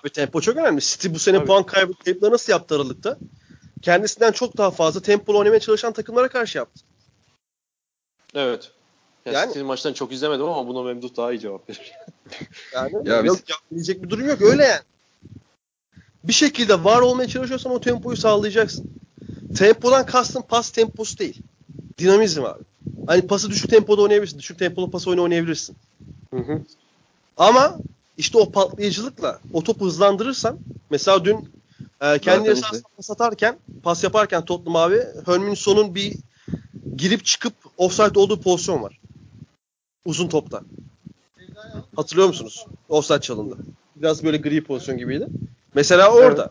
Abi 0.00 0.10
tempo 0.10 0.40
çok 0.40 0.56
önemli. 0.56 0.80
City 0.80 1.08
bu 1.10 1.18
sene 1.18 1.36
Tabii. 1.36 1.46
puan 1.46 1.66
kaybı 1.66 1.92
kayıpları 1.94 2.32
nasıl 2.32 2.52
yaptı 2.52 2.74
Aralık'ta? 2.74 3.18
Kendisinden 3.82 4.32
çok 4.32 4.56
daha 4.56 4.70
fazla 4.70 5.02
tempolu 5.02 5.38
oynamaya 5.38 5.60
çalışan 5.60 5.92
takımlara 5.92 6.28
karşı 6.28 6.58
yaptı. 6.58 6.80
Evet. 8.34 8.70
Yani, 9.26 9.34
Yani- 9.36 9.46
City'nin 9.48 9.66
maçlarını 9.66 9.96
çok 9.96 10.12
izlemedim 10.12 10.44
ama 10.44 10.68
buna 10.68 10.82
Memduh 10.82 11.16
daha 11.16 11.32
iyi 11.32 11.40
cevap 11.40 11.68
verir. 11.70 11.92
Yani 12.74 13.08
Ya 13.08 13.24
biz- 13.24 13.28
yok 13.28 13.38
yapabilecek 13.50 14.02
bir 14.02 14.10
durum 14.10 14.28
yok. 14.28 14.42
Öyle 14.42 14.64
yani. 14.64 14.80
Bir 16.24 16.32
şekilde 16.32 16.84
var 16.84 17.00
olmaya 17.00 17.28
çalışıyorsan 17.28 17.72
o 17.72 17.80
tempoyu 17.80 18.16
sağlayacaksın. 18.16 18.92
Tempodan 19.58 20.06
kastım 20.06 20.42
pas 20.42 20.70
temposu 20.70 21.18
değil. 21.18 21.42
Dinamizm 21.98 22.44
abi. 22.44 22.62
Hani 23.06 23.26
pası 23.26 23.50
düşük 23.50 23.70
tempoda 23.70 24.02
oynayabilirsin. 24.02 24.38
Düşük 24.38 24.58
tempolu 24.58 24.90
pas 24.90 25.08
oyunu 25.08 25.22
oynayabilirsin. 25.22 25.76
Hı 26.30 26.36
hı. 26.36 26.62
Ama 27.36 27.78
işte 28.16 28.38
o 28.38 28.50
patlayıcılıkla 28.52 29.40
o 29.52 29.62
topu 29.64 29.86
hızlandırırsan 29.86 30.58
mesela 30.90 31.24
dün 31.24 31.52
e, 32.00 32.18
kendi 32.18 32.48
esasında 32.48 32.76
işte. 32.76 32.88
pas 32.96 33.10
atarken 33.10 33.58
pas 33.82 34.04
yaparken 34.04 34.44
Tottenham 34.44 34.76
abi 34.76 35.00
Hönmin 35.26 35.54
Son'un 35.54 35.94
bir 35.94 36.16
girip 36.96 37.24
çıkıp 37.24 37.54
offside 37.76 38.18
olduğu 38.18 38.40
pozisyon 38.40 38.82
var. 38.82 38.98
Uzun 40.04 40.28
topta. 40.28 40.62
Hatırlıyor 41.96 42.28
musunuz? 42.28 42.66
Offside 42.88 43.20
çalındı. 43.20 43.56
Biraz 43.96 44.24
böyle 44.24 44.36
gri 44.36 44.64
pozisyon 44.64 44.98
gibiydi. 44.98 45.26
Mesela 45.74 46.12
orada 46.12 46.50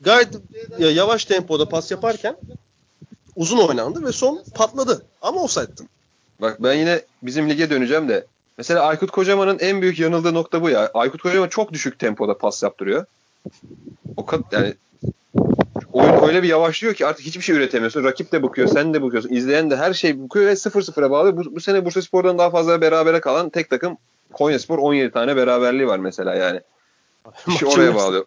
gayet 0.00 0.28
ya, 0.78 0.90
yavaş 0.90 1.24
tempoda 1.24 1.68
pas 1.68 1.90
yaparken 1.90 2.36
uzun 3.36 3.58
oynandı 3.58 4.04
ve 4.04 4.12
son 4.12 4.44
patladı. 4.54 5.02
Ama 5.22 5.42
offside'dı. 5.42 5.82
Bak 6.40 6.62
ben 6.62 6.74
yine 6.74 7.02
bizim 7.22 7.50
lige 7.50 7.70
döneceğim 7.70 8.08
de. 8.08 8.26
Mesela 8.60 8.82
Aykut 8.82 9.10
Kocaman'ın 9.10 9.58
en 9.58 9.82
büyük 9.82 9.98
yanıldığı 9.98 10.34
nokta 10.34 10.62
bu 10.62 10.70
ya. 10.70 10.90
Aykut 10.94 11.22
Kocaman 11.22 11.48
çok 11.48 11.72
düşük 11.72 11.98
tempoda 11.98 12.38
pas 12.38 12.62
yaptırıyor. 12.62 13.04
O 14.16 14.26
kadar 14.26 14.44
yani 14.52 14.74
oyun 15.92 16.28
öyle 16.28 16.42
bir 16.42 16.48
yavaşlıyor 16.48 16.94
ki 16.94 17.06
artık 17.06 17.26
hiçbir 17.26 17.42
şey 17.42 17.56
üretemiyorsun. 17.56 18.04
Rakip 18.04 18.32
de 18.32 18.42
bakıyor, 18.42 18.68
sen 18.68 18.94
de 18.94 19.02
bakıyorsun, 19.02 19.30
izleyen 19.30 19.70
de 19.70 19.76
her 19.76 19.94
şey 19.94 20.22
bakıyor 20.22 20.46
ve 20.46 20.52
0-0'a 20.52 21.10
bağlı. 21.10 21.36
Bu, 21.36 21.54
bu 21.56 21.60
sene 21.60 21.84
Bursaspor'dan 21.84 22.38
daha 22.38 22.50
fazla 22.50 22.80
berabere 22.80 23.20
kalan 23.20 23.50
tek 23.50 23.70
takım 23.70 23.96
Konyaspor 24.32 24.78
17 24.78 25.10
tane 25.10 25.36
beraberliği 25.36 25.86
var 25.86 25.98
mesela 25.98 26.34
yani. 26.34 26.60
İşi 27.46 27.66
oraya 27.66 27.94
bağlıyor. 27.94 28.24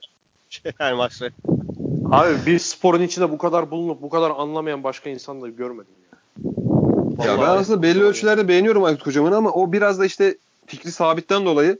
yani 0.80 0.96
maçta. 0.96 1.30
Abi 2.12 2.34
bir 2.46 2.60
sporun 2.60 3.02
içinde 3.02 3.32
bu 3.32 3.38
kadar 3.38 3.72
bulunup 3.72 4.02
bu 4.02 4.10
kadar 4.10 4.32
anlamayan 4.32 4.84
başka 4.84 5.10
insan 5.10 5.42
da 5.42 5.50
görmedim 5.50 5.94
ya. 7.20 7.26
Ya 7.26 7.32
ben 7.32 7.38
Vallahi- 7.38 7.60
aslında 7.60 7.82
belli 7.82 8.04
ölçülerde 8.04 8.48
beğeniyorum 8.48 8.84
Aykut 8.84 9.04
Kocaman'ı 9.04 9.36
ama 9.36 9.52
o 9.52 9.72
biraz 9.72 10.00
da 10.00 10.06
işte 10.06 10.38
fikri 10.68 10.92
sabitten 10.92 11.46
dolayı 11.46 11.80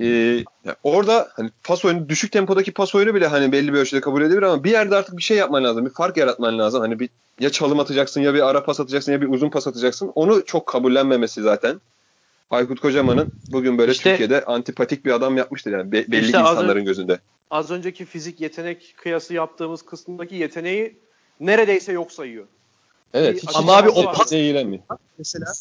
e, 0.00 0.38
orada 0.82 1.28
hani 1.32 1.50
pas 1.64 1.84
oyunu 1.84 2.08
düşük 2.08 2.32
tempodaki 2.32 2.72
pas 2.72 2.94
oyunu 2.94 3.14
bile 3.14 3.26
hani 3.26 3.52
belli 3.52 3.72
bir 3.72 3.78
ölçüde 3.78 4.00
kabul 4.00 4.22
edilir 4.22 4.42
ama 4.42 4.64
bir 4.64 4.70
yerde 4.70 4.96
artık 4.96 5.16
bir 5.16 5.22
şey 5.22 5.36
yapman 5.36 5.64
lazım. 5.64 5.84
Bir 5.86 5.90
fark 5.90 6.16
yaratman 6.16 6.58
lazım. 6.58 6.80
Hani 6.80 7.00
bir 7.00 7.08
ya 7.40 7.50
çalım 7.50 7.80
atacaksın 7.80 8.20
ya 8.20 8.34
bir 8.34 8.48
ara 8.48 8.64
pas 8.64 8.80
atacaksın 8.80 9.12
ya 9.12 9.20
bir 9.20 9.28
uzun 9.28 9.50
pas 9.50 9.66
atacaksın. 9.66 10.12
Onu 10.14 10.44
çok 10.44 10.66
kabullenmemesi 10.66 11.42
zaten. 11.42 11.80
Aykut 12.50 12.80
Kocaman'ın 12.80 13.32
bugün 13.52 13.78
böyle 13.78 13.92
İşte- 13.92 14.10
Türkiye'de 14.10 14.44
antipatik 14.44 15.04
bir 15.04 15.12
adam 15.12 15.36
yapmıştır 15.36 15.72
yani 15.72 15.92
Be- 15.92 16.04
belli 16.12 16.26
İşte 16.26 16.38
az 16.38 16.50
insanların 16.50 16.78
önce- 16.80 16.84
gözünde. 16.84 17.18
Az 17.50 17.70
önceki 17.70 18.04
fizik 18.04 18.40
yetenek 18.40 18.94
kıyası 18.96 19.34
yaptığımız 19.34 19.82
kısımdaki 19.82 20.34
yeteneği 20.34 20.96
neredeyse 21.40 21.92
yok 21.92 22.12
sayıyor. 22.12 22.44
Evet. 23.14 23.42
Hiç, 23.42 23.50
Ama 23.54 23.76
abi 23.76 23.88
o 23.88 24.12
pas 24.12 24.32
de 24.32 24.40
ilgilenmiyor. 24.40 24.82
mesela 25.18 25.52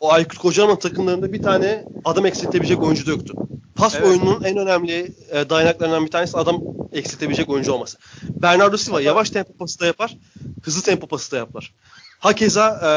o 0.00 0.12
Aykut 0.12 0.38
Kocaman 0.38 0.78
takımlarında 0.78 1.32
bir 1.32 1.42
tane 1.42 1.84
adam 2.04 2.26
eksiltebilecek 2.26 2.82
oyuncu 2.82 3.06
da 3.06 3.10
yoktu. 3.10 3.34
Pas 3.76 3.94
Evet. 3.94 4.06
oyununun 4.06 4.42
en 4.44 4.56
önemli 4.56 5.12
e, 5.30 5.50
dayanaklarından 5.50 6.06
bir 6.06 6.10
tanesi 6.10 6.36
adam 6.36 6.62
eksiltebilecek 6.92 7.48
oyuncu 7.48 7.72
olması. 7.72 7.98
Bernardo 8.22 8.76
Silva 8.76 9.00
yavaş 9.00 9.30
tempo 9.30 9.52
pası 9.52 9.80
da 9.80 9.86
yapar, 9.86 10.16
hızlı 10.62 10.82
tempo 10.82 11.06
pası 11.06 11.32
da 11.32 11.36
yapar. 11.36 11.74
Hakeza 12.18 12.68
e, 12.68 12.88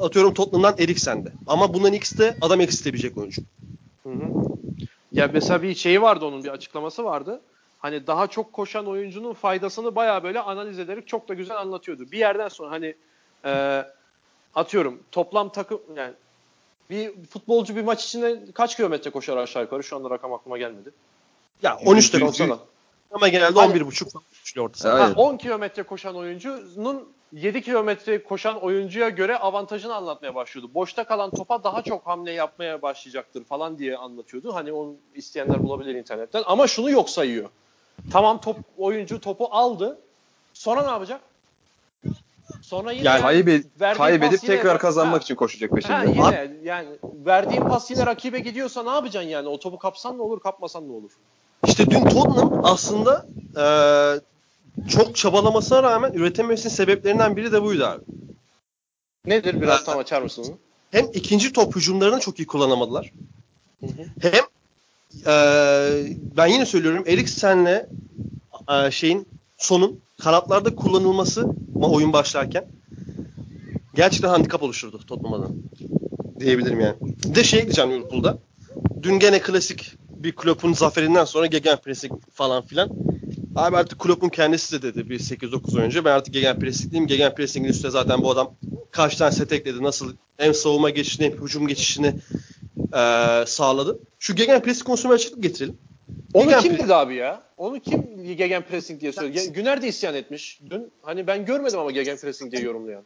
atıyorum 0.00 0.34
Tottenham'dan 0.34 0.74
Eriksen'de. 0.78 1.32
Ama 1.46 1.74
bunların 1.74 1.94
ikisi 1.94 2.18
de 2.18 2.36
adam 2.40 2.60
eksiltebilecek 2.60 3.18
oyuncu. 3.18 3.42
Hı 4.02 4.08
hı. 4.08 4.46
Ya 5.12 5.30
mesela 5.32 5.62
bir 5.62 5.74
şeyi 5.74 6.02
vardı 6.02 6.24
onun 6.24 6.44
bir 6.44 6.48
açıklaması 6.48 7.04
vardı. 7.04 7.40
Hani 7.78 8.06
daha 8.06 8.26
çok 8.26 8.52
koşan 8.52 8.86
oyuncunun 8.86 9.32
faydasını 9.32 9.96
baya 9.96 10.22
böyle 10.22 10.40
analiz 10.40 10.78
ederek 10.78 11.08
çok 11.08 11.28
da 11.28 11.34
güzel 11.34 11.56
anlatıyordu. 11.56 12.10
Bir 12.12 12.18
yerden 12.18 12.48
sonra 12.48 12.70
hani 12.70 12.94
e, 13.44 13.84
atıyorum 14.54 15.02
toplam 15.12 15.48
takım 15.52 15.80
yani 15.96 16.12
bir 16.90 17.12
futbolcu 17.30 17.76
bir 17.76 17.82
maç 17.82 18.04
içinde 18.04 18.40
kaç 18.54 18.76
kilometre 18.76 19.10
koşar 19.10 19.36
aşağı 19.36 19.62
yukarı? 19.62 19.84
Şu 19.84 19.96
anda 19.96 20.10
rakam 20.10 20.32
aklıma 20.32 20.58
gelmedi. 20.58 20.90
Ya 21.62 21.76
13 21.86 22.04
Yok 22.14 22.22
dakika 22.22 22.32
sana. 22.32 22.58
ama 23.12 23.28
genelde 23.28 23.60
Hani- 23.60 23.72
11.5 23.72 24.10
falan 24.10 24.66
ortası. 24.66 24.92
Aynen. 24.92 25.14
Ha, 25.14 25.20
10 25.20 25.36
kilometre 25.36 25.82
koşan 25.82 26.16
oyuncunun 26.16 27.08
7 27.32 27.62
kilometre 27.62 28.22
koşan 28.22 28.60
oyuncuya 28.60 29.08
göre 29.08 29.38
avantajını 29.38 29.94
anlatmaya 29.94 30.34
başlıyordu. 30.34 30.70
Boşta 30.74 31.04
kalan 31.04 31.30
topa 31.30 31.64
daha 31.64 31.82
çok 31.82 32.06
hamle 32.06 32.32
yapmaya 32.32 32.82
başlayacaktır 32.82 33.44
falan 33.44 33.78
diye 33.78 33.96
anlatıyordu. 33.96 34.54
Hani 34.54 34.72
onu 34.72 34.94
isteyenler 35.14 35.62
bulabilir 35.62 35.94
internetten. 35.94 36.42
Ama 36.46 36.66
şunu 36.66 36.90
yok 36.90 37.10
sayıyor. 37.10 37.48
Tamam 38.12 38.40
top 38.40 38.56
oyuncu 38.78 39.20
topu 39.20 39.48
aldı. 39.50 39.98
Sonra 40.54 40.82
ne 40.82 40.90
yapacak? 40.90 41.20
Sonra 42.66 42.92
yine 42.92 43.06
Yani 43.06 43.22
verdiği 43.22 43.96
Kaybedip, 43.96 44.42
yine- 44.44 44.56
tekrar 44.56 44.78
kazanmak 44.78 45.20
Ha. 45.20 45.22
için 45.24 45.34
koşacak 45.34 45.70
Ha, 45.70 45.74
peşinde. 45.74 46.10
yine 46.10 46.50
yani 46.62 46.88
verdiğin 47.02 47.60
pas 47.62 47.90
yine 47.90 48.06
rakibe 48.06 48.38
gidiyorsa 48.40 48.82
ne 48.82 48.90
yapacaksın 48.90 49.28
yani? 49.30 49.48
O 49.48 49.58
topu 49.58 49.78
kapsan 49.78 50.18
ne 50.18 50.22
olur, 50.22 50.40
kapmasan 50.40 50.88
ne 50.88 50.92
olur? 50.92 51.10
İşte 51.66 51.90
dün 51.90 52.04
Tottenham 52.04 52.60
aslında 52.64 53.26
eee, 53.56 54.20
çok 54.88 55.16
çabalamasına 55.16 55.82
rağmen 55.82 56.12
üretememesinin 56.12 56.74
sebeplerinden 56.74 57.36
biri 57.36 57.52
de 57.52 57.62
buydu 57.62 57.84
abi. 57.84 58.04
Nedir? 59.26 59.60
Biraz 59.60 59.84
tam 59.84 59.98
açar 59.98 60.22
mısın? 60.22 60.54
Hem 60.90 61.06
ikinci 61.12 61.52
top 61.52 61.76
hücumlarını 61.76 62.20
çok 62.20 62.38
iyi 62.40 62.46
kullanamadılar. 62.46 63.12
Hem 64.20 64.44
eee, 65.26 66.16
ben 66.36 66.46
yine 66.46 66.66
söylüyorum 66.66 67.04
Eriksen'le 67.06 67.86
eee, 68.70 68.90
şeyin 68.90 69.28
sonun 69.58 70.00
kanatlarda 70.22 70.74
kullanılması 70.74 71.40
ma- 71.74 71.90
oyun 71.90 72.12
başlarken 72.12 72.64
gerçekten 73.94 74.28
handikap 74.28 74.62
oluşturdu 74.62 74.98
Tottenham 75.06 75.32
adına. 75.34 75.54
Diyebilirim 76.40 76.80
yani. 76.80 76.96
Bir 77.24 77.34
de 77.34 77.44
şey 77.44 77.62
diyeceğim 77.62 77.90
Liverpool'da. 77.90 78.38
Dün 79.02 79.18
gene 79.18 79.40
klasik 79.40 79.92
bir 80.10 80.32
Klopp'un 80.32 80.72
zaferinden 80.72 81.24
sonra 81.24 81.46
gegenpressing 81.46 82.12
falan 82.32 82.62
filan. 82.62 82.90
Abi 83.56 83.76
artık 83.76 83.98
Klopp'un 83.98 84.28
kendisi 84.28 84.82
de 84.82 84.94
dedi 84.94 85.10
bir 85.10 85.18
8-9 85.18 85.78
ay 85.78 85.84
önce 85.84 86.04
ben 86.04 86.12
artık 86.12 86.34
gegenpressingliyim. 86.34 87.06
Gegenpressing'in 87.06 87.70
üstüne 87.70 87.90
zaten 87.90 88.22
bu 88.22 88.30
adam 88.30 88.54
kaç 88.90 89.16
tane 89.16 89.32
set 89.32 89.52
ekledi. 89.52 89.82
Nasıl 89.82 90.12
hem 90.36 90.54
savunma 90.54 90.90
geçişini 90.90 91.26
hem 91.26 91.32
hücum 91.42 91.66
geçişini 91.68 92.14
eee, 92.94 93.44
sağladı. 93.46 93.98
Şu 94.18 94.34
gegenpressing 94.34 94.86
konusuna 94.86 95.10
bir 95.10 95.16
açıklık 95.16 95.42
getirelim. 95.42 95.78
Onu 96.36 96.48
Gegen- 96.48 96.62
kim 96.62 96.78
dedi 96.78 96.94
abi 96.94 97.14
ya? 97.14 97.42
Onu 97.56 97.80
kim 97.80 98.24
gegen 98.36 98.62
pressing 98.62 99.00
diye 99.00 99.12
söylüyor? 99.12 99.44
Güner 99.44 99.82
de 99.82 99.88
isyan 99.88 100.14
etmiş 100.14 100.60
dün. 100.70 100.90
Hani 101.02 101.26
ben 101.26 101.44
görmedim 101.44 101.78
ama 101.78 101.90
gegen 101.90 102.16
pressing 102.16 102.52
diye 102.52 102.62
yorumlayan. 102.62 103.02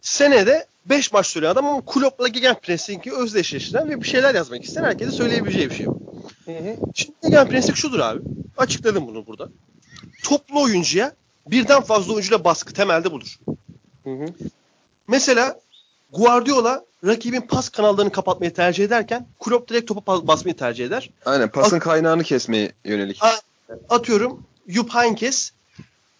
senede 0.00 0.66
5 0.86 1.12
maç 1.12 1.26
süren 1.26 1.48
adam 1.50 1.66
ama 1.66 1.82
Klopp'la 1.86 2.28
gegenpressing'i 2.28 3.12
özdeşleştiren 3.12 3.90
ve 3.90 4.00
bir 4.00 4.06
şeyler 4.06 4.34
yazmak 4.34 4.64
isteyen 4.64 4.84
herkese 4.84 5.10
söyleyebileceği 5.10 5.70
bir 5.70 5.74
şey 5.74 5.86
bu. 5.86 6.00
Şimdi 6.94 7.14
gegenpressing 7.22 7.76
şudur 7.76 8.00
abi. 8.00 8.20
Açıkladım 8.56 9.06
bunu 9.06 9.26
burada. 9.26 9.48
Toplu 10.24 10.62
oyuncuya 10.62 11.12
birden 11.46 11.82
fazla 11.82 12.12
oyuncuyla 12.12 12.44
baskı 12.44 12.74
temelde 12.74 13.12
budur. 13.12 13.38
Hı 14.04 14.10
hı. 14.10 14.26
Mesela 15.08 15.60
Guardiola 16.12 16.84
rakibin 17.06 17.40
pas 17.40 17.68
kanallarını 17.68 18.12
kapatmayı 18.12 18.54
tercih 18.54 18.84
ederken 18.84 19.26
Klopp 19.40 19.70
direkt 19.70 19.88
topa 19.88 20.26
basmayı 20.26 20.56
tercih 20.56 20.86
eder. 20.86 21.10
Aynen 21.24 21.48
pasın 21.48 21.78
kaynağını 21.78 22.22
kesmeye 22.24 22.72
yönelik. 22.84 23.20
Atıyorum 23.90 24.42
Jupp 24.68 24.94
Heynckes 24.94 25.50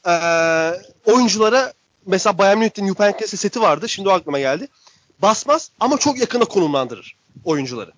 eee, 0.06 0.72
oyunculara 1.06 1.72
mesela 2.06 2.38
Bayern 2.38 2.58
Münih'in 2.58 2.86
Jupp 2.88 3.00
Heynckes'e 3.00 3.36
seti 3.36 3.60
vardı. 3.60 3.88
Şimdi 3.88 4.08
o 4.08 4.12
aklıma 4.12 4.38
geldi. 4.38 4.68
Basmaz 5.22 5.70
ama 5.80 5.98
çok 5.98 6.18
yakına 6.20 6.44
konumlandırır 6.44 7.16
oyuncuları. 7.44 7.90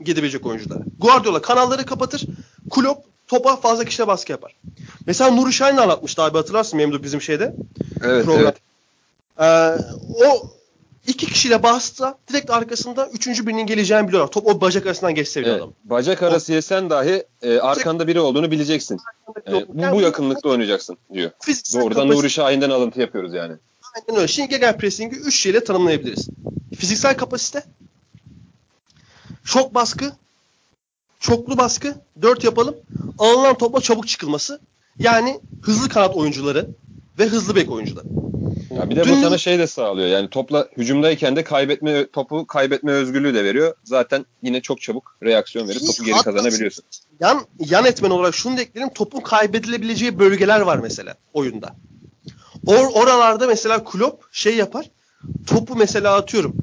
Gidebilecek 0.00 0.46
oyuncuları. 0.46 0.80
Guardiola 0.98 1.42
kanalları 1.42 1.86
kapatır. 1.86 2.22
Klopp 2.70 3.06
topa 3.28 3.56
fazla 3.56 3.84
kişiyle 3.84 4.06
baskı 4.06 4.32
yapar. 4.32 4.54
Mesela 5.06 5.30
Nuri 5.30 5.52
Şahin 5.52 5.76
anlatmıştı 5.76 6.22
abi 6.22 6.38
hatırlarsın 6.38 6.76
Memdu 6.76 7.02
bizim 7.02 7.20
şeyde. 7.22 7.54
Evet 8.04 8.24
program. 8.24 8.42
evet. 8.44 8.56
Ee, 9.40 10.24
o 10.24 10.50
iki 11.06 11.26
kişiyle 11.26 11.62
bastı 11.62 12.14
direkt 12.28 12.50
arkasında 12.50 13.08
üçüncü 13.08 13.46
birinin 13.46 13.66
geleceğini 13.66 14.08
biliyorlar. 14.08 14.32
Top 14.32 14.46
o 14.46 14.60
bacak 14.60 14.86
arasından 14.86 15.14
geçse 15.14 15.40
bile 15.40 15.50
Evet. 15.50 15.60
adam. 15.60 15.72
Bacak 15.84 16.22
arası 16.22 16.52
yesen 16.52 16.90
dahi 16.90 17.24
e, 17.42 17.58
arkanda 17.58 18.06
biri 18.06 18.20
olduğunu 18.20 18.50
bileceksin. 18.50 18.98
E, 19.48 19.52
bu, 19.68 19.96
bu 19.96 20.00
yakınlıkta 20.00 20.48
oynayacaksın 20.48 20.96
diyor. 21.12 21.30
Fiziksel 21.40 21.80
Doğrudan 21.80 22.02
kapasite- 22.08 22.18
Nuri 22.18 22.30
Şahin'den 22.30 22.70
alıntı 22.70 23.00
yapıyoruz 23.00 23.34
yani. 23.34 23.56
Aynen 23.96 24.20
öyle. 24.20 24.28
Şimdi 24.28 24.48
gegenpressing'i 24.48 25.16
3 25.16 25.40
şeyle 25.40 25.64
tanımlayabiliriz. 25.64 26.28
Fiziksel 26.78 27.16
kapasite, 27.16 27.62
şok 29.44 29.74
baskı, 29.74 30.12
çoklu 31.20 31.58
baskı, 31.58 31.94
4 32.22 32.44
yapalım. 32.44 32.76
Alınan 33.18 33.58
topla 33.58 33.80
çabuk 33.80 34.08
çıkılması. 34.08 34.60
Yani 34.98 35.40
hızlı 35.62 35.88
kanat 35.88 36.16
oyuncuları 36.16 36.68
ve 37.18 37.26
hızlı 37.26 37.56
bek 37.56 37.70
oyuncuları. 37.70 38.06
Ya 38.76 38.90
bir 38.90 38.96
de 38.96 39.08
bu 39.08 39.16
sana 39.22 39.38
şey 39.38 39.58
de 39.58 39.66
sağlıyor. 39.66 40.08
Yani 40.08 40.28
topla 40.28 40.68
hücumdayken 40.76 41.36
de 41.36 41.44
kaybetme 41.44 42.06
topu 42.06 42.46
kaybetme 42.46 42.92
özgürlüğü 42.92 43.34
de 43.34 43.44
veriyor. 43.44 43.74
Zaten 43.84 44.26
yine 44.42 44.60
çok 44.60 44.80
çabuk 44.80 45.16
reaksiyon 45.22 45.68
verip 45.68 45.80
topu 45.80 46.04
geri 46.04 46.14
Hatta- 46.14 46.32
kazanabiliyorsun. 46.32 46.84
Yan, 47.20 47.40
yan 47.58 47.84
etmen 47.84 48.10
olarak 48.10 48.34
şunu 48.34 48.56
da 48.56 48.60
ekleyelim. 48.60 48.94
Topun 48.94 49.20
kaybedilebileceği 49.20 50.18
bölgeler 50.18 50.60
var 50.60 50.78
mesela 50.78 51.14
oyunda. 51.34 51.74
Or, 52.66 52.86
oralarda 52.94 53.46
mesela 53.46 53.84
Klopp 53.84 54.24
şey 54.32 54.56
yapar. 54.56 54.90
Topu 55.46 55.76
mesela 55.76 56.14
atıyorum. 56.14 56.56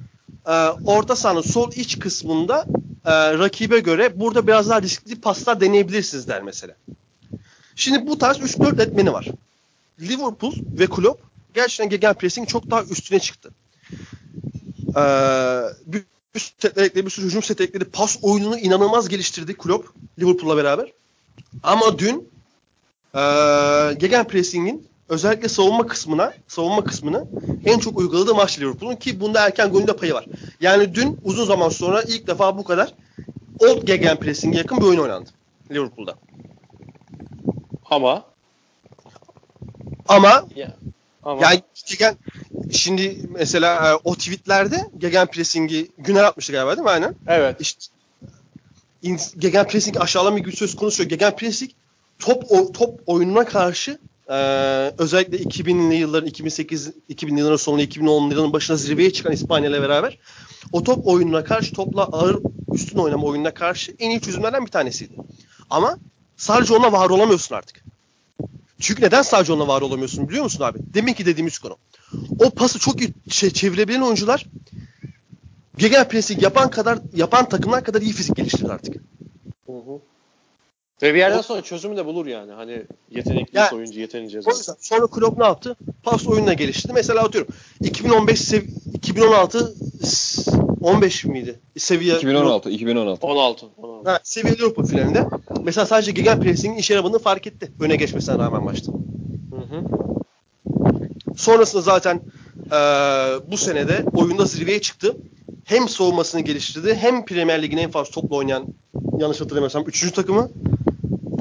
E, 0.48 0.52
orta 0.86 1.16
sahanın 1.16 1.42
sol 1.42 1.72
iç 1.72 2.00
kısmında 2.00 2.66
e, 3.06 3.12
rakibe 3.14 3.80
göre 3.80 4.20
burada 4.20 4.48
biraz 4.48 4.70
daha 4.70 4.82
riskli 4.82 5.22
paslar 5.22 5.62
deneyebilirsiniz 5.62 6.28
der 6.28 6.42
mesela. 6.44 6.76
Şimdi 7.76 8.08
bu 8.08 8.18
tarz 8.18 8.38
3-4 8.38 8.82
etmeni 8.82 9.14
var. 9.14 9.28
Liverpool 10.02 10.54
ve 10.80 10.88
Klopp 10.88 11.29
gerçekten 11.54 11.90
gegenpressing 11.90 12.48
çok 12.48 12.72
daha 12.72 12.84
üstüne 12.84 13.20
çıktı. 13.20 13.52
E, 14.96 15.04
bir 15.86 16.04
bir 16.36 16.40
sürü 16.40 16.54
setler 16.60 16.84
ekledi, 16.84 17.06
bir 17.06 17.12
sürü 17.12 17.26
hücum 17.26 17.44
seti 17.44 17.64
ekledi. 17.64 17.86
Pas 17.86 18.18
oyununu 18.22 18.58
inanılmaz 18.58 19.10
geliştirdi 19.10 19.54
Klopp 19.54 19.88
Liverpool'la 20.20 20.58
beraber. 20.58 20.92
Ama 21.64 22.00
dün 22.00 22.30
e, 23.16 23.22
gegenpressing'in 23.94 24.88
özellikle 25.10 25.50
savunma 25.50 25.88
kısmına, 25.88 26.34
savunma 26.48 26.84
kısmını 26.84 27.28
en 27.66 27.80
çok 27.80 27.98
uyguladığı 27.98 28.36
maç 28.36 28.60
Liverpool'un 28.60 28.96
ki 28.96 29.20
bunda 29.20 29.46
erken 29.46 29.70
golünde 29.70 29.96
payı 29.96 30.14
var. 30.14 30.26
Yani 30.62 30.96
dün 30.96 31.20
uzun 31.24 31.46
zaman 31.46 31.70
sonra 31.70 32.02
ilk 32.02 32.28
defa 32.28 32.58
bu 32.58 32.64
kadar 32.64 32.94
old 33.60 33.84
gegenpressing'e 33.84 34.58
yakın 34.58 34.78
bir 34.78 34.84
oyun 34.84 35.00
oynandı 35.00 35.30
Liverpool'da. 35.72 36.16
Ama 37.90 38.26
Ama 40.08 40.48
ya, 40.56 40.76
ama 41.30 41.42
yani 41.44 41.62
gegen, 41.88 42.16
şimdi 42.72 43.20
mesela 43.30 43.92
e, 43.92 43.96
o 44.04 44.16
tweetlerde 44.16 44.90
gegenpressing'i 44.98 45.88
Güner 45.98 46.24
atmıştı 46.24 46.52
galiba 46.52 46.72
değil 46.78 46.84
mi? 46.84 46.90
Aynen. 46.90 47.16
evet. 47.28 47.56
işte 47.60 47.86
in- 49.02 49.20
gegenpressing 49.38 50.02
aşağılama 50.02 50.40
güç 50.40 50.58
söz 50.58 50.76
konusu 50.76 51.02
yok. 51.04 51.10
Gegenpressing 51.10 51.72
top 52.20 52.52
o, 52.52 52.72
top 52.72 53.00
oyununa 53.06 53.46
karşı 53.46 54.00
e, 54.30 54.36
özellikle 54.98 55.38
2000'li 55.38 55.96
yılların 55.96 56.28
2008 56.28 56.92
2000'li 57.10 57.40
yılların 57.40 57.58
sonunda 57.58 57.84
2010'lu 57.84 58.32
yılların 58.32 58.54
başına 58.54 58.78
zirveye 58.78 59.14
çıkan 59.14 59.34
İspanya 59.34 59.70
ile 59.70 59.82
beraber 59.82 60.18
o 60.72 60.84
top 60.84 61.08
oyununa 61.08 61.44
karşı 61.44 61.74
topla 61.74 62.04
ağır 62.04 62.40
üstün 62.74 62.98
oynama 62.98 63.24
oyununa 63.28 63.54
karşı 63.54 63.96
en 64.00 64.10
iyi 64.10 64.22
çözümlerden 64.22 64.66
bir 64.66 64.72
tanesiydi. 64.72 65.14
Ama 65.70 65.98
sadece 66.38 66.74
onunla 66.74 66.92
var 66.92 67.10
olamıyorsun 67.10 67.56
artık. 67.56 67.84
Çünkü 68.80 69.02
neden 69.04 69.22
sadece 69.22 69.54
onunla 69.54 69.68
var 69.68 69.82
olamıyorsun 69.82 70.30
biliyor 70.30 70.44
musun 70.44 70.64
abi? 70.64 70.80
Demin 70.94 71.14
ki 71.14 71.26
dediğimiz 71.26 71.60
konu. 71.60 71.78
O 72.38 72.50
pası 72.50 72.80
çok 72.80 73.02
iyi 73.02 73.14
şey, 73.30 73.50
çevirebilen 73.52 74.02
oyuncular 74.02 74.50
gegenpressing 75.78 76.42
yapan 76.42 76.70
kadar 76.70 77.00
yapan 77.14 77.50
takımlar 77.50 77.84
kadar 77.84 78.02
iyi 78.02 78.14
fizik 78.14 78.36
geliştirir 78.36 78.70
artık. 78.70 79.04
Hı 79.66 79.72
hı. 79.72 80.09
Ve 81.02 81.14
bir 81.14 81.20
yerden 81.20 81.42
sonra 81.42 81.62
çözümü 81.62 81.98
de 81.98 82.06
bulur 82.06 82.26
yani. 82.26 82.52
Hani 82.52 82.82
yetenekli 83.12 83.58
Ya- 83.58 83.72
oyuncu 83.74 84.00
yetenince 84.00 84.40
O 84.40 84.42
zaten. 84.42 84.58
yüzden 84.58 84.76
sonra 84.80 85.08
Klopp 85.08 85.38
ne 85.38 85.44
yaptı? 85.46 85.76
Pas 86.04 86.28
oyununa 86.28 86.54
geliştirdi. 86.54 86.94
Mesela 86.94 87.24
atıyorum 87.24 87.54
2015 87.84 88.42
sev 88.42 88.62
2016 88.94 89.74
s- 90.04 90.52
15 90.82 91.26
miydi? 91.26 91.60
Seviye 91.78 92.16
2016 92.18 92.70
2016. 92.70 93.28
16. 93.28 93.66
16. 93.78 94.10
Ha, 94.10 94.20
seviye 94.24 94.54
Avrupa 94.54 94.84
finalinde. 94.84 95.26
Mesela 95.64 95.86
sadece 95.86 96.12
gegenpressing'in 96.12 96.78
işe 96.80 96.94
yaradığını 96.94 97.20
fark 97.20 97.48
etti. 97.48 97.72
Öne 97.80 97.96
geçmesine 97.96 98.36
rağmen 98.38 98.64
maçta. 98.64 98.92
Hı 98.92 99.76
hı. 99.76 99.84
Sonrasında 101.38 101.82
zaten 101.82 102.22
eee, 102.72 102.78
bu 103.52 103.58
senede 103.58 104.04
oyunda 104.16 104.46
zirveye 104.46 104.82
çıktı. 104.82 105.18
Hem 105.66 105.90
savunmasını 105.90 106.42
geliştirdi 106.42 106.96
hem 106.96 107.26
Premier 107.26 107.62
Lig'in 107.62 107.78
en 107.78 107.92
fazla 107.92 108.12
topla 108.12 108.36
oynayan 108.36 108.66
yanlış 109.18 109.42
hatırlamıyorsam. 109.42 109.84
Üçüncü 109.88 110.14
takımı 110.14 110.50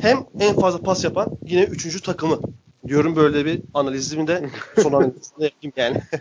hem 0.03 0.27
en 0.41 0.61
fazla 0.61 0.83
pas 0.83 1.05
yapan 1.05 1.29
yine 1.47 1.63
üçüncü 1.63 2.03
takımı. 2.03 2.41
Diyorum 2.87 3.17
böyle 3.17 3.45
bir 3.45 3.61
analizimi 3.75 4.27
de 4.27 4.51
son 4.83 4.93
analizini 4.93 5.45
yapayım 5.45 5.73
yani. 5.77 6.03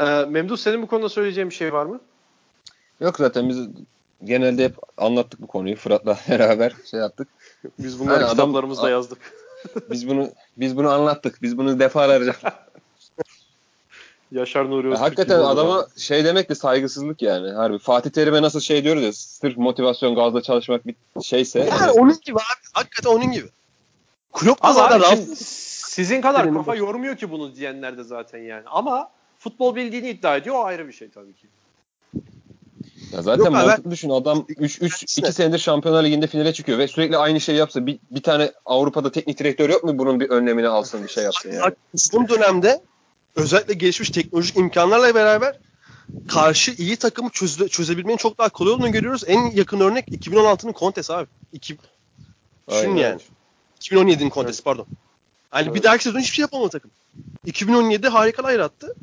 Ee, 0.00 0.04
Memduh 0.24 0.56
senin 0.56 0.82
bu 0.82 0.86
konuda 0.86 1.08
söyleyeceğin 1.08 1.50
bir 1.50 1.54
şey 1.54 1.72
var 1.72 1.86
mı? 1.86 2.00
Yok 3.00 3.16
zaten 3.16 3.48
biz 3.48 3.58
genelde 4.24 4.64
hep 4.64 4.76
anlattık 4.96 5.40
bu 5.40 5.46
konuyu. 5.46 5.76
Fırat'la 5.76 6.18
beraber 6.28 6.72
şey 6.90 7.00
yaptık. 7.00 7.28
Biz 7.78 8.00
bunları 8.00 8.14
Yani 8.14 8.24
adam- 8.24 8.36
kitaplarımızda 8.46 8.90
yazdık. 8.90 9.18
Biz 9.90 10.08
bunu 10.08 10.28
biz 10.56 10.76
bunu 10.76 10.90
anlattık. 10.90 11.42
Biz 11.42 11.58
bunu 11.58 11.78
defalarca. 11.78 12.34
Yaşar 14.32 14.70
Nuri 14.70 14.88
Öztürk 14.88 15.02
Hakikaten 15.02 15.38
adama 15.38 15.76
bana. 15.76 15.86
şey 15.96 16.24
demek 16.24 16.50
de 16.50 16.54
saygısızlık 16.54 17.22
yani. 17.22 17.50
Harbi 17.50 17.78
Fatih 17.78 18.10
Terim'e 18.10 18.42
nasıl 18.42 18.60
şey 18.60 18.84
diyoruz 18.84 19.02
ya 19.02 19.12
sırf 19.12 19.56
motivasyon 19.56 20.14
gazla 20.14 20.42
çalışmak 20.42 20.86
bir 20.86 20.94
şeyse. 21.22 21.58
Yani 21.60 21.90
onun 21.90 22.18
gibi 22.24 22.36
abi. 22.36 22.68
Hakikaten 22.72 23.10
onun 23.10 23.32
gibi. 23.32 23.48
Klopp 24.32 24.64
da 24.64 24.72
zaten 24.72 25.00
abi 25.00 25.36
sizin 25.36 26.20
kadar 26.20 26.44
Benim 26.44 26.54
kafa 26.54 26.74
yormuyor 26.74 27.16
ki 27.16 27.30
bunu 27.30 27.54
diyenler 27.54 27.98
de 27.98 28.04
zaten 28.04 28.38
yani. 28.38 28.62
Ama 28.66 29.10
futbol 29.38 29.74
bildiğini 29.74 30.10
iddia 30.10 30.36
ediyor 30.36 30.56
o 30.56 30.64
ayrı 30.64 30.88
bir 30.88 30.92
şey 30.92 31.08
tabii 31.08 31.34
ki. 31.34 31.46
Ya 33.12 33.22
zaten 33.22 33.44
Yok 33.44 33.52
mantıklı 33.52 33.90
düşün. 33.90 34.10
Adam 34.10 34.44
3 34.48 34.82
3 34.82 35.02
2 35.02 35.32
senedir 35.32 35.58
Şampiyonlar 35.58 36.04
Ligi'nde 36.04 36.26
finale 36.26 36.52
çıkıyor 36.52 36.78
ve 36.78 36.88
sürekli 36.88 37.16
aynı 37.16 37.40
şeyi 37.40 37.58
yapsa 37.58 37.86
bir, 37.86 37.98
bir 38.10 38.22
tane 38.22 38.52
Avrupa'da 38.66 39.12
teknik 39.12 39.38
direktör 39.38 39.70
yok 39.70 39.84
mu 39.84 39.98
bunun 39.98 40.20
bir 40.20 40.30
önlemini 40.30 40.68
alsın 40.68 41.02
bir 41.02 41.08
şey 41.08 41.24
yapsın 41.24 41.52
yani. 41.52 41.74
Son 41.96 42.28
dönemde 42.28 42.80
özellikle 43.38 43.74
gelişmiş 43.74 44.10
teknolojik 44.10 44.56
imkanlarla 44.56 45.14
beraber 45.14 45.58
karşı 46.28 46.72
iyi 46.78 46.96
takımı 46.96 47.30
çöze, 47.30 47.68
çözebilmenin 47.68 48.16
çok 48.16 48.38
daha 48.38 48.48
kolay 48.48 48.72
olduğunu 48.72 48.92
görüyoruz. 48.92 49.24
En 49.26 49.50
yakın 49.50 49.80
örnek 49.80 50.08
2016'nın 50.08 50.74
Contes 50.78 51.10
abi. 51.10 51.26
İki, 51.52 51.78
düşün 52.70 52.96
yani. 52.96 53.20
2017'nin 53.80 54.30
Contes 54.30 54.62
pardon. 54.62 54.86
Yani 55.54 55.66
bir 55.66 55.70
Evet. 55.72 55.84
dahaki 55.84 56.04
sezon 56.04 56.20
hiçbir 56.20 56.34
şey 56.34 56.42
yapamadı 56.42 56.70
takım. 56.70 56.90
2017 57.46 58.08
harikalar 58.08 58.52
yarattı. 58.52 58.94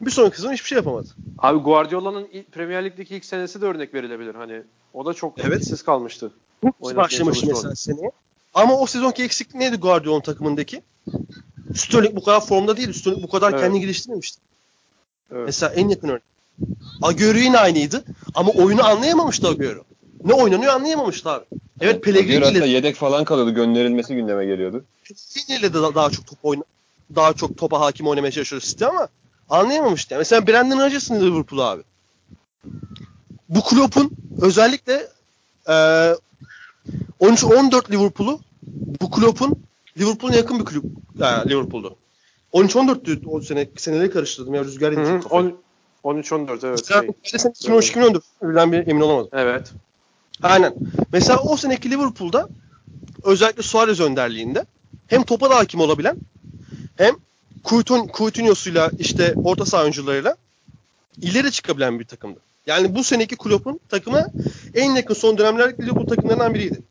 Bir 0.00 0.10
sonraki 0.10 0.36
sezon 0.36 0.52
hiçbir 0.52 0.68
şey 0.68 0.76
yapamadı. 0.76 1.08
Abi 1.38 1.58
Guardiola'nın 1.58 2.28
Premier 2.52 2.84
Lig'deki 2.84 3.16
ilk 3.16 3.24
senesi 3.24 3.60
de 3.60 3.66
örnek 3.66 3.94
verilebilir. 3.94 4.34
Hani 4.34 4.62
o 4.94 5.06
da 5.06 5.14
çok 5.14 5.38
Evet. 5.38 5.52
etkisiz 5.52 5.82
kalmıştı. 5.82 6.32
Başlamıştı 6.80 7.46
mesela 7.48 7.74
seneye. 7.74 8.10
Ama 8.54 8.78
o 8.78 8.86
sezonki 8.86 9.22
eksiklik 9.22 9.54
neydi 9.54 9.76
Guardiola'nın 9.76 10.22
takımındaki? 10.22 10.82
Sterling 11.74 12.16
bu 12.16 12.22
kadar 12.24 12.40
formda 12.46 12.76
değil. 12.76 12.92
Sterling 12.92 13.22
bu 13.22 13.28
kadar 13.30 13.52
Evet. 13.52 13.60
kendini 13.62 13.80
geliştirmemişti. 13.80 14.38
Evet. 15.32 15.42
Mesela 15.46 15.72
en 15.74 15.88
yakın 15.88 16.08
örnek. 16.08 16.22
Agüero 17.02 17.38
yine 17.38 17.58
aynıydı 17.58 18.04
ama 18.34 18.50
oyunu 18.52 18.84
anlayamamıştı 18.86 19.48
Agüero. 19.48 19.84
Ne 20.24 20.32
oynanıyor 20.32 20.74
anlayamamıştı 20.74 21.30
abi. 21.30 21.44
Evet 21.80 22.04
Pellegrini 22.04 22.36
Agüero 22.36 22.46
hatta 22.46 22.58
ile, 22.58 22.66
yedek 22.66 22.96
falan 22.96 23.24
kalıyordu. 23.24 23.54
Gönderilmesi 23.54 24.14
gündeme 24.14 24.46
geliyordu. 24.46 24.84
Pellegrini 25.04 25.58
ile 25.58 25.74
de 25.74 25.82
da- 25.82 25.94
daha 25.94 26.10
çok 26.10 26.26
top 26.26 26.38
oyna 26.42 26.62
daha 27.16 27.32
çok 27.32 27.58
topa 27.58 27.80
hakim 27.80 28.06
oynamaya 28.06 28.30
çalışıyor 28.30 28.62
City 28.62 28.84
ama 28.84 29.08
anlayamamıştı. 29.50 30.14
Yani 30.14 30.20
mesela 30.20 30.46
Brandon 30.46 30.80
Rodgers'ın 30.80 31.20
Liverpool 31.20 31.60
abi. 31.60 31.82
Bu 33.48 33.62
Klopp'un 33.64 34.10
özellikle 34.40 35.08
eee 35.68 36.16
13-14 37.20 37.90
Liverpool'u 37.90 38.40
bu 39.00 39.10
Klopp'un 39.10 39.62
Liverpool'un 39.98 40.32
yakın 40.32 40.58
bir 40.58 40.64
kulüp 40.64 40.84
yani 41.18 41.50
Liverpool'du. 41.50 41.96
13-14'tü 42.52 43.26
o 43.26 43.40
sene 43.40 43.68
seneleri 43.76 44.10
karıştırdım 44.10 44.54
ya 44.54 44.64
rüzgar 44.64 44.90
yedi 44.92 45.00
hı. 45.02 45.20
kafayı. 45.20 45.54
On- 46.04 46.14
13-14 46.14 46.66
evet. 46.66 46.86
Şey. 47.22 47.38
sen 47.38 47.50
2013-2014 47.50 48.20
birden 48.42 48.72
bir 48.72 48.86
emin 48.86 49.00
olamadım. 49.00 49.28
Evet. 49.32 49.72
Aynen. 50.42 50.74
Mesela 51.12 51.38
o 51.38 51.56
seneki 51.56 51.90
Liverpool'da 51.90 52.48
özellikle 53.24 53.62
Suarez 53.62 54.00
önderliğinde 54.00 54.66
hem 55.06 55.22
topa 55.22 55.50
da 55.50 55.56
hakim 55.56 55.80
olabilen 55.80 56.16
hem 56.96 57.14
Coutinho- 57.64 58.16
Coutinho'suyla 58.18 58.90
işte 58.98 59.34
orta 59.44 59.66
saha 59.66 59.82
oyuncularıyla 59.82 60.36
ileri 61.22 61.52
çıkabilen 61.52 62.00
bir 62.00 62.04
takımdı. 62.04 62.40
Yani 62.66 62.94
bu 62.94 63.04
seneki 63.04 63.36
Klopp'un 63.36 63.80
takımı 63.88 64.30
en 64.74 64.94
yakın 64.94 65.14
son 65.14 65.38
dönemlerdeki 65.38 65.82
Liverpool 65.82 66.06
takımlarından 66.06 66.54
biriydi. 66.54 66.82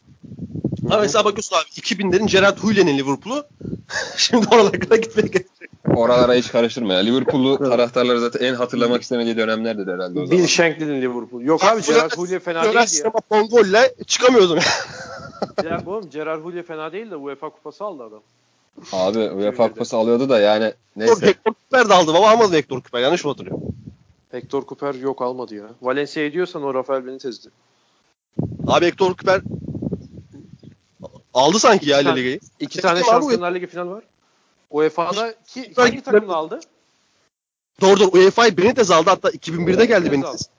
Ama 0.85 0.99
mesela 0.99 1.25
bakıyorsun 1.25 1.55
abi 1.55 1.63
2000'lerin 1.63 2.27
Gerard 2.27 2.57
Houllien'in 2.57 2.97
Liverpool'u 2.97 3.45
şimdi 4.17 4.47
oralara 4.51 4.79
kadar 4.79 4.95
gitmeye 4.95 5.27
gerek 5.27 5.47
yok. 5.61 5.97
Oralara 5.97 6.33
hiç 6.33 6.51
karıştırma 6.51 6.93
ya. 6.93 6.99
Liverpool'lu 6.99 7.57
taraftarları 7.57 8.19
zaten 8.19 8.45
en 8.45 8.53
hatırlamak 8.53 9.01
istemediği 9.01 9.37
dönemlerdir 9.37 9.87
herhalde 9.93 10.19
o 10.19 10.25
zaman. 10.25 10.31
Bill 10.31 10.47
Shankly'nin 10.47 11.01
Liverpool. 11.01 11.41
Yok 11.41 11.63
abi 11.63 11.81
Gerard 11.81 12.17
Houllier 12.17 12.39
fena 12.39 12.63
Florence 12.63 12.91
değildi 12.91 13.05
ya. 13.05 13.11
Pongo'yla 13.29 13.89
çıkamıyordum. 14.07 14.59
Bir 15.63 15.69
dakika 15.69 15.91
oğlum 15.91 16.09
Gerard 16.09 16.43
Houllier 16.43 16.63
fena 16.63 16.91
değil 16.91 17.11
de 17.11 17.15
UEFA 17.15 17.49
kupası 17.49 17.83
aldı 17.83 18.03
adam. 18.03 18.21
Abi 18.93 19.19
UEFA 19.19 19.67
kupası 19.67 19.97
alıyordu 19.97 20.29
da 20.29 20.39
yani 20.39 20.73
neyse. 20.95 21.27
Hector 21.27 21.53
Cooper 21.53 21.89
de 21.89 21.93
aldım 21.93 22.15
ama 22.15 22.29
almadı 22.29 22.55
Hector 22.55 22.81
Cooper. 22.81 22.99
Yanlış 23.01 23.25
mı 23.25 23.31
hatırlıyorum? 23.31 23.63
Hector 24.31 24.63
Cooper 24.65 24.93
yok 24.93 25.21
almadı 25.21 25.55
ya. 25.55 25.65
Valencia'yı 25.81 26.33
diyorsan 26.33 26.63
o 26.63 26.73
Rafael 26.73 27.07
Benitez'di. 27.07 27.49
Abi 28.67 28.85
Hector 28.85 29.05
Cooper 29.05 29.41
aldı 31.33 31.59
sanki 31.59 31.89
ya 31.89 31.97
La 31.97 32.03
Sen- 32.03 32.15
Liga'yı. 32.15 32.39
İki 32.59 32.73
Tek 32.73 32.83
tane? 32.83 33.03
Şampiyonlar 33.03 33.55
Ligi 33.55 33.67
final 33.67 33.87
var. 33.87 34.03
UEFA'da 34.69 35.35
ki, 35.47 35.73
hangi 35.75 36.01
takımla 36.01 36.35
aldı? 36.35 36.59
Doğru 37.81 37.99
doğru. 37.99 38.11
UEFA'yı 38.11 38.57
Benitez 38.57 38.91
aldı. 38.91 39.09
Hatta 39.09 39.29
2001'de 39.29 39.85
geldi 39.85 40.11
Benitez. 40.11 40.49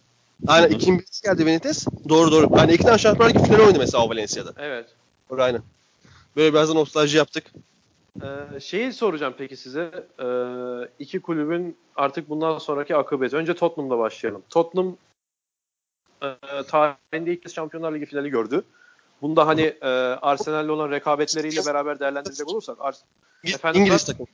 Aynen 0.46 0.70
2001'de 0.70 1.28
geldi 1.30 1.46
Benitez. 1.46 1.86
Doğru 2.08 2.32
doğru. 2.32 2.56
Yani 2.56 2.72
iki 2.72 2.82
tane 2.84 2.98
Şampiyonlar 2.98 3.34
Ligi 3.34 3.44
finali 3.44 3.62
oynadı 3.62 3.78
mesela 3.78 4.04
o 4.04 4.08
Valencia'da. 4.10 4.52
Evet. 4.58 4.86
Doğru 5.30 5.42
aynen. 5.42 5.62
Böyle 6.36 6.52
biraz 6.52 6.68
da 6.68 6.74
nostalji 6.74 7.16
yaptık. 7.16 7.44
Ee, 8.22 8.60
şeyi 8.60 8.92
soracağım 8.92 9.34
peki 9.38 9.56
size. 9.56 10.06
Ee, 10.22 10.26
iki 10.98 11.20
kulübün 11.20 11.76
artık 11.96 12.28
bundan 12.28 12.58
sonraki 12.58 12.96
akıbeti. 12.96 13.36
Önce 13.36 13.54
Tottenham'la 13.54 13.98
başlayalım. 13.98 14.42
Tottenham 14.50 14.96
e, 16.22 16.28
tarihinde 16.68 17.32
ilk 17.32 17.42
kez 17.42 17.54
Şampiyonlar 17.54 17.94
Ligi 17.94 18.06
finali 18.06 18.30
gördü. 18.30 18.64
Bunda 19.22 19.46
hani 19.46 19.62
e, 19.82 19.88
Arsenal'le 20.22 20.68
olan 20.68 20.90
rekabetleriyle 20.90 21.66
beraber 21.66 22.00
değerlendirecek 22.00 22.48
olursak 22.48 22.78
İngiliz, 23.42 23.54
Efendim, 23.54 23.80
İngiliz 23.80 24.04
takım. 24.04 24.26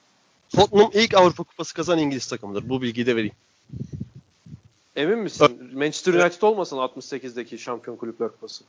Tottenham 0.57 0.91
ilk 0.95 1.14
Avrupa 1.14 1.43
Kupası 1.43 1.74
kazanan 1.74 1.99
İngiliz 1.99 2.26
takımıdır. 2.26 2.68
Bu 2.68 2.82
bilgiyi 2.82 3.07
de 3.07 3.16
vereyim. 3.16 3.34
emin 4.97 5.18
misin? 5.18 5.70
Manchester 5.74 6.14
United 6.14 6.43
olmasın 6.43 6.76
68'deki 6.76 7.59
Şampiyon 7.59 7.97
Kulüpler 7.97 8.28
Kupası. 8.28 8.64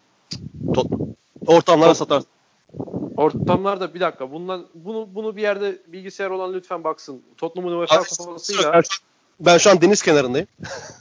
Tottenham. 0.74 1.15
Ortamlara 1.47 1.95
satar. 1.95 2.24
Ortamlarda 3.17 3.93
bir 3.93 3.99
dakika 3.99 4.32
bundan 4.32 4.65
bunu 4.74 5.09
bunu 5.15 5.36
bir 5.36 5.41
yerde 5.41 5.82
bilgisayar 5.88 6.30
olan 6.30 6.53
lütfen 6.53 6.84
baksın. 6.84 7.22
Tottenham'ın 7.38 7.76
UEFA 7.76 7.95
Abi, 7.95 8.09
kupasıyla 8.09 8.74
Ben, 8.74 8.84
ben 9.39 9.57
şu 9.57 9.70
an 9.70 9.82
deniz 9.82 10.01
kenarındayım. 10.01 10.47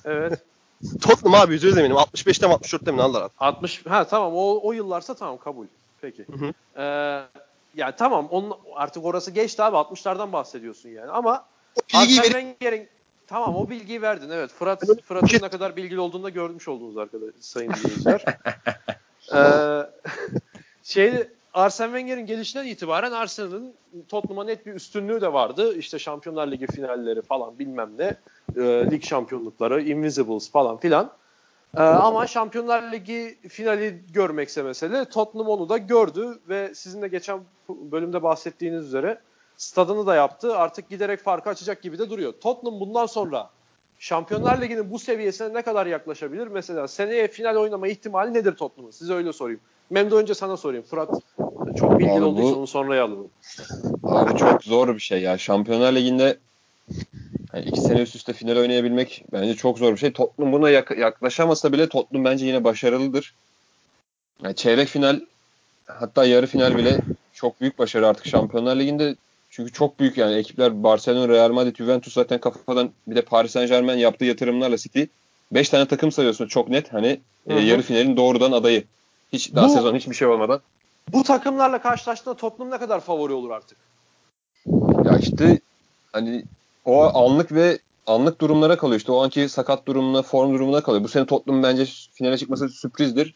evet 0.05 0.43
Tottenham 1.03 1.41
abi 1.41 1.53
yüzde 1.53 1.67
yüz 1.67 1.79
eminim. 1.79 1.97
65'te 1.97 2.47
mi 2.47 2.53
64'te 2.53 2.93
mi 2.93 2.99
razı 2.99 3.31
60 3.39 3.87
ha 3.87 4.07
tamam 4.07 4.33
o 4.35 4.61
o 4.63 4.73
yıllarsa 4.73 5.15
tamam 5.15 5.39
kabul. 5.39 5.67
Peki. 6.01 6.27
Hı 6.29 6.47
hı. 6.47 6.53
Ee, 6.77 7.41
yani 7.75 7.95
tamam 7.99 8.29
onun 8.31 8.53
artık 8.75 9.05
orası 9.05 9.31
geçti 9.31 9.63
abi 9.63 9.77
60'lardan 9.77 10.33
bahsediyorsun 10.33 10.89
yani 10.89 11.11
ama 11.11 11.45
Arsene. 11.95 12.23
Wenger'in 12.23 12.89
tamam 13.27 13.57
o 13.57 13.71
bilgiyi 13.71 14.03
verdin 14.03 14.31
evet. 14.31 14.51
Fırat 14.51 14.85
Fırat'ın 15.03 15.45
ne 15.45 15.49
kadar 15.49 15.77
bilgili 15.77 16.01
olduğunu 16.01 16.23
da 16.23 16.29
görmüş 16.29 16.69
oldunuz 16.69 16.97
arkadaşlar 16.97 17.41
sayın 17.41 17.73
dinleyiciler. 17.73 18.25
ee, 19.35 19.87
şeyde 20.83 21.29
Arsene 21.55 21.87
Wenger'in 21.87 22.27
gelişinden 22.27 22.67
itibaren 22.67 23.13
Arsenal'ın 23.13 23.75
Tottenham'a 24.09 24.45
net 24.45 24.67
bir 24.67 24.75
üstünlüğü 24.75 25.21
de 25.21 25.33
vardı. 25.33 25.77
İşte 25.77 25.99
Şampiyonlar 25.99 26.51
Ligi 26.51 26.67
finalleri 26.67 27.23
falan 27.23 27.59
bilmem 27.59 27.91
ne. 27.99 28.17
E, 28.57 28.61
lig 28.91 29.05
şampiyonlukları, 29.05 29.83
Invincibles 29.83 30.51
falan 30.51 30.77
filan. 30.77 31.11
Ee, 31.77 31.81
ama 31.81 32.27
Şampiyonlar 32.27 32.93
Ligi 32.93 33.39
finali 33.49 34.03
görmekse 34.13 34.63
mesele 34.63 35.05
Tottenham 35.05 35.49
onu 35.49 35.69
da 35.69 35.79
gördü 35.79 36.39
ve 36.49 36.75
sizin 36.75 37.03
de 37.03 37.09
geçen 37.09 37.41
bölümde 37.69 38.23
bahsettiğiniz 38.23 38.85
üzere 38.87 39.19
stadını 39.57 40.07
da 40.07 40.15
yaptı. 40.15 40.57
Artık 40.57 40.89
giderek 40.89 41.21
farkı 41.21 41.51
açacak 41.51 41.83
gibi 41.83 41.99
de 41.99 42.11
duruyor. 42.11 42.33
Tottenham 42.41 42.81
bundan 42.81 43.07
sonra 43.07 43.51
Şampiyonlar 43.99 44.61
Ligi'nin 44.63 44.91
bu 44.91 44.99
seviyesine 44.99 45.55
ne 45.55 45.63
kadar 45.63 45.87
yaklaşabilir? 45.87 46.47
Mesela 46.47 46.89
seneye 46.89 47.29
final 47.29 47.57
oynama 47.57 47.89
ihtimali 47.89 48.35
nedir 48.35 48.57
Tottenham'ın? 48.57 48.91
Size 48.91 49.13
öyle 49.15 49.33
sorayım. 49.33 49.61
Memdu 49.91 50.17
önce 50.17 50.35
sana 50.35 50.57
sorayım. 50.57 50.85
Fırat 50.85 51.11
çok 51.77 51.99
bilgili 51.99 52.13
Abi 52.13 52.25
olduğu 52.25 52.43
bu- 52.43 52.49
için 52.49 52.59
onu 52.59 52.67
sonraya 52.67 53.05
alalım. 53.05 53.29
Abi 54.05 54.37
çok 54.39 54.65
zor 54.65 54.95
bir 54.95 55.01
şey 55.01 55.23
ya. 55.23 55.39
Şampiyonlar 55.39 55.93
Ligi'nde 55.93 56.39
yani 57.59 57.69
iki 57.69 57.81
sene 57.81 58.01
üst 58.03 58.17
üste 58.17 58.33
final 58.33 58.57
oynayabilmek 58.57 59.25
bence 59.33 59.55
çok 59.55 59.79
zor 59.79 59.93
bir 59.93 59.97
şey. 59.97 60.13
Tottenham 60.13 60.53
buna 60.53 60.71
yak- 60.71 60.99
yaklaşamasa 60.99 61.73
bile 61.73 61.89
Tottenham 61.89 62.25
bence 62.25 62.47
yine 62.47 62.65
başarılıdır. 62.65 63.35
Yani 64.43 64.57
çeyrek 64.57 64.89
final 64.89 65.21
hatta 65.87 66.25
yarı 66.25 66.47
final 66.47 66.77
bile 66.77 67.01
çok 67.33 67.61
büyük 67.61 67.79
başarı 67.79 68.07
artık 68.09 68.27
Şampiyonlar 68.27 68.77
Ligi'nde. 68.77 69.17
Çünkü 69.51 69.73
çok 69.73 70.01
büyük 70.01 70.19
yani 70.19 70.35
ekipler 70.35 70.83
Barcelona, 70.83 71.29
Real 71.29 71.53
Madrid, 71.53 71.77
Juventus 71.77 72.13
zaten 72.13 72.41
kafadan 72.41 72.91
bir 73.07 73.17
de 73.17 73.23
Paris 73.23 73.53
Saint 73.53 73.69
Germain 73.71 73.99
yaptığı 73.99 74.25
yatırımlarla 74.25 74.77
City 74.77 75.03
5 75.53 75.69
tane 75.69 75.87
takım 75.89 76.13
sayıyorsun 76.13 76.47
çok 76.47 76.69
net. 76.69 76.93
Hani 76.93 77.21
e, 77.51 77.55
Hı 77.55 77.59
yarı 77.61 77.83
finalin 77.83 78.17
doğrudan 78.17 78.53
adayı. 78.53 78.85
Hiç 79.33 79.55
daha 79.55 79.69
Bu- 79.69 79.73
sezon 79.73 79.95
hiçbir 79.97 80.15
şey 80.15 80.29
olmadan. 80.29 80.61
Bu 81.13 81.23
takımlarla 81.23 81.81
karşılaştığında 81.83 82.37
Tottenham 82.37 82.71
ne 82.71 82.79
kadar 82.79 83.01
favori 83.01 83.33
olur 83.33 83.51
artık? 83.51 83.79
Ya 85.05 85.19
işte 85.19 85.61
hani 86.13 86.45
o 86.85 87.19
anlık 87.19 87.53
ve 87.53 87.79
anlık 88.07 88.41
durumlara 88.41 88.77
kalıyor. 88.77 88.99
İşte 88.99 89.13
o 89.13 89.23
anki 89.23 89.49
sakat 89.49 89.87
durumuna, 89.87 90.23
form 90.23 90.55
durumuna 90.55 90.83
kalıyor. 90.83 91.05
Bu 91.05 91.09
sene 91.09 91.27
Tottenham 91.27 91.63
bence 91.63 91.85
finale 92.13 92.39
çıkması 92.39 92.69
sürprizdir. 92.69 93.35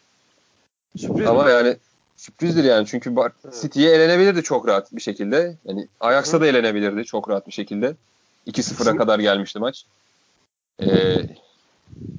Sürpriz 0.96 1.26
Ama 1.26 1.44
mi? 1.44 1.50
yani 1.50 1.76
sürprizdir 2.16 2.64
yani. 2.64 2.86
Çünkü. 2.86 3.14
City'ye 3.62 3.90
elenebilirdi 3.90 4.42
çok 4.42 4.68
rahat 4.68 4.92
bir 4.92 5.00
şekilde. 5.00 5.56
Yani 5.64 5.88
Ajax'a 6.00 6.40
da 6.40 6.46
elenebilirdi 6.46 7.04
çok 7.04 7.30
rahat 7.30 7.46
bir 7.46 7.52
şekilde. 7.52 7.86
2-0'a 7.86 8.52
Kesinlikle. 8.52 8.96
kadar 8.96 9.18
gelmişti 9.18 9.58
maç. 9.58 9.84
Ee, 10.82 10.86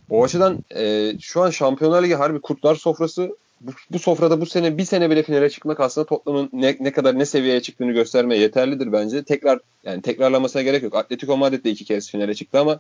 o 0.09 0.23
açıdan 0.23 0.63
e, 0.75 1.13
şu 1.19 1.41
an 1.41 1.49
Şampiyonlar 1.49 2.03
Ligi 2.03 2.15
harbi 2.15 2.41
kurtlar 2.41 2.75
sofrası. 2.75 3.35
Bu, 3.63 3.71
bu 3.91 3.99
sofrada 3.99 4.41
bu 4.41 4.45
sene 4.45 4.77
bir 4.77 4.85
sene 4.85 5.09
bile 5.09 5.23
finale 5.23 5.49
çıkmak 5.49 5.79
aslında 5.79 6.07
Tottenham'ın 6.07 6.49
ne, 6.53 6.77
ne 6.79 6.91
kadar 6.91 7.19
ne 7.19 7.25
seviyeye 7.25 7.61
çıktığını 7.61 7.91
göstermeye 7.91 8.41
yeterlidir 8.41 8.91
bence. 8.91 9.23
Tekrar 9.23 9.59
yani 9.83 10.01
tekrarlamasına 10.01 10.61
gerek 10.61 10.83
yok. 10.83 10.95
Atletico 10.95 11.37
Madrid 11.37 11.63
de 11.63 11.69
iki 11.69 11.85
kez 11.85 12.09
finale 12.09 12.35
çıktı 12.35 12.59
ama 12.59 12.79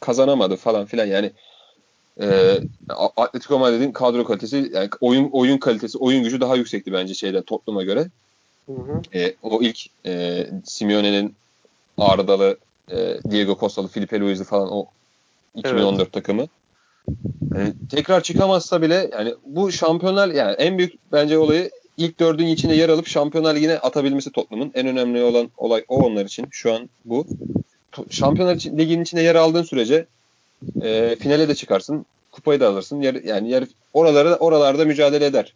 kazanamadı 0.00 0.56
falan 0.56 0.86
filan. 0.86 1.06
Yani 1.06 1.32
e, 2.20 2.58
Atletico 3.16 3.58
Madrid'in 3.58 3.92
kadro 3.92 4.24
kalitesi, 4.24 4.70
yani 4.74 4.88
oyun 5.00 5.28
oyun 5.32 5.58
kalitesi, 5.58 5.98
oyun 5.98 6.22
gücü 6.22 6.40
daha 6.40 6.56
yüksekti 6.56 6.92
bence 6.92 7.14
şeyden 7.14 7.42
Tottenham'a 7.42 7.82
göre. 7.82 8.06
Hı 8.66 8.72
hı. 8.72 9.02
E, 9.14 9.34
o 9.42 9.62
ilk 9.62 9.86
e, 10.06 10.46
Simeone'nin 10.64 11.34
Arda'lı, 11.98 12.56
e, 12.90 13.18
Diego 13.30 13.56
Costa'lı, 13.60 13.88
Felipe 13.88 14.20
Luis'li 14.20 14.44
falan 14.44 14.72
o 14.72 14.86
2014 15.54 16.12
takımı. 16.12 16.46
Yani 17.54 17.72
tekrar 17.90 18.22
çıkamazsa 18.22 18.82
bile 18.82 19.10
yani 19.12 19.34
bu 19.46 19.72
şampiyonlar 19.72 20.28
yani 20.28 20.52
en 20.52 20.78
büyük 20.78 21.12
bence 21.12 21.38
olayı 21.38 21.70
ilk 21.96 22.20
dördün 22.20 22.46
içine 22.46 22.74
yer 22.76 22.88
alıp 22.88 23.06
Şampiyonlar 23.06 23.54
Ligi'ne 23.54 23.78
atabilmesi 23.78 24.32
Tottenham'ın. 24.32 24.72
En 24.74 24.86
önemli 24.86 25.22
olan 25.22 25.50
olay 25.56 25.84
o 25.88 25.96
onlar 25.96 26.24
için 26.24 26.46
şu 26.50 26.72
an 26.74 26.88
bu. 27.04 27.26
Şampiyonlar 28.10 28.54
için- 28.56 28.78
Ligi'nin 28.78 29.02
içine 29.02 29.22
yer 29.22 29.34
aldığın 29.34 29.62
sürece 29.62 30.06
e, 30.82 31.16
finale 31.20 31.48
de 31.48 31.54
çıkarsın, 31.54 32.06
kupayı 32.32 32.60
da 32.60 32.68
alırsın. 32.68 33.00
Yer, 33.00 33.14
yani 33.14 33.50
yer 33.50 33.64
oraları 33.92 34.34
oralarda 34.34 34.84
mücadele 34.84 35.26
eder. 35.26 35.54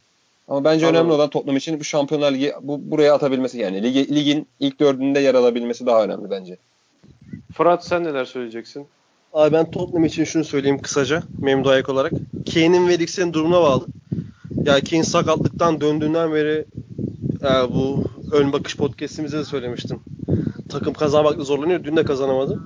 Ama 0.49 0.65
bence 0.65 0.87
Anladım. 0.87 1.01
önemli 1.01 1.15
olan 1.15 1.31
Tottenham 1.31 1.57
için 1.57 1.81
bu 1.81 1.85
Şampiyonlar 1.85 2.33
Ligi 2.33 2.53
bu 2.63 2.91
buraya 2.91 3.15
atabilmesi 3.15 3.59
yani 3.59 3.83
ligi, 3.83 4.15
ligin 4.15 4.47
ilk 4.61 4.81
dördünde 4.81 5.21
yer 5.21 5.35
alabilmesi 5.35 5.87
daha 5.87 6.05
önemli 6.05 6.31
bence. 6.31 6.57
Fırat 7.55 7.87
sen 7.87 8.05
neler 8.05 8.25
söyleyeceksin? 8.25 8.87
Abi 9.33 9.53
ben 9.53 9.71
Tottenham 9.71 10.05
için 10.05 10.25
şunu 10.25 10.45
söyleyeyim 10.45 10.83
kısaca. 10.83 11.23
Memdu 11.39 11.69
ayak 11.69 11.89
olarak. 11.89 12.13
Kane'in 12.55 12.89
ve 12.89 12.95
Eriksen'in 12.95 13.33
durumuna 13.33 13.63
bağlı. 13.63 13.87
Ya 14.65 14.81
Kane 14.81 15.05
sakatlıktan 15.05 15.81
döndüğünden 15.81 16.33
beri 16.33 16.65
e, 17.43 17.75
bu 17.75 18.05
ön 18.33 18.53
bakış 18.53 18.77
podcastimizde 18.77 19.39
de 19.39 19.45
söylemiştim. 19.45 20.01
Takım 20.69 20.95
kazanmakta 20.95 21.45
zorlanıyor. 21.45 21.85
Dün 21.85 21.97
de 21.97 22.05
kazanamadı. 22.05 22.61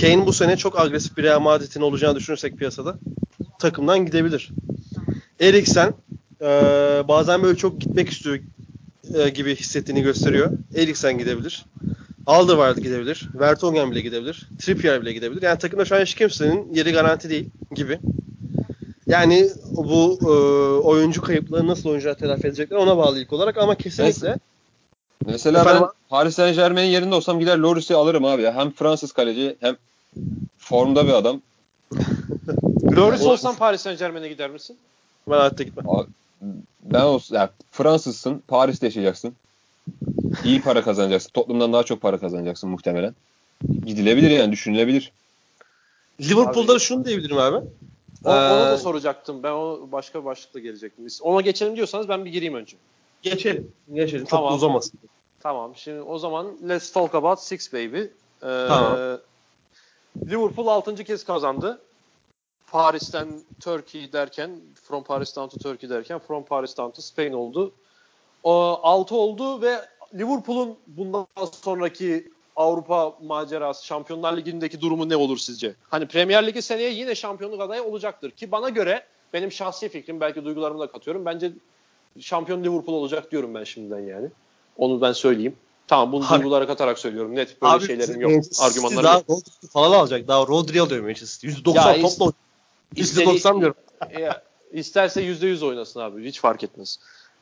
Kane 0.00 0.26
bu 0.26 0.32
sene 0.32 0.56
çok 0.56 0.80
agresif 0.80 1.16
bir 1.16 1.22
Real 1.22 1.40
Madrid'in 1.40 1.80
olacağını 1.80 2.16
düşünürsek 2.16 2.56
piyasada 2.58 2.98
takımdan 3.58 4.06
gidebilir. 4.06 4.50
Eriksen 5.40 5.94
e, 6.40 6.46
bazen 7.08 7.42
böyle 7.42 7.56
çok 7.56 7.80
gitmek 7.80 8.08
istiyor 8.08 8.38
e, 9.14 9.28
gibi 9.28 9.56
hissettiğini 9.56 10.02
gösteriyor. 10.02 10.50
Eriksen 10.76 11.18
gidebilir. 11.18 11.64
Alderweireld 12.26 12.78
gidebilir. 12.78 13.28
Vertonghen 13.34 13.90
bile 13.90 14.00
gidebilir. 14.00 14.48
Trippier 14.58 15.02
bile 15.02 15.12
gidebilir. 15.12 15.42
Yani 15.42 15.58
takımda 15.58 15.84
şu 15.84 15.96
an 15.96 16.00
hiç 16.00 16.14
kimsenin 16.14 16.74
yeri 16.74 16.92
garanti 16.92 17.30
değil 17.30 17.48
gibi. 17.74 17.98
Yani 19.06 19.50
bu 19.70 20.18
e, 20.22 20.26
oyuncu 20.86 21.22
kayıplarını 21.22 21.68
nasıl 21.68 21.88
oyuncular 21.88 22.14
telafi 22.14 22.46
edecekler 22.46 22.76
ona 22.76 22.96
bağlı 22.96 23.20
ilk 23.20 23.32
olarak 23.32 23.58
ama 23.58 23.74
kesinlikle 23.74 24.36
Mesela 25.26 25.60
Efendim? 25.60 25.82
ben 25.82 25.88
Paris 26.08 26.34
Saint 26.34 26.56
Germain'in 26.56 26.90
yerinde 26.90 27.14
olsam 27.14 27.40
gider 27.40 27.58
Loris'i 27.58 27.94
alırım 27.94 28.24
abi 28.24 28.42
ya. 28.42 28.54
Hem 28.54 28.70
Fransız 28.70 29.12
kaleci 29.12 29.56
hem 29.60 29.76
formda 30.58 31.06
bir 31.06 31.12
adam. 31.12 31.40
Loris 32.96 33.22
olsan 33.22 33.56
Paris 33.56 33.80
Saint 33.80 33.98
Germain'e 33.98 34.28
gider 34.28 34.50
misin? 34.50 34.76
ben 35.30 35.36
hayatta 35.36 35.62
gitmem. 35.62 35.86
Ben 36.82 37.00
olsun, 37.00 37.34
ya 37.36 37.50
Fransızsın, 37.70 38.42
Paris'te 38.48 38.86
yaşayacaksın. 38.86 39.34
İyi 40.44 40.62
para 40.62 40.82
kazanacaksın. 40.82 41.30
Tottenham'dan 41.34 41.72
daha 41.72 41.82
çok 41.82 42.00
para 42.00 42.18
kazanacaksın 42.18 42.70
muhtemelen. 42.70 43.14
Gidilebilir 43.86 44.30
yani 44.30 44.52
düşünülebilir. 44.52 45.12
Liverpool'da 46.20 46.78
şunu 46.78 47.04
diyebilirim 47.04 47.38
abi. 47.38 47.56
O, 48.24 48.30
onu 48.30 48.34
da 48.34 48.74
Ee, 48.74 48.78
soracaktım. 48.78 49.42
Ben 49.42 49.52
o 49.52 49.88
başka 49.92 50.24
başlıkla 50.24 50.60
gelecektim. 50.60 51.06
Ona 51.22 51.40
geçelim 51.40 51.76
diyorsanız 51.76 52.08
ben 52.08 52.24
bir 52.24 52.30
gireyim 52.30 52.54
önce. 52.54 52.76
Geçelim. 53.22 53.72
Geçelim. 53.92 54.24
Çok 54.24 54.30
Tamam. 54.30 54.54
uzamasın. 54.54 54.98
Tamam. 55.40 55.72
Şimdi 55.76 56.00
o 56.00 56.18
zaman 56.18 56.46
let's 56.68 56.92
talk 56.92 57.14
about 57.14 57.40
Six 57.40 57.72
Baby. 57.72 58.00
Ee, 58.00 58.08
Tamam. 58.42 59.18
Liverpool 60.30 60.66
6. 60.66 61.04
kez 61.04 61.24
kazandı. 61.24 61.80
Paris'ten 62.70 63.28
Turkey 63.60 64.12
derken 64.12 64.50
from 64.82 65.04
Paris 65.04 65.36
down 65.36 65.48
to 65.48 65.58
Turkey 65.58 65.90
derken 65.90 66.18
from 66.18 66.44
Paris 66.44 66.76
down 66.76 66.90
to 66.90 67.02
Spain 67.02 67.32
oldu. 67.32 67.72
O 68.42 68.80
6 68.82 69.16
oldu 69.16 69.62
ve 69.62 69.76
Liverpool'un 70.14 70.76
bundan 70.86 71.26
sonraki 71.62 72.30
Avrupa 72.56 73.14
macerası, 73.22 73.86
Şampiyonlar 73.86 74.36
Ligi'ndeki 74.36 74.80
durumu 74.80 75.08
ne 75.08 75.16
olur 75.16 75.38
sizce? 75.38 75.74
Hani 75.88 76.08
Premier 76.08 76.46
Ligi 76.46 76.62
seneye 76.62 76.90
yine 76.90 77.14
şampiyonluk 77.14 77.60
adayı 77.60 77.82
olacaktır 77.82 78.30
ki 78.30 78.52
bana 78.52 78.68
göre 78.68 79.04
benim 79.32 79.52
şahsi 79.52 79.88
fikrim 79.88 80.20
belki 80.20 80.44
duygularımı 80.44 80.80
da 80.80 80.86
katıyorum. 80.86 81.24
Bence 81.24 81.52
şampiyon 82.20 82.64
Liverpool 82.64 82.94
olacak 82.94 83.30
diyorum 83.32 83.54
ben 83.54 83.64
şimdiden 83.64 84.00
yani. 84.00 84.28
Onu 84.76 85.00
ben 85.00 85.12
söyleyeyim. 85.12 85.56
Tamam 85.88 86.12
bunu 86.12 86.24
Abi- 86.28 86.34
duygulara 86.34 86.66
katarak 86.66 86.98
söylüyorum. 86.98 87.34
Net 87.34 87.62
böyle 87.62 87.86
şeylerim 87.86 88.20
yok. 88.20 88.30
Manchester 88.30 88.66
Argümanlarım 88.66 89.04
daha 89.04 89.22
yok. 89.28 89.40
Falan 89.72 89.98
alacak. 89.98 90.28
Daha 90.28 90.46
Rodri 90.46 90.80
alıyor 90.80 91.04
Manchester. 91.04 91.48
%90 91.48 91.74
Ya 91.74 92.00
topla. 92.02 92.32
%90 92.96 93.60
diyorum. 93.60 93.76
Ya, 94.20 94.42
isterse 94.72 95.22
%100 95.22 95.64
oynasın 95.64 96.00
abi. 96.00 96.24
Hiç 96.24 96.40
fark 96.40 96.64
etmez. 96.64 96.98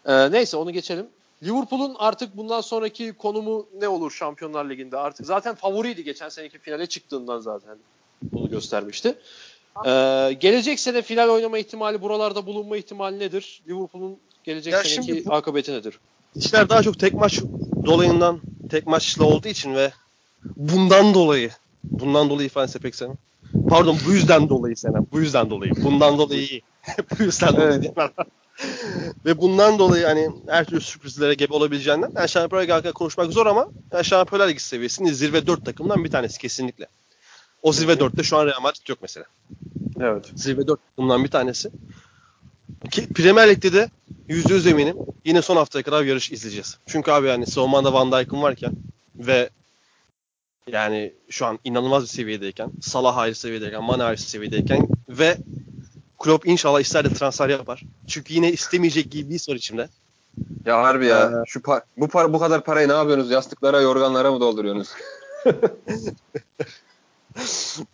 Ee, 0.07 0.33
neyse 0.33 0.57
onu 0.57 0.71
geçelim. 0.71 1.07
Liverpool'un 1.43 1.97
artık 1.99 2.37
bundan 2.37 2.61
sonraki 2.61 3.13
konumu 3.13 3.67
ne 3.81 3.89
olur 3.89 4.11
Şampiyonlar 4.11 4.71
Ligi'nde? 4.71 4.97
Artık 4.97 5.27
zaten 5.27 5.55
favoriydi 5.55 6.05
geçen 6.05 6.29
seneki 6.29 6.59
finale 6.59 6.87
çıktığından 6.87 7.39
zaten 7.39 7.77
bunu 8.23 8.51
göstermişti. 8.51 9.15
Ee, 9.87 10.37
gelecek 10.41 10.81
sene 10.81 11.03
final 11.03 11.29
oynama 11.29 11.59
ihtimali, 11.59 12.03
buralarda 12.03 12.47
bulunma 12.47 12.77
ihtimali 12.77 13.19
nedir? 13.19 13.63
Liverpool'un 13.69 14.17
gelecek 14.45 14.73
Ya 14.73 14.85
seneki 14.85 15.27
bu- 15.27 15.35
akıbeti 15.35 15.73
nedir? 15.73 15.99
İşler 16.35 16.69
daha 16.69 16.83
çok 16.83 16.99
tek 16.99 17.15
maç 17.15 17.41
dolayından 17.87 18.41
tek 18.71 18.87
maçlı 18.87 19.25
olduğu 19.25 19.49
için 19.49 19.75
ve 19.75 19.93
bundan 20.57 21.15
dolayı 21.15 21.51
bundan 21.85 22.31
dolayı 22.31 22.47
ifadesi 22.47 22.79
pek 22.79 22.95
sevmem. 22.95 23.17
Pardon 23.69 23.99
bu 24.07 24.13
yüzden 24.13 24.49
dolayı 24.49 24.77
sevmem. 24.77 25.07
Bu 25.13 25.21
yüzden 25.21 25.51
dolayı. 25.51 25.73
Bundan 25.85 26.19
dolayı 26.19 26.49
bu 27.19 27.23
yüzden 27.23 27.57
dolayı 27.57 27.83
diyemem. 27.83 28.11
Ve 29.25 29.39
bundan 29.39 29.79
dolayı 29.79 30.07
hani 30.07 30.31
her 30.47 30.65
türlü 30.65 30.81
sürprizlere 30.81 31.35
gebe 31.35 31.55
olabileceğinden 31.55 32.13
yani 32.17 32.29
Şampiyonlar 32.29 32.63
Ligi 32.63 32.73
hakkında 32.73 32.93
konuşmak 32.93 33.33
zor 33.33 33.47
ama 33.47 33.69
yani 33.93 34.05
Şampiyonlar 34.05 34.49
Ligi 34.49 34.61
seviyesinde 34.63 35.13
zirve 35.13 35.47
4 35.47 35.65
takımdan 35.65 36.05
bir 36.05 36.11
tanesi 36.11 36.39
kesinlikle. 36.39 36.87
O 37.63 37.73
zirve 37.73 37.93
4'te 37.93 38.23
şu 38.23 38.37
an 38.37 38.47
Real 38.47 38.61
Madrid 38.61 38.89
yok 38.89 38.99
mesela. 39.03 39.27
Evet. 40.01 40.33
Zirve 40.35 40.67
4 40.67 40.81
takımdan 40.91 41.25
bir 41.25 41.31
tanesi. 41.31 41.71
Ki 42.91 43.09
Premier 43.09 43.49
Lig'de 43.49 43.73
de 43.73 43.91
%100 44.29 44.71
eminim 44.71 44.97
yine 45.25 45.43
son 45.43 45.57
haftaya 45.57 45.83
kadar 45.83 46.03
yarış 46.03 46.33
izleyeceğiz. 46.33 46.79
Çünkü 46.87 47.11
abi 47.11 47.27
yani 47.27 47.47
savunmanda 47.47 47.93
Van 47.93 48.13
Dijk'ın 48.13 48.43
varken 48.43 48.73
ve 49.15 49.51
yani 50.73 51.13
şu 51.31 51.47
an 51.47 51.59
inanılmaz 51.65 52.03
bir 52.03 52.09
seviyedeyken, 52.09 52.71
Salah 52.81 53.17
ayrı 53.17 53.35
seviyedeyken, 53.35 53.85
Mane 53.85 54.03
ayrı 54.03 54.19
seviyedeyken 54.19 54.89
ve 55.09 55.37
Klopp 56.19 56.47
inşallah 56.47 56.81
ister 56.81 57.05
de 57.05 57.15
transfer 57.15 57.49
yapar. 57.49 57.83
Çünkü 58.09 58.35
yine 58.35 58.53
istemeyecek 58.53 59.11
gibi 59.11 59.29
bir 59.31 59.35
his 59.35 59.49
var 59.49 59.55
içimde. 59.55 59.89
Ya 60.67 60.83
harbi 60.83 61.07
ya. 61.07 61.23
Ee, 61.31 61.45
Şu 61.47 61.61
par- 61.61 61.83
bu 61.97 62.05
par- 62.05 62.33
bu 62.33 62.39
kadar 62.39 62.65
parayı 62.65 62.89
ne 62.89 62.93
yapıyorsunuz? 62.93 63.31
Yastıklara, 63.31 63.81
yorganlara 63.81 64.33
mı 64.33 64.41
dolduruyorsunuz? 64.41 64.89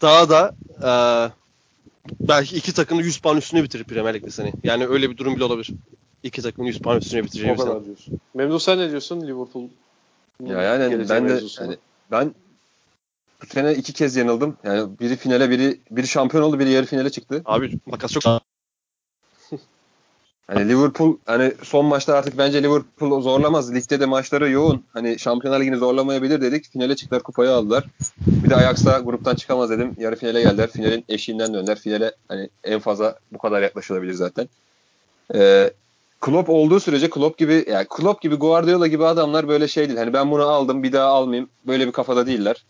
Daha 0.03 0.29
da 0.29 0.55
eee, 0.83 1.33
belki 2.21 2.57
iki 2.57 2.75
takımı 2.75 3.03
100 3.03 3.19
puan 3.19 3.37
üstüne 3.37 3.63
bitirir 3.63 3.85
Premier 3.85 4.15
Lig'de 4.15 4.31
seni. 4.31 4.53
Yani 4.65 4.87
öyle 4.87 5.11
bir 5.11 5.17
durum 5.17 5.37
bile 5.37 5.45
olabilir. 5.45 5.71
İki 6.23 6.43
takımın 6.43 6.67
100 6.69 6.79
puan 6.83 6.99
üstüne 6.99 7.25
bitireceği 7.25 7.53
O 7.53 7.55
bir 7.55 7.59
sene. 7.61 7.69
kadar 7.71 7.85
diyorsun. 7.85 8.21
Memnun 8.35 8.59
sen 8.59 8.79
ne 8.79 8.91
diyorsun 8.91 9.21
Liverpool? 9.21 9.69
Ya 10.47 10.63
yani 10.63 11.09
ben 11.09 11.29
de 11.29 11.41
yani 11.61 11.77
ben 12.11 12.35
bu 13.45 13.55
sene 13.55 13.75
iki 13.75 13.93
kez 13.93 14.17
yanıldım. 14.17 14.57
Yani 14.65 14.99
biri 15.01 15.17
finale, 15.17 15.51
biri 15.51 15.81
biri 15.91 16.07
şampiyon 16.07 16.45
oldu, 16.45 16.59
biri 16.59 16.71
yarı 16.71 16.87
finale 16.87 17.11
çıktı. 17.11 17.43
Abi 17.45 17.79
makas 17.87 18.13
çok 18.13 18.23
Hani 20.47 20.69
Liverpool 20.69 21.17
hani 21.27 21.53
son 21.63 21.87
maçta 21.87 22.15
artık 22.15 22.39
bence 22.39 22.63
Liverpool 22.63 23.23
zorlamaz. 23.23 23.75
Ligde 23.75 24.01
de 24.01 24.07
maçları 24.07 24.51
yoğun. 24.51 24.85
Hani 24.93 25.19
Şampiyonlar 25.19 25.61
Ligi'ni 25.61 25.77
zorlamayabilir 25.77 26.41
dedik. 26.41 26.73
Finale 26.73 26.97
çıktılar, 26.97 27.23
kupayı 27.23 27.51
aldılar. 27.51 27.85
Bir 28.27 28.51
de 28.51 28.57
Ajax'a 28.57 28.99
gruptan 28.99 29.35
çıkamaz 29.35 29.71
dedim. 29.71 29.97
Yarı 29.99 30.17
finale 30.17 30.43
geldiler. 30.43 30.71
Finalin 30.71 31.05
eşiğinden 31.09 31.55
döndüler. 31.55 31.79
Finale 31.79 32.13
hani 32.29 32.49
en 32.65 32.81
fazla 32.81 33.19
bu 33.33 33.39
kadar 33.39 33.63
yaklaşılabilir 33.63 34.13
zaten. 34.13 34.49
Ee, 35.35 35.73
Klopp 36.21 36.51
olduğu 36.51 36.81
sürece 36.81 37.11
Klopp 37.11 37.39
gibi 37.39 37.65
yani 37.69 37.87
Klopp 37.91 38.23
gibi 38.23 38.35
Guardiola 38.35 38.87
gibi 38.87 39.05
adamlar 39.05 39.49
böyle 39.49 39.69
şey 39.69 39.89
değil. 39.89 39.99
Hani 39.99 40.13
ben 40.13 40.31
bunu 40.31 40.43
aldım 40.43 40.83
bir 40.83 40.93
daha 40.93 41.07
almayayım. 41.07 41.49
Böyle 41.67 41.87
bir 41.87 41.93
kafada 41.93 42.27
değiller. 42.27 42.65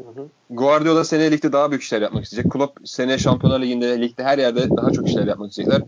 Hı 0.00 0.20
hı. 0.20 0.26
Guardiola 0.50 1.04
seneye 1.04 1.30
ligde 1.30 1.52
daha 1.52 1.70
büyük 1.70 1.82
işler 1.82 2.02
yapmak 2.02 2.24
isteyecek. 2.24 2.52
Klopp 2.52 2.78
seneye 2.84 3.18
Şampiyonlar 3.18 3.60
Ligi'nde 3.60 4.00
ligde 4.00 4.24
her 4.24 4.38
yerde 4.38 4.76
daha 4.76 4.90
çok 4.90 5.08
işler 5.08 5.26
yapmak 5.26 5.50
isteyecekler. 5.50 5.82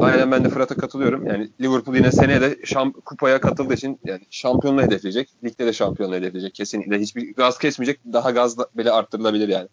Aynen 0.00 0.30
ben 0.32 0.44
de 0.44 0.48
Fırat'a 0.48 0.74
katılıyorum. 0.74 1.26
Yani 1.26 1.48
Liverpool 1.60 1.96
yine 1.96 2.12
seneye 2.12 2.40
de 2.40 2.58
şam, 2.64 2.92
kupaya 2.92 3.40
katıldığı 3.40 3.74
için 3.74 3.98
yani 4.04 4.20
şampiyonluğu 4.30 4.82
hedefleyecek. 4.82 5.28
Ligde 5.44 5.66
de 5.66 5.72
şampiyonluğu 5.72 6.14
hedefleyecek. 6.14 6.54
Kesinlikle 6.54 6.98
hiçbir 7.00 7.34
gaz 7.34 7.58
kesmeyecek. 7.58 8.00
Daha 8.12 8.30
gaz 8.30 8.58
da- 8.58 8.68
bile 8.74 8.90
arttırılabilir 8.90 9.48
yani. 9.48 9.68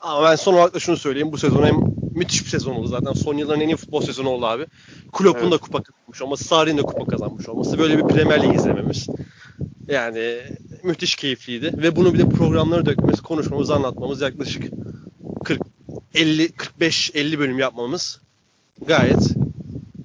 Ama 0.00 0.22
ben 0.30 0.36
son 0.36 0.54
olarak 0.54 0.74
da 0.74 0.78
şunu 0.78 0.96
söyleyeyim. 0.96 1.32
Bu 1.32 1.38
sezon 1.38 1.62
hem 1.62 1.76
müthiş 2.14 2.44
bir 2.44 2.50
sezon 2.50 2.74
oldu 2.74 2.86
zaten. 2.86 3.12
Son 3.12 3.36
yılların 3.36 3.60
en 3.60 3.68
iyi 3.68 3.76
futbol 3.76 4.00
sezonu 4.00 4.28
oldu 4.28 4.46
abi. 4.46 4.66
Klopp'un 5.12 5.42
Evet. 5.42 5.52
da 5.52 5.58
kupa 5.58 5.82
kazanmış 5.82 6.22
olması, 6.22 6.44
Sarri'nin 6.44 6.78
de 6.78 6.82
kupa 6.82 7.04
kazanmış 7.06 7.48
olması. 7.48 7.78
Böyle 7.78 7.98
bir 7.98 8.02
Premier 8.02 8.42
Lig 8.42 8.54
izlememiz. 8.56 9.06
Yani 9.88 10.40
müthiş 10.82 11.14
keyifliydi. 11.14 11.72
Ve 11.82 11.96
bunu 11.96 12.14
bir 12.14 12.18
de 12.18 12.28
programlara 12.28 12.86
dökmemiz, 12.86 13.20
konuşmamız, 13.20 13.70
anlatmamız 13.70 14.20
yaklaşık 14.20 14.62
40, 15.44 15.60
50, 16.14 16.52
45, 16.52 17.10
50 17.14 17.38
bölüm 17.38 17.58
yapmamız 17.58 18.20
gayet 18.86 19.28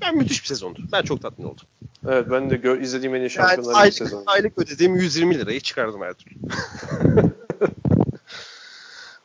ben 0.01 0.17
müthiş 0.17 0.41
bir 0.43 0.47
sezondu. 0.47 0.79
Ben 0.91 1.01
çok 1.01 1.21
tatmin 1.21 1.45
oldum. 1.45 1.65
Evet 2.07 2.27
ben 2.31 2.49
de 2.49 2.55
gö- 2.55 2.81
izlediğim 2.81 3.15
en 3.15 3.19
iyi 3.19 3.21
Yani 3.21 3.29
şampiyonlar 3.31 3.71
Ligi 3.71 3.79
aylık, 3.81 3.93
sezonu. 3.93 4.23
aylık 4.25 4.57
ödediğim 4.57 4.95
120 4.95 5.39
lirayı 5.39 5.59
çıkardım 5.59 6.01
her 6.01 6.13
türlü. 6.13 6.35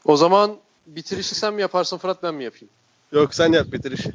O 0.04 0.16
zaman 0.16 0.56
bitirişi 0.86 1.34
sen 1.34 1.54
mi 1.54 1.60
yaparsın 1.60 1.98
Fırat 1.98 2.22
ben 2.22 2.34
mi 2.34 2.44
yapayım? 2.44 2.68
Yok 3.12 3.34
sen 3.34 3.52
yap 3.52 3.72
bitir 3.72 3.92
işi. 3.92 4.12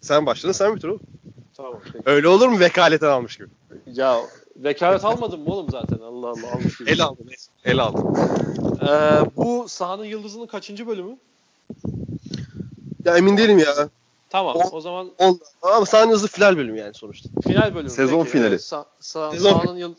Sen 0.00 0.26
başladın 0.26 0.52
sen 0.52 0.76
bitir 0.76 0.88
oğlum. 0.88 1.00
Tamam. 1.56 1.74
peki. 1.84 1.98
Öyle 2.06 2.28
olur 2.28 2.48
mu 2.48 2.60
vekaleten 2.60 3.08
almış 3.08 3.36
gibi. 3.36 3.48
Ya 3.86 4.20
vekalet 4.64 5.04
almadım 5.04 5.40
mı 5.44 5.52
oğlum 5.52 5.70
zaten 5.70 5.98
Allah 5.98 6.28
Allah 6.28 6.52
almış 6.52 6.78
gibi. 6.78 6.90
El 6.90 7.02
aldı 7.04 7.20
neyse. 7.26 7.50
El 7.64 7.78
aldı. 7.78 7.98
Ee, 8.82 9.30
bu 9.36 9.68
sahanın 9.68 10.04
yıldızının 10.04 10.46
kaçıncı 10.46 10.86
bölümü? 10.86 11.16
Ya 13.04 13.16
emin 13.16 13.36
değilim 13.36 13.58
ya. 13.58 13.88
Tamam 14.30 14.56
O- 14.56 14.70
o 14.76 14.80
zaman 14.80 15.10
Ol, 15.18 15.38
ama 15.62 15.86
sahne 15.86 16.12
hızlı 16.12 16.28
final 16.28 16.56
bölümü 16.56 16.78
yani 16.78 16.94
sonuçta. 16.94 17.28
final 17.42 17.74
bölümü. 17.74 17.90
Sezon 17.90 18.18
Peki, 18.24 18.30
finali. 18.32 18.54
sa- 18.54 18.84
sa- 19.00 19.30
Sezon- 19.32 19.50
sahanın 19.52 19.76
yıl- 19.78 19.94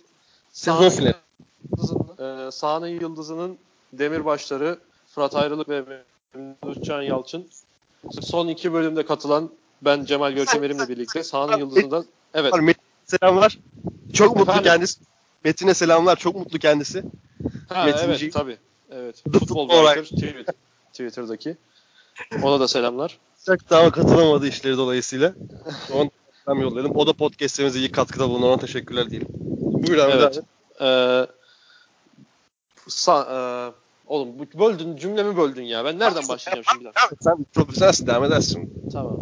Sezon 0.52 0.76
sahanın 0.76 0.90
finali. 0.90 1.14
yıldızının, 1.72 2.48
e, 2.48 2.52
sahanın 2.52 2.88
yıldızının 2.88 3.58
demirbaşları 3.94 4.80
Fırat 5.08 5.36
Ayrılık 5.36 5.70
ve 5.70 5.84
Can 6.82 7.02
Yalçın. 7.02 7.48
Son 8.22 8.48
iki 8.48 8.74
bölümde 8.74 9.06
katılan 9.06 9.50
ben 9.82 10.06
Cemal 10.06 10.32
Görkemer'imle 10.32 10.88
birlikte 10.90 11.24
sahanın 11.24 11.58
yıldızından 11.58 12.06
evet 12.34 12.54
Metin 12.62 12.82
selamlar. 13.06 13.60
Çok 14.14 14.36
mutlu 14.36 14.52
Efendim? 14.52 14.64
kendisi. 14.72 15.00
Metin'e 15.44 15.74
selamlar. 15.74 16.16
Çok 16.16 16.36
mutlu 16.36 16.60
kendisi. 16.60 17.04
Ha, 17.70 17.86
Metinci. 17.86 18.06
evet 18.26 18.34
tabii. 18.34 18.58
Evet. 18.92 19.24
The 19.24 19.40
Football 19.40 19.68
Writer 19.86 20.04
Twitter, 20.04 20.56
Twitter'daki. 20.92 21.58
Ona 22.44 22.60
da 22.60 22.68
selamlar. 22.68 23.18
Çok 23.46 23.70
daha 23.70 23.92
katılamadı 23.92 24.48
işleri 24.48 24.78
dolayısıyla. 24.78 25.34
Ona 25.94 26.10
selam 26.46 26.62
yolladım. 26.62 26.92
O 26.96 27.08
da 27.08 27.14
podcast'imize 27.14 27.80
iyi 27.80 27.92
katkıda 27.92 28.30
bulundu. 28.30 28.46
Ona 28.46 28.58
teşekkürler 28.58 29.10
diyelim. 29.10 29.28
Buyur 29.88 29.98
abi. 29.98 30.12
Evet. 30.12 30.40
Ee, 30.82 31.28
sa- 32.90 33.70
e, 33.70 33.74
oğlum 34.08 34.30
böldün 34.60 34.96
cümlemi 34.98 35.38
böldün 35.38 35.64
ya. 35.64 35.86
Ben 35.86 36.00
nereden 36.00 36.28
başlayacağım 36.28 36.66
şimdi? 36.74 36.92
Sen 37.22 37.46
profesyonelsin 37.54 38.08
devam 38.08 38.24
edersin. 38.24 38.74
Tamam. 38.94 39.18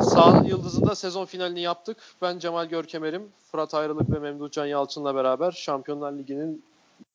Sahanın 0.00 0.44
Yıldızı'nda 0.44 0.94
sezon 0.94 1.24
finalini 1.24 1.60
yaptık. 1.60 1.96
Ben 2.22 2.38
Cemal 2.38 2.66
Görkemer'im. 2.66 3.22
Fırat 3.52 3.74
Ayrılık 3.74 4.10
ve 4.10 4.18
Memduh 4.18 4.50
Can 4.50 4.66
Yalçın'la 4.66 5.14
beraber 5.14 5.50
Şampiyonlar 5.52 6.12
Ligi'nin 6.12 6.62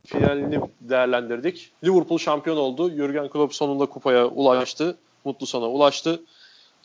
finalini 0.06 0.60
değerlendirdik. 0.82 1.72
Liverpool 1.84 2.18
şampiyon 2.18 2.58
oldu. 2.58 2.90
Jurgen 2.96 3.30
Klopp 3.30 3.54
sonunda 3.56 3.86
kupaya 3.86 4.26
ulaştı. 4.28 4.98
Mutlu 5.26 5.46
sona 5.46 5.66
ulaştı. 5.70 6.22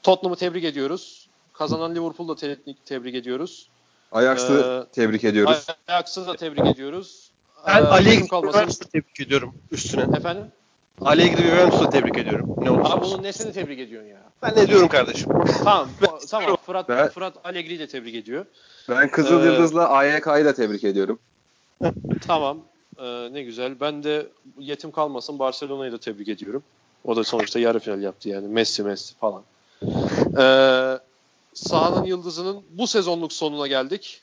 Tottenham'ı 0.03 0.37
tebrik 0.37 0.65
ediyoruz. 0.65 1.29
Kazanan 1.53 1.95
Liverpool'u 1.95 2.29
da 2.29 2.35
te- 2.37 2.59
tebrik 2.85 3.15
ediyoruz. 3.15 3.69
Ajax'ı 4.13 4.85
Ee, 4.89 4.93
tebrik 4.93 5.25
ediyoruz. 5.25 5.67
Ajax'ı 5.89 6.27
da 6.27 6.37
tebrik 6.37 6.67
ediyoruz. 6.67 7.31
Ben 7.67 7.85
Ee. 7.85 8.21
Juventus'u 8.29 8.89
tebrik 8.93 9.21
ediyorum 9.21 9.55
üstüne. 9.71 10.03
Efendim? 10.17 10.45
Ali'ye 11.05 11.29
gidip 11.29 11.45
Juventus'u 11.45 11.91
tebrik 11.91 12.19
ediyorum. 12.19 12.55
Ne 12.59 12.71
olursa 12.71 12.95
Abi 12.95 13.05
bunun 13.05 13.23
nesini 13.23 13.53
tebrik 13.53 13.79
ediyorsun 13.79 14.09
ya? 14.09 14.19
Ben 14.43 14.57
ne 14.57 14.69
diyorum 14.69 14.89
kardeşim? 14.89 15.31
Tamam. 15.65 15.89
tamam. 16.31 16.57
Fırat, 16.67 16.89
Ben- 16.89 17.09
Fırat 17.09 17.35
Allegri'yi 17.45 17.79
de 17.79 17.87
tebrik 17.87 18.15
ediyor. 18.15 18.47
Ben 18.89 19.11
Kızıl 19.11 19.43
Ee, 19.43 19.45
Yıldız'la 19.45 19.89
AYK'yı 19.89 20.45
da 20.45 20.55
tebrik 20.55 20.85
ediyorum. 20.85 21.19
Tamam. 22.27 22.59
Ee, 22.99 23.33
ne 23.33 23.43
güzel. 23.43 23.81
Ben 23.81 24.03
de 24.03 24.27
yetim 24.59 24.91
kalmasın 24.91 25.39
Barcelona'yı 25.39 25.93
da 25.93 25.99
tebrik 25.99 26.29
ediyorum. 26.29 26.63
O 27.05 27.17
da 27.17 27.25
sonuçta 27.25 27.59
yarı 27.59 27.79
final 27.79 28.03
yaptı 28.03 28.29
yani. 28.29 28.49
Messi 28.49 28.83
Messi 28.83 29.15
falan. 29.15 29.43
Ee, 30.39 30.99
sahanın 31.55 32.05
yıldızının 32.05 32.63
bu 32.71 32.87
sezonluk 32.87 33.33
sonuna 33.33 33.67
geldik. 33.67 34.21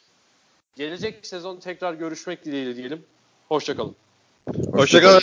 Gelecek 0.77 1.27
sezon 1.27 1.57
tekrar 1.57 1.93
görüşmek 1.93 2.45
dileğiyle 2.45 2.75
diyelim. 2.75 3.03
Hoşçakalın. 3.49 3.95
Hoşçakalın. 4.71 5.21